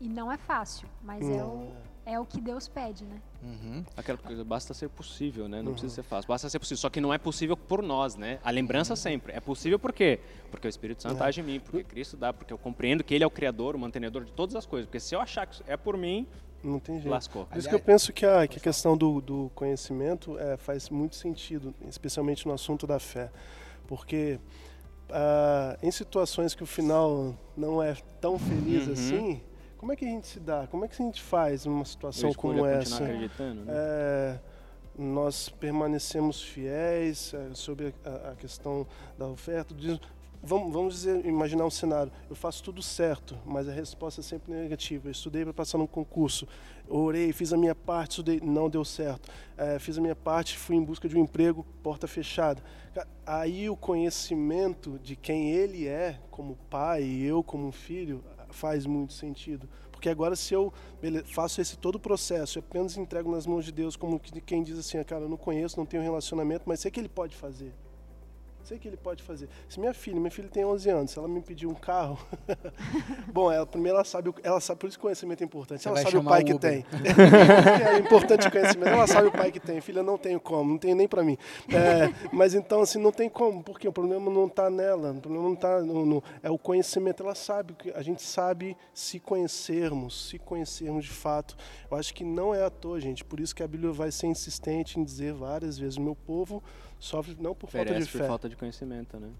E 0.00 0.08
não 0.08 0.30
é 0.30 0.36
fácil, 0.36 0.88
mas 1.02 1.28
é 1.28 1.42
o, 1.44 1.72
é 2.10 2.18
o 2.18 2.24
que 2.24 2.40
Deus 2.40 2.66
pede, 2.68 3.04
né? 3.04 3.20
Uhum. 3.42 3.84
Aquela 3.96 4.16
coisa, 4.16 4.42
basta 4.42 4.72
ser 4.72 4.88
possível, 4.88 5.46
né? 5.48 5.60
Não 5.62 5.72
precisa 5.72 5.94
ser 5.96 6.02
fácil. 6.02 6.26
Basta 6.26 6.48
ser 6.48 6.58
possível. 6.58 6.78
Só 6.78 6.88
que 6.88 7.00
não 7.00 7.12
é 7.12 7.18
possível 7.18 7.56
por 7.56 7.82
nós, 7.82 8.16
né? 8.16 8.38
A 8.42 8.50
lembrança 8.50 8.96
sempre. 8.96 9.32
É 9.34 9.40
possível 9.40 9.78
por 9.78 9.92
quê? 9.92 10.18
Porque 10.50 10.66
o 10.66 10.70
Espírito 10.70 11.02
Santo 11.02 11.22
age 11.22 11.40
em 11.40 11.44
mim, 11.44 11.60
porque 11.60 11.84
Cristo 11.84 12.16
dá, 12.16 12.32
porque 12.32 12.52
eu 12.52 12.56
compreendo 12.58 13.04
que 13.04 13.14
Ele 13.14 13.22
é 13.24 13.26
o 13.26 13.30
Criador, 13.30 13.76
o 13.76 13.78
mantenedor 13.78 14.24
de 14.24 14.32
todas 14.32 14.56
as 14.56 14.64
coisas. 14.64 14.86
Porque 14.86 14.98
se 15.00 15.14
eu 15.14 15.20
achar 15.20 15.46
que 15.46 15.62
é 15.70 15.76
por 15.76 15.96
mim, 15.96 16.26
Não 16.64 16.80
tem 16.80 16.96
jeito. 16.96 17.10
lascou. 17.10 17.44
Por 17.44 17.58
isso 17.58 17.68
que 17.68 17.74
eu 17.74 17.80
penso 17.80 18.12
que 18.12 18.24
a, 18.24 18.46
que 18.48 18.56
a 18.56 18.60
questão 18.60 18.96
do, 18.96 19.20
do 19.20 19.50
conhecimento 19.54 20.38
é, 20.38 20.56
faz 20.56 20.88
muito 20.88 21.14
sentido, 21.14 21.74
especialmente 21.86 22.46
no 22.46 22.54
assunto 22.54 22.86
da 22.86 22.98
fé. 22.98 23.30
Porque 23.86 24.40
ah, 25.10 25.76
em 25.82 25.90
situações 25.90 26.54
que 26.54 26.62
o 26.62 26.66
final 26.66 27.34
não 27.56 27.82
é 27.82 27.94
tão 28.20 28.38
feliz 28.38 28.86
Uhum. 28.86 28.92
assim, 28.92 29.40
como 29.78 29.92
é 29.92 29.96
que 29.96 30.04
a 30.04 30.08
gente 30.08 30.26
se 30.26 30.40
dá? 30.40 30.66
Como 30.66 30.84
é 30.84 30.88
que 30.88 31.00
a 31.00 31.04
gente 31.06 31.22
faz 31.22 31.64
numa 31.64 31.84
situação 31.84 32.32
como 32.34 32.66
essa? 32.66 33.02
acreditando, 33.04 33.64
né? 33.64 33.72
É, 33.74 34.38
nós 34.98 35.48
permanecemos 35.48 36.42
fiéis 36.42 37.32
é, 37.32 37.54
sobre 37.54 37.94
a, 38.04 38.30
a 38.30 38.34
questão 38.34 38.86
da 39.16 39.26
oferta. 39.28 39.72
Diz- 39.74 40.00
vamos, 40.42 40.72
vamos 40.72 40.94
dizer, 40.94 41.24
imaginar 41.24 41.64
um 41.64 41.70
cenário. 41.70 42.10
Eu 42.28 42.34
faço 42.34 42.62
tudo 42.62 42.82
certo, 42.82 43.38
mas 43.46 43.68
a 43.68 43.72
resposta 43.72 44.20
é 44.20 44.24
sempre 44.24 44.52
negativa. 44.52 45.06
Eu 45.08 45.12
estudei 45.12 45.44
para 45.44 45.52
passar 45.54 45.78
num 45.78 45.86
concurso, 45.86 46.46
orei, 46.88 47.32
fiz 47.32 47.52
a 47.52 47.56
minha 47.56 47.74
parte, 47.74 48.10
estudei, 48.12 48.40
não 48.42 48.68
deu 48.68 48.84
certo. 48.84 49.30
É, 49.56 49.78
fiz 49.78 49.96
a 49.96 50.00
minha 50.00 50.16
parte, 50.16 50.58
fui 50.58 50.74
em 50.74 50.82
busca 50.82 51.08
de 51.08 51.16
um 51.16 51.20
emprego, 51.20 51.64
porta 51.82 52.08
fechada. 52.08 52.60
Aí 53.24 53.70
o 53.70 53.76
conhecimento 53.76 54.98
de 54.98 55.14
quem 55.14 55.52
ele 55.52 55.86
é 55.86 56.18
como 56.30 56.56
pai 56.68 57.04
e 57.04 57.24
eu 57.24 57.44
como 57.44 57.70
filho 57.70 58.24
faz 58.58 58.84
muito 58.86 59.12
sentido. 59.12 59.68
Porque 59.92 60.08
agora 60.08 60.36
se 60.36 60.52
eu 60.54 60.72
faço 61.24 61.60
esse 61.60 61.76
todo 61.76 61.96
o 61.96 62.00
processo, 62.00 62.58
eu 62.58 62.64
apenas 62.68 62.96
entrego 62.96 63.30
nas 63.30 63.46
mãos 63.46 63.64
de 63.64 63.72
Deus, 63.72 63.96
como 63.96 64.18
que- 64.18 64.40
quem 64.40 64.62
diz 64.62 64.78
assim, 64.78 64.98
"Ah, 64.98 65.04
cara, 65.04 65.24
eu 65.24 65.28
não 65.28 65.36
conheço, 65.36 65.76
não 65.76 65.86
tenho 65.86 66.02
relacionamento, 66.02 66.64
mas 66.66 66.80
sei 66.80 66.90
que 66.90 67.00
ele 67.00 67.08
pode 67.08 67.34
fazer. 67.36 67.72
Sei 68.68 68.78
que 68.78 68.86
ele 68.86 68.98
pode 68.98 69.22
fazer. 69.22 69.48
Se 69.68 69.80
minha 69.80 69.94
filha, 69.94 70.18
minha 70.20 70.30
filha 70.30 70.48
tem 70.48 70.62
11 70.64 70.90
anos, 70.90 71.10
se 71.12 71.18
ela 71.18 71.26
me 71.26 71.40
pedir 71.40 71.66
um 71.66 71.74
carro, 71.74 72.18
bom, 73.32 73.50
ela 73.50 73.66
primeiro 73.66 73.96
ela 73.96 74.04
sabe, 74.04 74.28
o- 74.28 74.34
ela 74.42 74.60
sabe 74.60 74.78
por 74.80 74.88
isso 74.88 74.98
que 74.98 75.02
o 75.02 75.06
conhecimento 75.06 75.40
é 75.40 75.44
importante. 75.44 75.82
Você 75.82 75.88
ela 75.88 75.96
sabe 76.02 76.16
o 76.18 76.24
pai 76.24 76.42
o 76.42 76.44
que 76.44 76.58
tem. 76.58 76.84
é 77.94 77.98
importante 77.98 78.46
o 78.46 78.50
conhecimento. 78.50 78.88
Ela 78.88 79.06
sabe 79.06 79.28
o 79.28 79.32
pai 79.32 79.50
que 79.50 79.58
tem. 79.60 79.80
Filha, 79.80 80.02
não 80.02 80.18
tenho 80.18 80.38
como, 80.38 80.70
não 80.72 80.78
tenho 80.78 80.94
nem 80.96 81.08
para 81.08 81.22
mim. 81.24 81.36
É, 81.68 82.12
mas 82.32 82.54
então, 82.54 82.82
assim, 82.82 82.98
não 83.00 83.10
tem 83.12 83.28
como, 83.28 83.62
porque 83.62 83.88
o 83.88 83.92
problema 83.92 84.30
não 84.30 84.46
está 84.46 84.68
nela, 84.68 85.12
o 85.12 85.20
problema 85.20 85.44
não 85.46 85.54
está 85.54 85.80
no, 85.80 86.04
no- 86.04 86.22
É 86.42 86.50
o 86.50 86.58
conhecimento. 86.58 87.22
Ela 87.22 87.34
sabe, 87.34 87.72
que 87.74 87.90
a 87.92 88.02
gente 88.02 88.22
sabe 88.22 88.76
se 88.92 89.18
conhecermos, 89.18 90.28
se 90.28 90.38
conhecermos 90.38 91.04
de 91.04 91.10
fato. 91.10 91.56
Eu 91.90 91.96
acho 91.96 92.12
que 92.14 92.24
não 92.24 92.54
é 92.54 92.62
à 92.64 92.70
toa, 92.70 93.00
gente. 93.00 93.24
Por 93.24 93.40
isso 93.40 93.54
que 93.54 93.62
a 93.62 93.68
Bíblia 93.68 93.92
vai 93.92 94.10
ser 94.10 94.26
insistente 94.26 95.00
em 95.00 95.04
dizer 95.04 95.32
várias 95.32 95.78
vezes: 95.78 95.96
meu 95.98 96.14
povo 96.14 96.62
sofre 96.98 97.36
não 97.38 97.54
por 97.54 97.70
falta 97.70 97.86
de 97.86 97.92
Perece 97.92 98.10
fé. 98.10 98.18
por 98.18 98.26
falta 98.26 98.48
de 98.48 98.56
conhecimento, 98.58 99.18
né? 99.18 99.30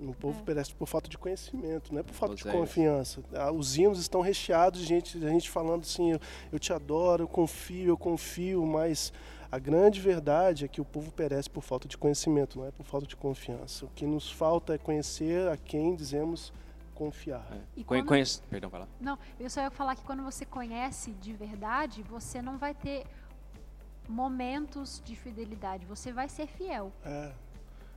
O 0.00 0.14
povo 0.14 0.42
perece 0.44 0.72
por 0.72 0.86
falta 0.86 1.08
de 1.08 1.18
conhecimento, 1.18 1.92
não 1.92 1.98
é 2.00 2.02
por 2.04 2.14
falta 2.14 2.34
de 2.36 2.42
Oséias. 2.42 2.60
confiança. 2.60 3.20
Ah, 3.34 3.50
Os 3.50 3.76
hinos 3.76 3.98
estão 3.98 4.20
recheados 4.20 4.80
de 4.80 4.86
gente, 4.86 5.18
de 5.18 5.26
gente 5.28 5.50
falando 5.50 5.82
assim, 5.82 6.12
eu, 6.12 6.20
eu 6.52 6.58
te 6.58 6.72
adoro, 6.72 7.24
eu 7.24 7.28
confio, 7.28 7.88
eu 7.88 7.98
confio, 7.98 8.64
mas 8.64 9.12
a 9.50 9.58
grande 9.58 10.00
verdade 10.00 10.64
é 10.64 10.68
que 10.68 10.80
o 10.80 10.84
povo 10.84 11.10
perece 11.10 11.50
por 11.50 11.62
falta 11.62 11.88
de 11.88 11.98
conhecimento, 11.98 12.58
não 12.60 12.66
é 12.66 12.70
por 12.70 12.86
falta 12.86 13.08
de 13.08 13.16
confiança. 13.16 13.86
O 13.86 13.88
que 13.88 14.06
nos 14.06 14.30
falta 14.30 14.72
é 14.74 14.78
conhecer 14.78 15.48
a 15.48 15.56
quem 15.56 15.96
dizemos 15.96 16.52
confiar. 16.94 17.44
É. 17.50 17.58
E 17.76 17.82
quando- 17.82 18.06
conhece- 18.06 18.40
Perdão, 18.48 18.70
vai 18.70 18.80
lá. 18.82 18.88
Não, 19.00 19.18
eu 19.40 19.50
só 19.50 19.60
ia 19.62 19.70
falar 19.70 19.96
que 19.96 20.04
quando 20.04 20.22
você 20.22 20.44
conhece 20.46 21.10
de 21.12 21.32
verdade, 21.32 22.04
você 22.04 22.40
não 22.40 22.56
vai 22.56 22.72
ter 22.72 23.04
momentos 24.08 25.02
de 25.04 25.14
fidelidade, 25.14 25.84
você 25.84 26.12
vai 26.12 26.28
ser 26.28 26.46
fiel. 26.46 26.92
É, 27.04 27.32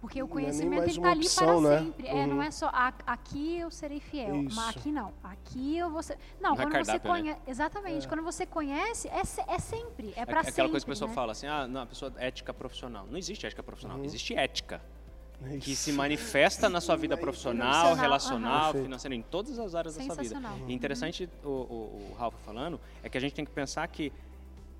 Porque 0.01 0.21
o 0.21 0.25
é 0.25 0.29
conhecimento 0.29 0.79
mais 0.79 0.89
ele 0.89 0.97
uma 0.97 1.05
tá 1.05 1.11
ali 1.11 1.25
opção, 1.25 1.61
para 1.61 1.69
né? 1.69 1.79
sempre. 1.85 2.07
É, 2.07 2.25
não 2.25 2.37
Uhum. 2.37 2.41
é 2.41 2.49
só 2.51 2.69
"Ah, 2.73 2.91
aqui 3.05 3.57
eu 3.59 3.69
serei 3.69 3.99
fiel, 3.99 4.43
Isso. 4.43 4.55
mas 4.55 4.75
aqui 4.75 4.91
não. 4.91 5.13
Aqui 5.23 5.77
eu 5.77 5.91
vou 5.91 6.01
ser. 6.01 6.17
Não, 6.41 6.55
Não 6.55 6.61
é 6.61 6.65
quando 6.65 6.71
você 6.83 6.91
cardápio, 6.99 7.11
né? 7.13 7.19
conhece. 7.19 7.41
Exatamente, 7.47 8.07
quando 8.07 8.23
você 8.23 8.45
conhece, 8.47 9.07
é, 9.09 9.21
é 9.47 9.59
sempre. 9.59 10.11
É 10.15 10.21
É 10.21 10.25
para 10.25 10.39
aquela 10.39 10.51
sempre. 10.53 10.71
coisa 10.71 10.85
que 10.85 10.91
o 10.91 10.93
pessoal 10.93 11.09
né? 11.09 11.13
fala 11.15 11.31
assim, 11.33 11.45
ah, 11.45 11.67
não, 11.67 11.81
a 11.81 11.85
pessoa 11.85 12.11
ética 12.17 12.51
profissional. 12.51 13.05
Não 13.09 13.17
existe 13.17 13.45
ética 13.45 13.61
profissional, 13.61 14.03
existe 14.03 14.33
ética. 14.35 14.81
é 15.45 15.57
Que 15.59 15.71
isso. 15.73 15.83
se 15.83 15.91
manifesta 15.91 16.67
na 16.67 16.81
sua 16.81 16.95
vida 16.95 17.15
profissional, 17.25 17.93
relacional, 17.93 18.63
Perfeito. 18.65 18.83
financeira, 18.85 19.15
em 19.15 19.21
todas 19.21 19.59
as 19.59 19.75
áreas 19.75 19.95
da 19.95 20.03
sua 20.03 20.15
vida. 20.15 20.23
Sensacional. 20.35 20.67
E 20.67 20.73
interessante 20.73 21.29
o, 21.43 21.47
o, 21.47 22.11
o 22.11 22.15
Ralph 22.17 22.35
falando 22.43 22.79
é 23.03 23.09
que 23.09 23.17
a 23.19 23.21
gente 23.21 23.35
tem 23.35 23.45
que 23.45 23.51
pensar 23.51 23.87
que 23.87 24.11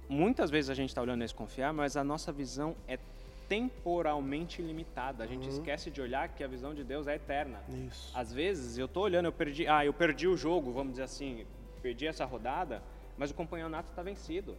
muitas 0.10 0.50
vezes 0.50 0.70
a 0.72 0.74
gente 0.74 0.90
está 0.90 1.02
olhando 1.02 1.24
esse 1.24 1.34
confiar, 1.34 1.72
mas 1.74 1.96
a 1.96 2.04
nossa 2.04 2.32
visão 2.32 2.76
é 2.88 2.98
temporalmente 3.52 4.62
limitada. 4.62 5.26
A 5.26 5.28
gente 5.28 5.50
esquece 5.50 5.92
de 5.92 6.02
olhar 6.02 6.30
que 6.30 6.42
a 6.42 6.48
visão 6.48 6.74
de 6.74 6.86
Deus 6.86 7.06
é 7.06 7.16
eterna. 7.16 7.60
Isso. 7.86 8.18
Às 8.18 8.32
vezes 8.32 8.78
eu 8.78 8.88
tô 8.88 9.02
olhando, 9.02 9.26
eu 9.26 9.34
perdi, 9.34 9.68
ah, 9.68 9.86
eu 9.86 9.92
perdi 9.92 10.26
o 10.26 10.38
jogo, 10.38 10.72
vamos 10.72 10.94
dizer 10.94 11.04
assim, 11.04 11.46
perdi 11.82 12.08
essa 12.08 12.24
rodada, 12.24 12.82
mas 13.18 13.30
o 13.30 13.34
campeonato 13.34 13.90
está 13.90 14.02
vencido. 14.02 14.56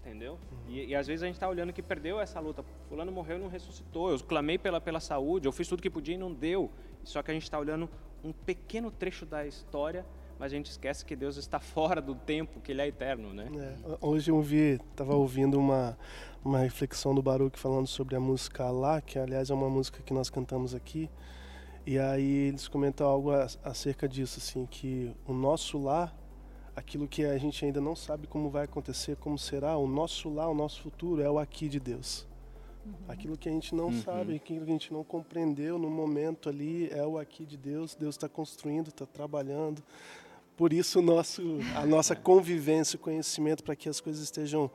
Entendeu? 0.00 0.38
E, 0.66 0.86
e 0.86 0.94
às 0.94 1.06
vezes 1.06 1.24
a 1.24 1.26
gente 1.26 1.34
está 1.34 1.46
olhando 1.46 1.74
que 1.74 1.82
perdeu 1.82 2.18
essa 2.18 2.40
luta. 2.40 2.64
Fulano 2.88 3.12
morreu 3.12 3.36
e 3.36 3.40
não 3.40 3.48
ressuscitou. 3.48 4.10
Eu 4.10 4.18
clamei 4.20 4.56
pela, 4.56 4.80
pela 4.80 4.98
saúde, 4.98 5.46
eu 5.46 5.52
fiz 5.52 5.68
tudo 5.68 5.82
que 5.82 5.90
podia 5.90 6.14
e 6.14 6.18
não 6.18 6.32
deu. 6.32 6.70
Só 7.04 7.22
que 7.22 7.30
a 7.30 7.34
gente 7.34 7.42
está 7.42 7.58
olhando 7.58 7.86
um 8.24 8.32
pequeno 8.32 8.90
trecho 8.90 9.26
da 9.26 9.46
história, 9.46 10.06
mas 10.38 10.52
a 10.52 10.56
gente 10.56 10.70
esquece 10.70 11.04
que 11.04 11.16
Deus 11.16 11.36
está 11.36 11.58
fora 11.60 12.00
do 12.00 12.14
tempo, 12.14 12.60
que 12.60 12.72
Ele 12.72 12.82
é 12.82 12.88
eterno, 12.88 13.32
né? 13.32 13.48
É, 13.56 13.96
hoje 14.00 14.30
eu 14.30 14.40
vi, 14.40 14.78
estava 14.90 15.14
ouvindo 15.14 15.58
uma, 15.58 15.96
uma 16.44 16.58
reflexão 16.58 17.14
do 17.14 17.22
Baruch 17.22 17.58
falando 17.58 17.86
sobre 17.86 18.16
a 18.16 18.20
música 18.20 18.64
Alá, 18.64 19.00
que 19.00 19.18
aliás 19.18 19.50
é 19.50 19.54
uma 19.54 19.68
música 19.70 20.02
que 20.02 20.12
nós 20.12 20.28
cantamos 20.30 20.74
aqui. 20.74 21.08
E 21.86 21.98
aí 21.98 22.48
eles 22.48 22.66
comentam 22.66 23.06
algo 23.06 23.30
acerca 23.62 24.08
disso, 24.08 24.40
assim, 24.40 24.66
que 24.66 25.14
o 25.26 25.32
nosso 25.32 25.78
lar, 25.78 26.14
aquilo 26.74 27.06
que 27.06 27.24
a 27.24 27.38
gente 27.38 27.64
ainda 27.64 27.80
não 27.80 27.94
sabe 27.94 28.26
como 28.26 28.50
vai 28.50 28.64
acontecer, 28.64 29.16
como 29.16 29.38
será, 29.38 29.76
o 29.76 29.86
nosso 29.86 30.28
lar, 30.28 30.48
o 30.50 30.54
nosso 30.54 30.82
futuro 30.82 31.22
é 31.22 31.30
o 31.30 31.38
aqui 31.38 31.68
de 31.68 31.78
Deus. 31.78 32.26
Aquilo 33.08 33.36
que 33.36 33.48
a 33.48 33.52
gente 33.52 33.74
não 33.74 33.86
Uhum. 33.86 34.02
sabe, 34.02 34.34
aquilo 34.36 34.64
que 34.64 34.70
a 34.70 34.72
gente 34.72 34.92
não 34.92 35.02
compreendeu 35.02 35.76
no 35.78 35.90
momento 35.90 36.48
ali 36.48 36.88
é 36.92 37.04
o 37.04 37.18
aqui 37.18 37.44
de 37.44 37.56
Deus. 37.56 37.94
Deus 37.96 38.14
está 38.14 38.28
construindo, 38.28 38.88
está 38.88 39.04
trabalhando. 39.06 39.82
Por 40.56 40.72
isso 40.72 41.02
nosso, 41.02 41.58
a 41.74 41.84
nossa 41.84 42.16
convivência, 42.16 42.96
o 42.96 42.98
conhecimento 42.98 43.62
para 43.62 43.76
que 43.76 43.88
as 43.88 44.00
coisas 44.00 44.22
estejam, 44.22 44.70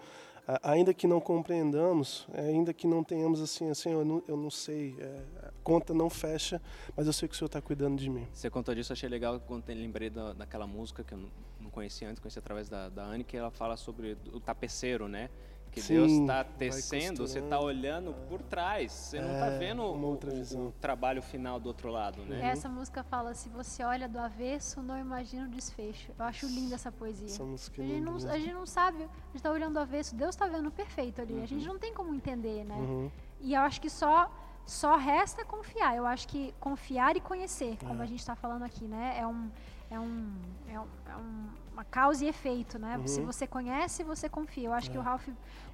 ainda 0.62 0.94
que 0.94 1.08
não 1.08 1.20
compreendamos, 1.20 2.28
é, 2.34 2.42
ainda 2.42 2.72
que 2.72 2.86
não 2.86 3.04
tenhamos 3.04 3.42
assim, 3.42 3.70
assim, 3.70 3.92
eu 3.92 4.06
não, 4.06 4.24
eu 4.28 4.38
não 4.38 4.52
sei, 4.52 4.96
é, 5.00 5.24
a 5.48 5.52
conta 5.64 5.92
não 5.94 6.10
fecha, 6.10 6.62
mas 6.96 7.08
eu 7.08 7.14
sei 7.14 7.28
que 7.28 7.34
o 7.34 7.38
Senhor 7.38 7.48
está 7.48 7.60
cuidando 7.60 7.98
de 7.98 8.10
mim. 8.10 8.28
Você 8.32 8.50
contou 8.50 8.76
disso, 8.76 8.94
achei 8.94 9.10
legal 9.10 9.40
quando 9.40 9.68
lembrei 9.68 10.10
da, 10.10 10.34
daquela 10.34 10.68
música 10.68 11.04
que 11.04 11.16
eu 11.16 11.30
não 11.60 11.72
conhecia 11.72 12.08
antes, 12.08 12.20
conheci 12.20 12.38
através 12.38 12.70
da, 12.70 12.90
da 12.90 13.04
Anne, 13.04 13.24
que 13.24 13.36
ela 13.36 13.50
fala 13.50 13.76
sobre 13.76 14.18
o 14.32 14.40
tapeceiro, 14.40 15.08
né? 15.08 15.30
Que 15.72 15.82
Sim, 15.82 15.94
Deus 15.96 16.12
está 16.12 16.44
tecendo, 16.44 17.26
você 17.26 17.40
está 17.40 17.58
olhando 17.58 18.14
por 18.28 18.42
trás, 18.42 18.92
você 18.92 19.22
não 19.22 19.32
está 19.32 19.46
É, 19.46 19.58
vendo 19.58 19.82
o, 19.82 20.02
outra 20.06 20.30
o- 20.58 20.74
trabalho 20.82 21.22
final 21.22 21.62
do 21.62 21.68
outro 21.68 21.90
lado, 21.90 22.24
né? 22.26 22.42
Essa 22.50 22.68
música 22.68 23.04
fala: 23.04 23.34
se 23.34 23.48
você 23.48 23.82
olha 23.82 24.06
do 24.10 24.20
avesso, 24.20 24.82
não 24.84 25.00
imagina 25.00 25.46
o 25.46 25.50
desfecho. 25.50 26.12
Eu 26.20 26.26
acho 26.26 26.46
linda 26.46 26.76
essa 26.76 26.92
poesia. 26.92 27.28
Essa 27.28 27.46
música 27.46 27.82
A 27.82 27.86
é 27.86 27.88
gente, 27.88 27.98
linda 28.00 28.12
não, 28.12 28.30
a 28.34 28.38
gente 28.38 28.54
não 28.54 28.66
sabe, 28.66 28.98
a 28.98 29.08
gente 29.28 29.36
está 29.36 29.50
olhando 29.50 29.74
do 29.76 29.80
avesso, 29.80 30.14
Deus 30.14 30.36
está 30.36 30.46
vendo 30.48 30.70
perfeito 30.70 31.22
ali. 31.22 31.42
A 31.42 31.46
gente 31.46 31.66
não 31.66 31.80
tem 31.80 31.94
como 31.94 32.14
entender, 32.14 32.66
né? 32.66 32.76
Uhum. 32.76 33.10
E 33.40 33.54
eu 33.54 33.62
acho 33.62 33.80
que 33.80 33.90
só 33.90 34.30
só 34.66 34.98
resta 34.98 35.46
confiar. 35.46 35.96
Eu 35.96 36.06
acho 36.06 36.28
que 36.28 36.54
confiar 36.60 37.16
e 37.16 37.22
conhecer, 37.22 37.78
como 37.80 38.02
É. 38.02 38.04
a 38.04 38.06
gente 38.06 38.20
está 38.20 38.36
falando 38.36 38.64
aqui, 38.64 38.84
né? 38.86 39.16
É 39.18 39.26
um 39.26 39.50
é 39.92 40.00
um, 40.00 40.32
é 40.70 40.80
um, 40.80 40.84
é 41.12 41.16
um- 41.18 41.50
uma 41.74 41.84
causa 41.86 42.26
e 42.26 42.28
efeito, 42.28 42.78
né? 42.80 42.98
Uhum. 42.98 43.08
Se 43.08 43.22
você 43.22 43.46
conhece, 43.48 44.04
você 44.04 44.28
confia. 44.30 44.68
Eu 44.70 44.74
acho 44.74 44.90
É. 44.90 44.92
que 44.92 44.98
o 44.98 45.02
Ralph 45.02 45.28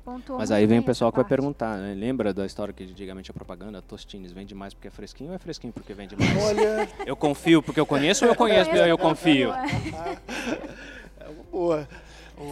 pontuou 0.06 0.40
Mas 0.40 0.52
aí 0.52 0.66
vem 0.66 0.80
o 0.80 0.84
pessoal 0.84 1.12
que 1.12 1.18
vai 1.18 1.26
perguntar, 1.26 1.78
né? 1.78 1.94
Lembra 1.94 2.34
da 2.34 2.46
história 2.46 2.74
que 2.74 2.84
antigamente 2.84 3.30
a 3.32 3.34
propaganda, 3.34 3.82
Tostines, 3.82 4.32
vende 4.32 4.54
mais 4.56 4.74
porque 4.74 4.88
é 4.88 4.92
fresquinho 4.92 5.30
ou 5.32 5.36
é 5.36 5.40
fresquinho 5.40 5.74
porque 5.74 5.94
vende 5.94 6.16
mais? 6.16 6.44
Olha, 6.44 6.90
eu 7.06 7.16
confio 7.16 7.62
porque 7.64 7.80
eu 7.80 7.86
conheço 7.86 8.26
ou 8.26 8.32
eu 8.32 8.36
conheço 8.36 8.70
porque 8.70 8.90
eu 8.90 8.98
confio? 8.98 9.52
é. 9.54 9.66
é 11.26 11.30
uma 11.30 11.44
boa. 11.52 11.88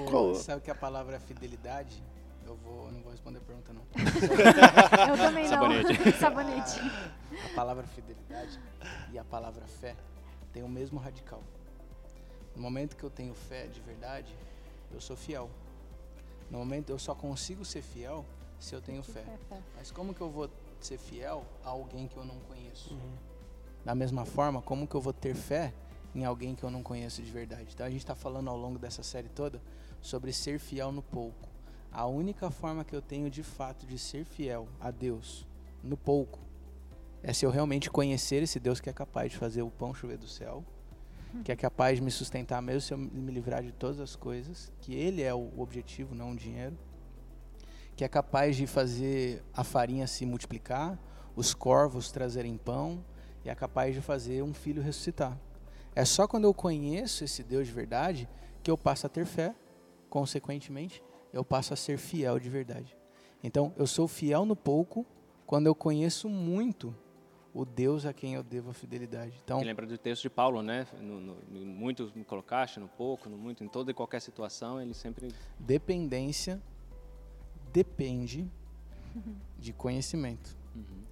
Qual- 0.10 0.34
Sabe 0.36 0.62
que 0.62 0.72
a 0.72 0.76
palavra 0.76 1.20
fidelidade? 1.20 2.04
Eu 2.46 2.56
vou, 2.58 2.92
não 2.92 3.00
vou 3.02 3.12
responder 3.12 3.40
a 3.40 3.42
pergunta 3.42 3.72
não. 3.74 3.82
Eu 5.10 5.18
também 5.18 5.48
Sabonete. 5.48 6.00
não. 6.06 6.12
Sabonete. 6.14 6.80
A 7.52 7.56
palavra 7.56 7.84
fidelidade 7.88 8.60
e 9.12 9.18
a 9.18 9.24
palavra 9.24 9.64
fé 9.66 9.96
têm 10.56 10.64
o 10.64 10.70
mesmo 10.70 10.98
radical. 10.98 11.44
No 12.56 12.62
momento 12.62 12.96
que 12.96 13.04
eu 13.04 13.10
tenho 13.10 13.34
fé 13.34 13.68
de 13.68 13.82
verdade, 13.82 14.34
eu 14.90 15.02
sou 15.02 15.18
fiel. 15.18 15.50
No 16.50 16.60
momento 16.60 16.90
eu 16.90 16.98
só 16.98 17.14
consigo 17.14 17.66
ser 17.66 17.82
fiel 17.82 18.26
se 18.58 18.74
eu 18.74 18.82
tenho 18.82 19.04
fé. 19.04 19.26
Mas 19.76 19.92
como 19.92 20.14
que 20.14 20.22
eu 20.22 20.30
vou 20.30 20.50
ser 20.80 20.98
fiel 20.98 21.46
a 21.62 21.70
alguém 21.70 22.08
que 22.08 22.16
eu 22.16 22.24
não 22.24 22.40
conheço? 22.48 22.94
Uhum. 22.94 23.18
Da 23.84 23.94
mesma 23.94 24.24
forma, 24.24 24.62
como 24.62 24.88
que 24.88 24.96
eu 24.96 25.02
vou 25.02 25.12
ter 25.12 25.36
fé 25.36 25.74
em 26.14 26.24
alguém 26.24 26.56
que 26.56 26.64
eu 26.64 26.72
não 26.72 26.82
conheço 26.82 27.22
de 27.22 27.30
verdade? 27.30 27.72
Então 27.74 27.86
a 27.86 27.90
gente 27.90 28.00
está 28.00 28.16
falando 28.16 28.50
ao 28.50 28.58
longo 28.58 28.80
dessa 28.80 29.04
série 29.04 29.28
toda 29.28 29.62
sobre 30.02 30.32
ser 30.32 30.58
fiel 30.58 30.90
no 30.90 31.02
pouco. 31.02 31.50
A 31.92 32.06
única 32.06 32.50
forma 32.50 32.86
que 32.86 32.96
eu 32.96 33.02
tenho 33.02 33.30
de 33.30 33.44
fato 33.44 33.86
de 33.86 34.00
ser 34.00 34.24
fiel 34.24 34.70
a 34.80 34.90
Deus 34.90 35.46
no 35.84 35.98
pouco 35.98 36.45
é 37.28 37.34
se 37.34 37.44
eu 37.44 37.50
realmente 37.50 37.90
conhecer 37.90 38.44
esse 38.44 38.60
Deus 38.60 38.80
que 38.80 38.88
é 38.88 38.94
capaz 38.94 39.32
de 39.32 39.38
fazer 39.38 39.64
o 39.64 39.72
pão 39.72 39.96
chover 39.96 40.16
do 40.16 40.28
céu, 40.28 40.64
que 41.44 41.52
é 41.52 41.56
capaz 41.56 41.98
de 41.98 42.04
me 42.04 42.12
sustentar 42.12 42.62
mesmo 42.62 42.82
se 42.82 42.94
eu 42.94 43.00
me 43.00 43.32
livrar 43.32 43.64
de 43.64 43.72
todas 43.72 44.00
as 44.00 44.16
coisas, 44.16 44.72
que 44.80 44.94
Ele 44.94 45.24
é 45.24 45.34
o 45.34 45.52
objetivo, 45.58 46.14
não 46.14 46.34
o 46.34 46.36
dinheiro, 46.36 46.78
que 47.96 48.04
é 48.04 48.08
capaz 48.08 48.56
de 48.56 48.68
fazer 48.68 49.44
a 49.52 49.64
farinha 49.64 50.06
se 50.06 50.24
multiplicar, 50.24 51.00
os 51.36 51.52
corvos 51.52 52.12
trazerem 52.12 52.58
pão, 52.58 53.04
e 53.44 53.50
é 53.50 53.56
capaz 53.56 53.96
de 53.96 54.02
fazer 54.02 54.44
um 54.44 54.54
filho 54.54 54.82
ressuscitar. 54.84 55.36
É 55.96 56.06
só 56.06 56.28
quando 56.28 56.44
eu 56.44 56.54
conheço 56.54 57.24
esse 57.24 57.42
Deus 57.42 57.66
de 57.66 57.74
verdade 57.74 58.30
que 58.62 58.70
eu 58.70 58.78
passo 58.78 59.08
a 59.08 59.10
ter 59.10 59.26
fé, 59.26 59.56
consequentemente, 60.12 61.02
eu 61.34 61.44
passo 61.44 61.74
a 61.74 61.78
ser 61.78 61.98
fiel 61.98 62.40
de 62.40 62.52
verdade. 62.52 62.96
Então, 63.44 63.74
eu 63.78 63.88
sou 63.88 64.08
fiel 64.08 64.46
no 64.46 64.56
pouco 64.56 65.04
quando 65.48 65.66
eu 65.66 65.74
conheço 65.74 66.30
muito 66.30 66.96
o 67.56 67.64
Deus 67.64 68.06
a 68.06 68.12
quem 68.12 68.34
eu 68.34 68.44
devo 68.44 68.72
a 68.72 68.74
fidelidade. 68.74 69.40
Então, 69.42 69.60
Que 69.60 69.66
lembra 69.66 69.88
do 69.88 69.98
texto 69.98 70.24
de 70.24 70.30
Paulo, 70.30 70.62
né? 70.62 70.86
No, 71.00 71.22
no, 71.22 71.36
no 71.50 71.66
muito 71.66 72.12
me 72.14 72.26
colocaste, 72.26 72.82
no 72.82 72.90
pouco, 72.90 73.30
no 73.30 73.38
muito, 73.38 73.64
em 73.64 73.68
toda 73.70 73.92
e 73.92 73.94
qualquer 73.94 74.20
situação, 74.20 74.82
ele 74.82 74.94
sempre 74.94 75.30
dependência 75.58 76.62
depende 77.72 78.46
de 79.58 79.72
conhecimento. 79.72 80.58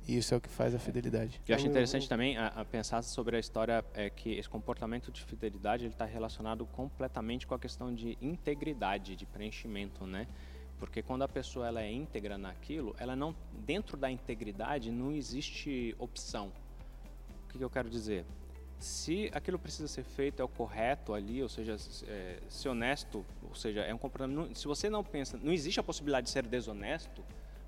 E 0.06 0.18
isso 0.18 0.34
é 0.34 0.38
o 0.38 0.41
que 0.41 0.50
faz 0.50 0.76
a 0.76 0.80
fidelidade. 0.80 1.39
Eu 1.48 1.56
acho 1.56 1.66
interessante 1.66 2.10
também 2.10 2.38
a, 2.38 2.48
a 2.48 2.66
pensar 2.66 3.02
sobre 3.04 3.38
a 3.38 3.39
história 3.39 3.86
é 3.94 4.10
que 4.10 4.32
esse 4.34 4.50
comportamento 4.50 5.10
de 5.14 5.22
fidelidade 5.24 5.86
ele 5.86 5.94
está 5.94 6.04
relacionado 6.04 6.66
completamente 6.66 7.48
com 7.48 7.56
a 7.56 7.60
questão 7.60 7.94
de 7.94 8.18
integridade, 8.22 9.16
de 9.16 9.26
preenchimento, 9.26 10.06
né? 10.06 10.28
Porque 10.80 11.01
quando 11.01 11.24
a 11.24 11.28
pessoa 11.28 11.67
ela 11.67 11.82
é 11.82 11.91
íntegra 11.91 12.38
naquilo, 12.38 12.95
ela 12.99 13.15
não 13.15 13.36
dentro 13.65 13.95
da 13.95 14.11
integridade 14.11 14.91
não 14.91 15.11
existe 15.11 15.95
opção. 15.97 16.51
O 17.45 17.51
que, 17.51 17.57
que 17.57 17.63
eu 17.63 17.69
quero 17.69 17.89
dizer? 17.89 18.26
Se 18.80 19.30
aquilo 19.34 19.57
precisa 19.57 19.88
ser 19.88 20.03
feito 20.03 20.41
é 20.41 20.45
o 20.45 20.47
correto 20.47 21.13
ali, 21.13 21.41
ou 21.41 21.47
seja, 21.47 21.78
é, 22.07 22.39
ser 22.49 22.69
honesto, 22.69 23.26
ou 23.41 23.55
seja, 23.55 23.82
é 23.82 23.93
um 23.93 23.97
comportamento. 23.97 24.57
Se 24.57 24.67
você 24.67 24.89
não 24.89 25.03
pensa, 25.03 25.39
não 25.41 25.53
existe 25.53 25.80
a 25.80 25.84
possibilidade 25.84 26.26
de 26.26 26.32
ser 26.32 26.45
desonesto, 26.45 27.24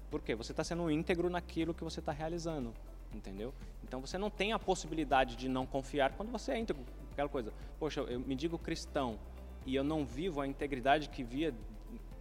por 0.10 0.22
quê? 0.22 0.36
Você 0.36 0.52
está 0.52 0.64
sendo 0.64 0.90
íntegro 0.92 1.30
naquilo 1.30 1.74
que 1.74 1.84
você 1.84 2.00
está 2.00 2.12
realizando, 2.12 2.74
entendeu? 3.14 3.54
Então 3.84 4.02
você 4.02 4.18
não 4.18 4.30
tem 4.30 4.52
a 4.52 4.60
possibilidade 4.60 5.36
de 5.36 5.48
não 5.48 5.66
confiar 5.66 6.14
quando 6.14 6.32
você 6.32 6.52
é 6.52 6.60
íntegro. 6.60 6.84
Aquela 7.12 7.30
coisa, 7.30 7.54
poxa, 7.80 8.02
eu 8.02 8.20
me 8.20 8.36
digo 8.36 8.58
cristão 8.58 9.18
e 9.66 9.76
eu 9.76 9.84
não 9.84 10.06
vivo 10.06 10.42
a 10.42 10.48
integridade 10.48 11.10
que 11.10 11.24
via 11.24 11.54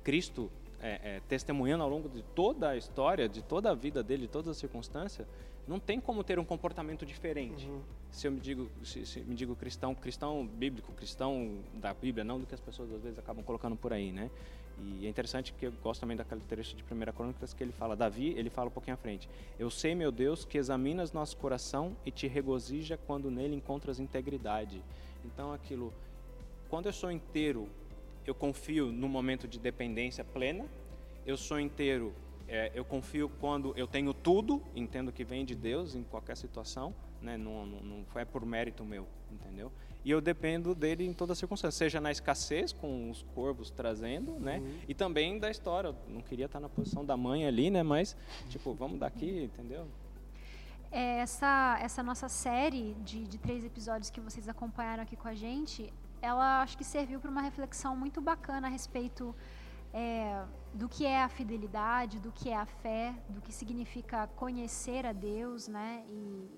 Cristo 0.03 0.51
é, 0.85 1.01
é, 1.03 1.21
testemunhando 1.27 1.83
ao 1.83 1.89
longo 1.89 2.11
de 2.11 2.23
toda 2.35 2.69
a 2.69 2.77
história, 2.77 3.27
de 3.27 3.41
toda 3.41 3.71
a 3.71 3.75
vida 3.75 4.03
dele, 4.03 4.23
de 4.23 4.29
todas 4.29 4.51
as 4.51 4.59
circunstâncias, 4.59 5.27
não 5.67 5.81
tem 5.81 5.99
como 5.99 6.23
ter 6.23 6.39
um 6.39 6.45
comportamento 6.45 7.07
diferente. 7.07 7.67
Uhum. 7.67 7.81
Se 8.11 8.27
eu 8.27 8.33
me 8.33 8.39
digo, 8.39 8.71
se, 8.85 9.07
se 9.07 9.21
me 9.21 9.35
digo 9.35 9.57
cristão, 9.57 9.95
cristão 9.95 10.47
bíblico, 10.47 10.93
cristão 10.93 11.57
da 11.73 11.95
Bíblia, 11.95 12.23
não 12.23 12.39
do 12.39 12.47
que 12.47 12.55
as 12.55 12.61
pessoas 12.61 12.93
às 12.93 13.03
vezes 13.03 13.19
acabam 13.19 13.43
colocando 13.43 13.75
por 13.75 13.95
aí, 13.95 14.13
né? 14.13 14.31
E 14.79 15.07
é 15.07 15.09
interessante 15.09 15.55
que 15.55 15.65
eu 15.65 15.73
gosto 15.83 16.03
também 16.03 16.19
daquele 16.19 16.43
trecho 16.43 16.77
de 16.77 16.83
1 16.83 17.13
Crônicas 17.13 17.55
que 17.55 17.65
ele 17.65 17.73
fala, 17.73 17.97
Davi, 17.97 18.35
ele 18.37 18.51
fala 18.51 18.69
um 18.69 18.73
pouquinho 18.73 18.95
à 18.95 18.99
frente. 18.99 19.27
Eu 19.59 19.71
sei, 19.71 19.95
meu 19.95 20.13
Deus, 20.13 20.45
que 20.45 20.59
examinas 20.59 21.13
nosso 21.13 21.39
coração 21.39 21.97
e 22.05 22.11
te 22.11 22.27
regozija 22.27 22.99
quando 23.07 23.31
nele 23.31 23.55
encontras 23.55 23.99
integridade. 23.99 24.83
Então 25.25 25.51
aquilo, 25.51 25.95
quando 26.69 26.87
eu 26.87 26.93
sou 26.93 27.11
inteiro, 27.11 27.71
eu 28.27 28.35
confio 28.35 28.93
no 28.93 29.09
momento 29.09 29.47
de 29.47 29.59
dependência 29.59 30.25
plena. 30.25 30.67
Eu 31.27 31.37
sou 31.37 31.59
inteiro, 31.59 32.15
é, 32.47 32.71
eu 32.75 32.85
confio 32.85 33.29
quando 33.41 33.73
eu 33.77 33.87
tenho 33.87 34.13
tudo, 34.13 34.63
entendo 34.75 35.13
que 35.13 35.25
vem 35.25 35.45
de 35.45 35.55
Deus 35.55 35.95
em 35.95 36.03
qualquer 36.03 36.37
situação, 36.37 36.95
né? 37.21 37.37
não, 37.37 37.65
não, 37.65 37.81
não 37.81 38.07
é 38.15 38.25
por 38.25 38.45
mérito 38.45 38.85
meu, 38.85 39.07
entendeu? 39.31 39.73
E 40.05 40.11
eu 40.11 40.21
dependo 40.21 40.75
dele 40.75 41.07
em 41.07 41.15
toda 41.15 41.35
circunstância, 41.35 41.79
seja 41.79 41.99
na 41.99 42.13
escassez, 42.13 42.73
com 42.73 43.11
os 43.11 43.23
corvos 43.35 43.71
trazendo, 43.71 44.39
né? 44.39 44.63
E 44.87 44.95
também 44.95 45.39
da 45.39 45.51
história. 45.51 45.89
Eu 45.89 45.97
não 46.07 46.21
queria 46.21 46.45
estar 46.45 46.61
na 46.61 46.69
posição 46.69 47.03
da 47.03 47.17
mãe 47.17 47.47
ali, 47.47 47.71
né? 47.71 47.83
Mas, 47.83 48.15
tipo, 48.51 48.75
vamos 48.75 48.99
daqui, 48.99 49.45
entendeu? 49.45 49.87
É, 50.93 51.21
essa, 51.21 51.79
essa 51.81 52.03
nossa 52.03 52.29
série 52.29 52.95
de, 53.03 53.25
de 53.25 53.39
três 53.39 53.65
episódios 53.65 54.11
que 54.11 54.21
vocês 54.21 54.47
acompanharam 54.47 55.03
aqui 55.03 55.17
com 55.17 55.27
a 55.27 55.35
gente, 55.35 55.91
ela 56.25 56.63
acho 56.63 56.77
que 56.79 56.85
serviu 56.97 57.19
para 57.21 57.31
uma 57.31 57.43
reflexão 57.51 57.93
muito 57.97 58.21
bacana 58.31 58.67
a 58.69 58.71
respeito 58.71 59.35
é, 59.93 60.45
do 60.73 60.89
que 60.95 61.03
é 61.07 61.23
a 61.23 61.29
fidelidade, 61.29 62.19
do 62.27 62.33
que 62.39 62.49
é 62.51 62.57
a 62.57 62.67
fé, 62.67 63.15
do 63.35 63.41
que 63.41 63.53
significa 63.53 64.27
conhecer 64.43 65.03
a 65.07 65.13
Deus, 65.13 65.69
né? 65.69 65.91
E, 66.09 66.51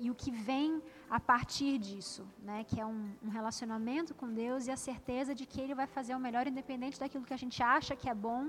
e- 0.00 0.10
o 0.10 0.14
que 0.22 0.30
vem 0.30 0.82
a 1.08 1.20
partir 1.20 1.78
disso, 1.78 2.22
né? 2.48 2.58
Que 2.64 2.80
é 2.80 2.86
um, 2.86 3.02
um 3.26 3.30
relacionamento 3.38 4.14
com 4.20 4.28
Deus 4.42 4.66
e 4.66 4.70
a 4.70 4.76
certeza 4.76 5.34
de 5.38 5.44
que 5.46 5.60
Ele 5.60 5.74
vai 5.80 5.86
fazer 5.86 6.14
o 6.14 6.20
melhor, 6.26 6.46
independente 6.46 6.98
daquilo 7.02 7.24
que 7.28 7.34
a 7.38 7.42
gente 7.44 7.62
acha 7.62 7.94
que 8.00 8.08
é 8.08 8.14
bom 8.14 8.42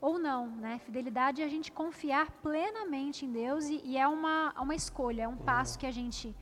ou 0.00 0.18
não, 0.18 0.42
né? 0.64 0.78
Fidelidade 0.86 1.40
é 1.42 1.44
a 1.44 1.48
gente 1.56 1.70
confiar 1.82 2.26
plenamente 2.48 3.24
em 3.26 3.32
Deus 3.42 3.64
e, 3.66 3.80
e 3.84 3.96
é 3.96 4.06
uma, 4.06 4.52
uma 4.60 4.74
escolha, 4.74 5.22
é 5.22 5.28
um 5.28 5.36
passo 5.36 5.78
que 5.78 5.86
a 5.86 5.94
gente 6.00 6.34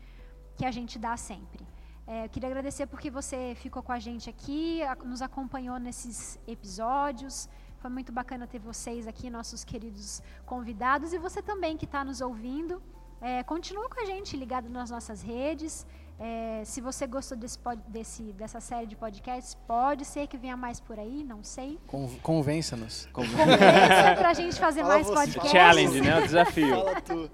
que 0.57 0.64
a 0.66 0.70
gente 0.70 0.98
dá 0.98 1.16
sempre. 1.16 1.64
É, 2.07 2.24
eu 2.24 2.28
queria 2.28 2.48
agradecer 2.48 2.86
porque 2.86 3.11
você 3.11 3.55
ficou 3.57 3.82
com 3.82 3.92
a 3.92 3.98
gente 3.98 4.28
aqui, 4.28 4.80
nos 5.05 5.22
acompanhou 5.22 5.78
nesses 5.78 6.38
episódios. 6.46 7.48
Foi 7.78 7.90
muito 7.90 8.12
bacana 8.12 8.46
ter 8.46 8.59
vocês 8.59 9.07
aqui, 9.07 9.30
nossos 9.30 9.64
queridos 9.64 10.22
convidados, 10.44 11.12
e 11.12 11.18
você 11.18 11.40
também 11.40 11.76
que 11.76 11.84
está 11.84 12.05
nos 12.05 12.20
ouvindo. 12.20 12.82
É, 13.20 13.42
continua 13.44 13.88
com 13.88 14.00
a 14.00 14.05
gente 14.05 14.36
ligado 14.36 14.68
nas 14.68 14.90
nossas 14.90 15.22
redes. 15.22 15.86
É, 16.25 16.62
se 16.64 16.81
você 16.81 17.05
gostou 17.05 17.37
desse, 17.37 17.59
desse, 17.89 18.23
dessa 18.35 18.61
série 18.61 18.87
de 18.87 18.95
podcasts, 18.95 19.57
pode 19.66 20.05
ser 20.05 20.29
que 20.29 20.37
venha 20.37 20.57
mais 20.57 20.79
por 20.79 20.97
aí, 20.97 21.25
não 21.25 21.43
sei. 21.43 21.81
Con- 21.89 22.09
Convença-nos. 22.23 23.09
Convença 23.12 24.14
pra 24.16 24.33
gente 24.41 24.55
fazer 24.57 24.83
Fala 24.83 24.95
mais 24.95 25.07
você. 25.09 25.14
podcasts. 25.14 25.51
Challenge, 25.51 26.01
né? 26.01 26.18
O 26.20 26.23
desafio. 26.23 26.77
Fala 26.77 27.01
tu. 27.01 27.29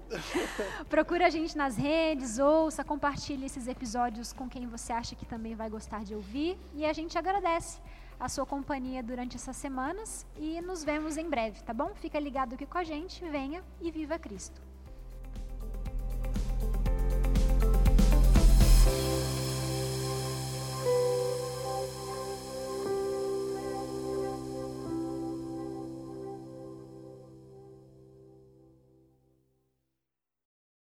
Procura 0.89 1.27
a 1.27 1.29
gente 1.29 1.55
nas 1.55 1.77
redes, 1.77 2.39
ouça, 2.39 2.83
compartilhe 2.83 3.45
esses 3.45 3.67
episódios 3.67 4.33
com 4.33 4.49
quem 4.49 4.65
você 4.65 4.91
acha 4.91 5.15
que 5.15 5.25
também 5.25 5.53
vai 5.53 5.69
gostar 5.69 6.03
de 6.03 6.15
ouvir. 6.15 6.57
E 6.73 6.83
a 6.83 6.91
gente 6.91 7.15
agradece 7.15 7.79
a 8.19 8.27
sua 8.27 8.45
companhia 8.45 9.03
durante 9.03 9.35
essas 9.35 9.55
semanas 9.55 10.25
e 10.35 10.59
nos 10.61 10.83
vemos 10.83 11.15
em 11.15 11.29
breve, 11.29 11.61
tá 11.61 11.73
bom? 11.73 11.91
Fica 11.93 12.19
ligado 12.19 12.55
aqui 12.55 12.65
com 12.65 12.77
a 12.79 12.83
gente, 12.83 13.23
venha 13.29 13.63
e 13.79 13.91
viva 13.91 14.17
Cristo. 14.17 14.59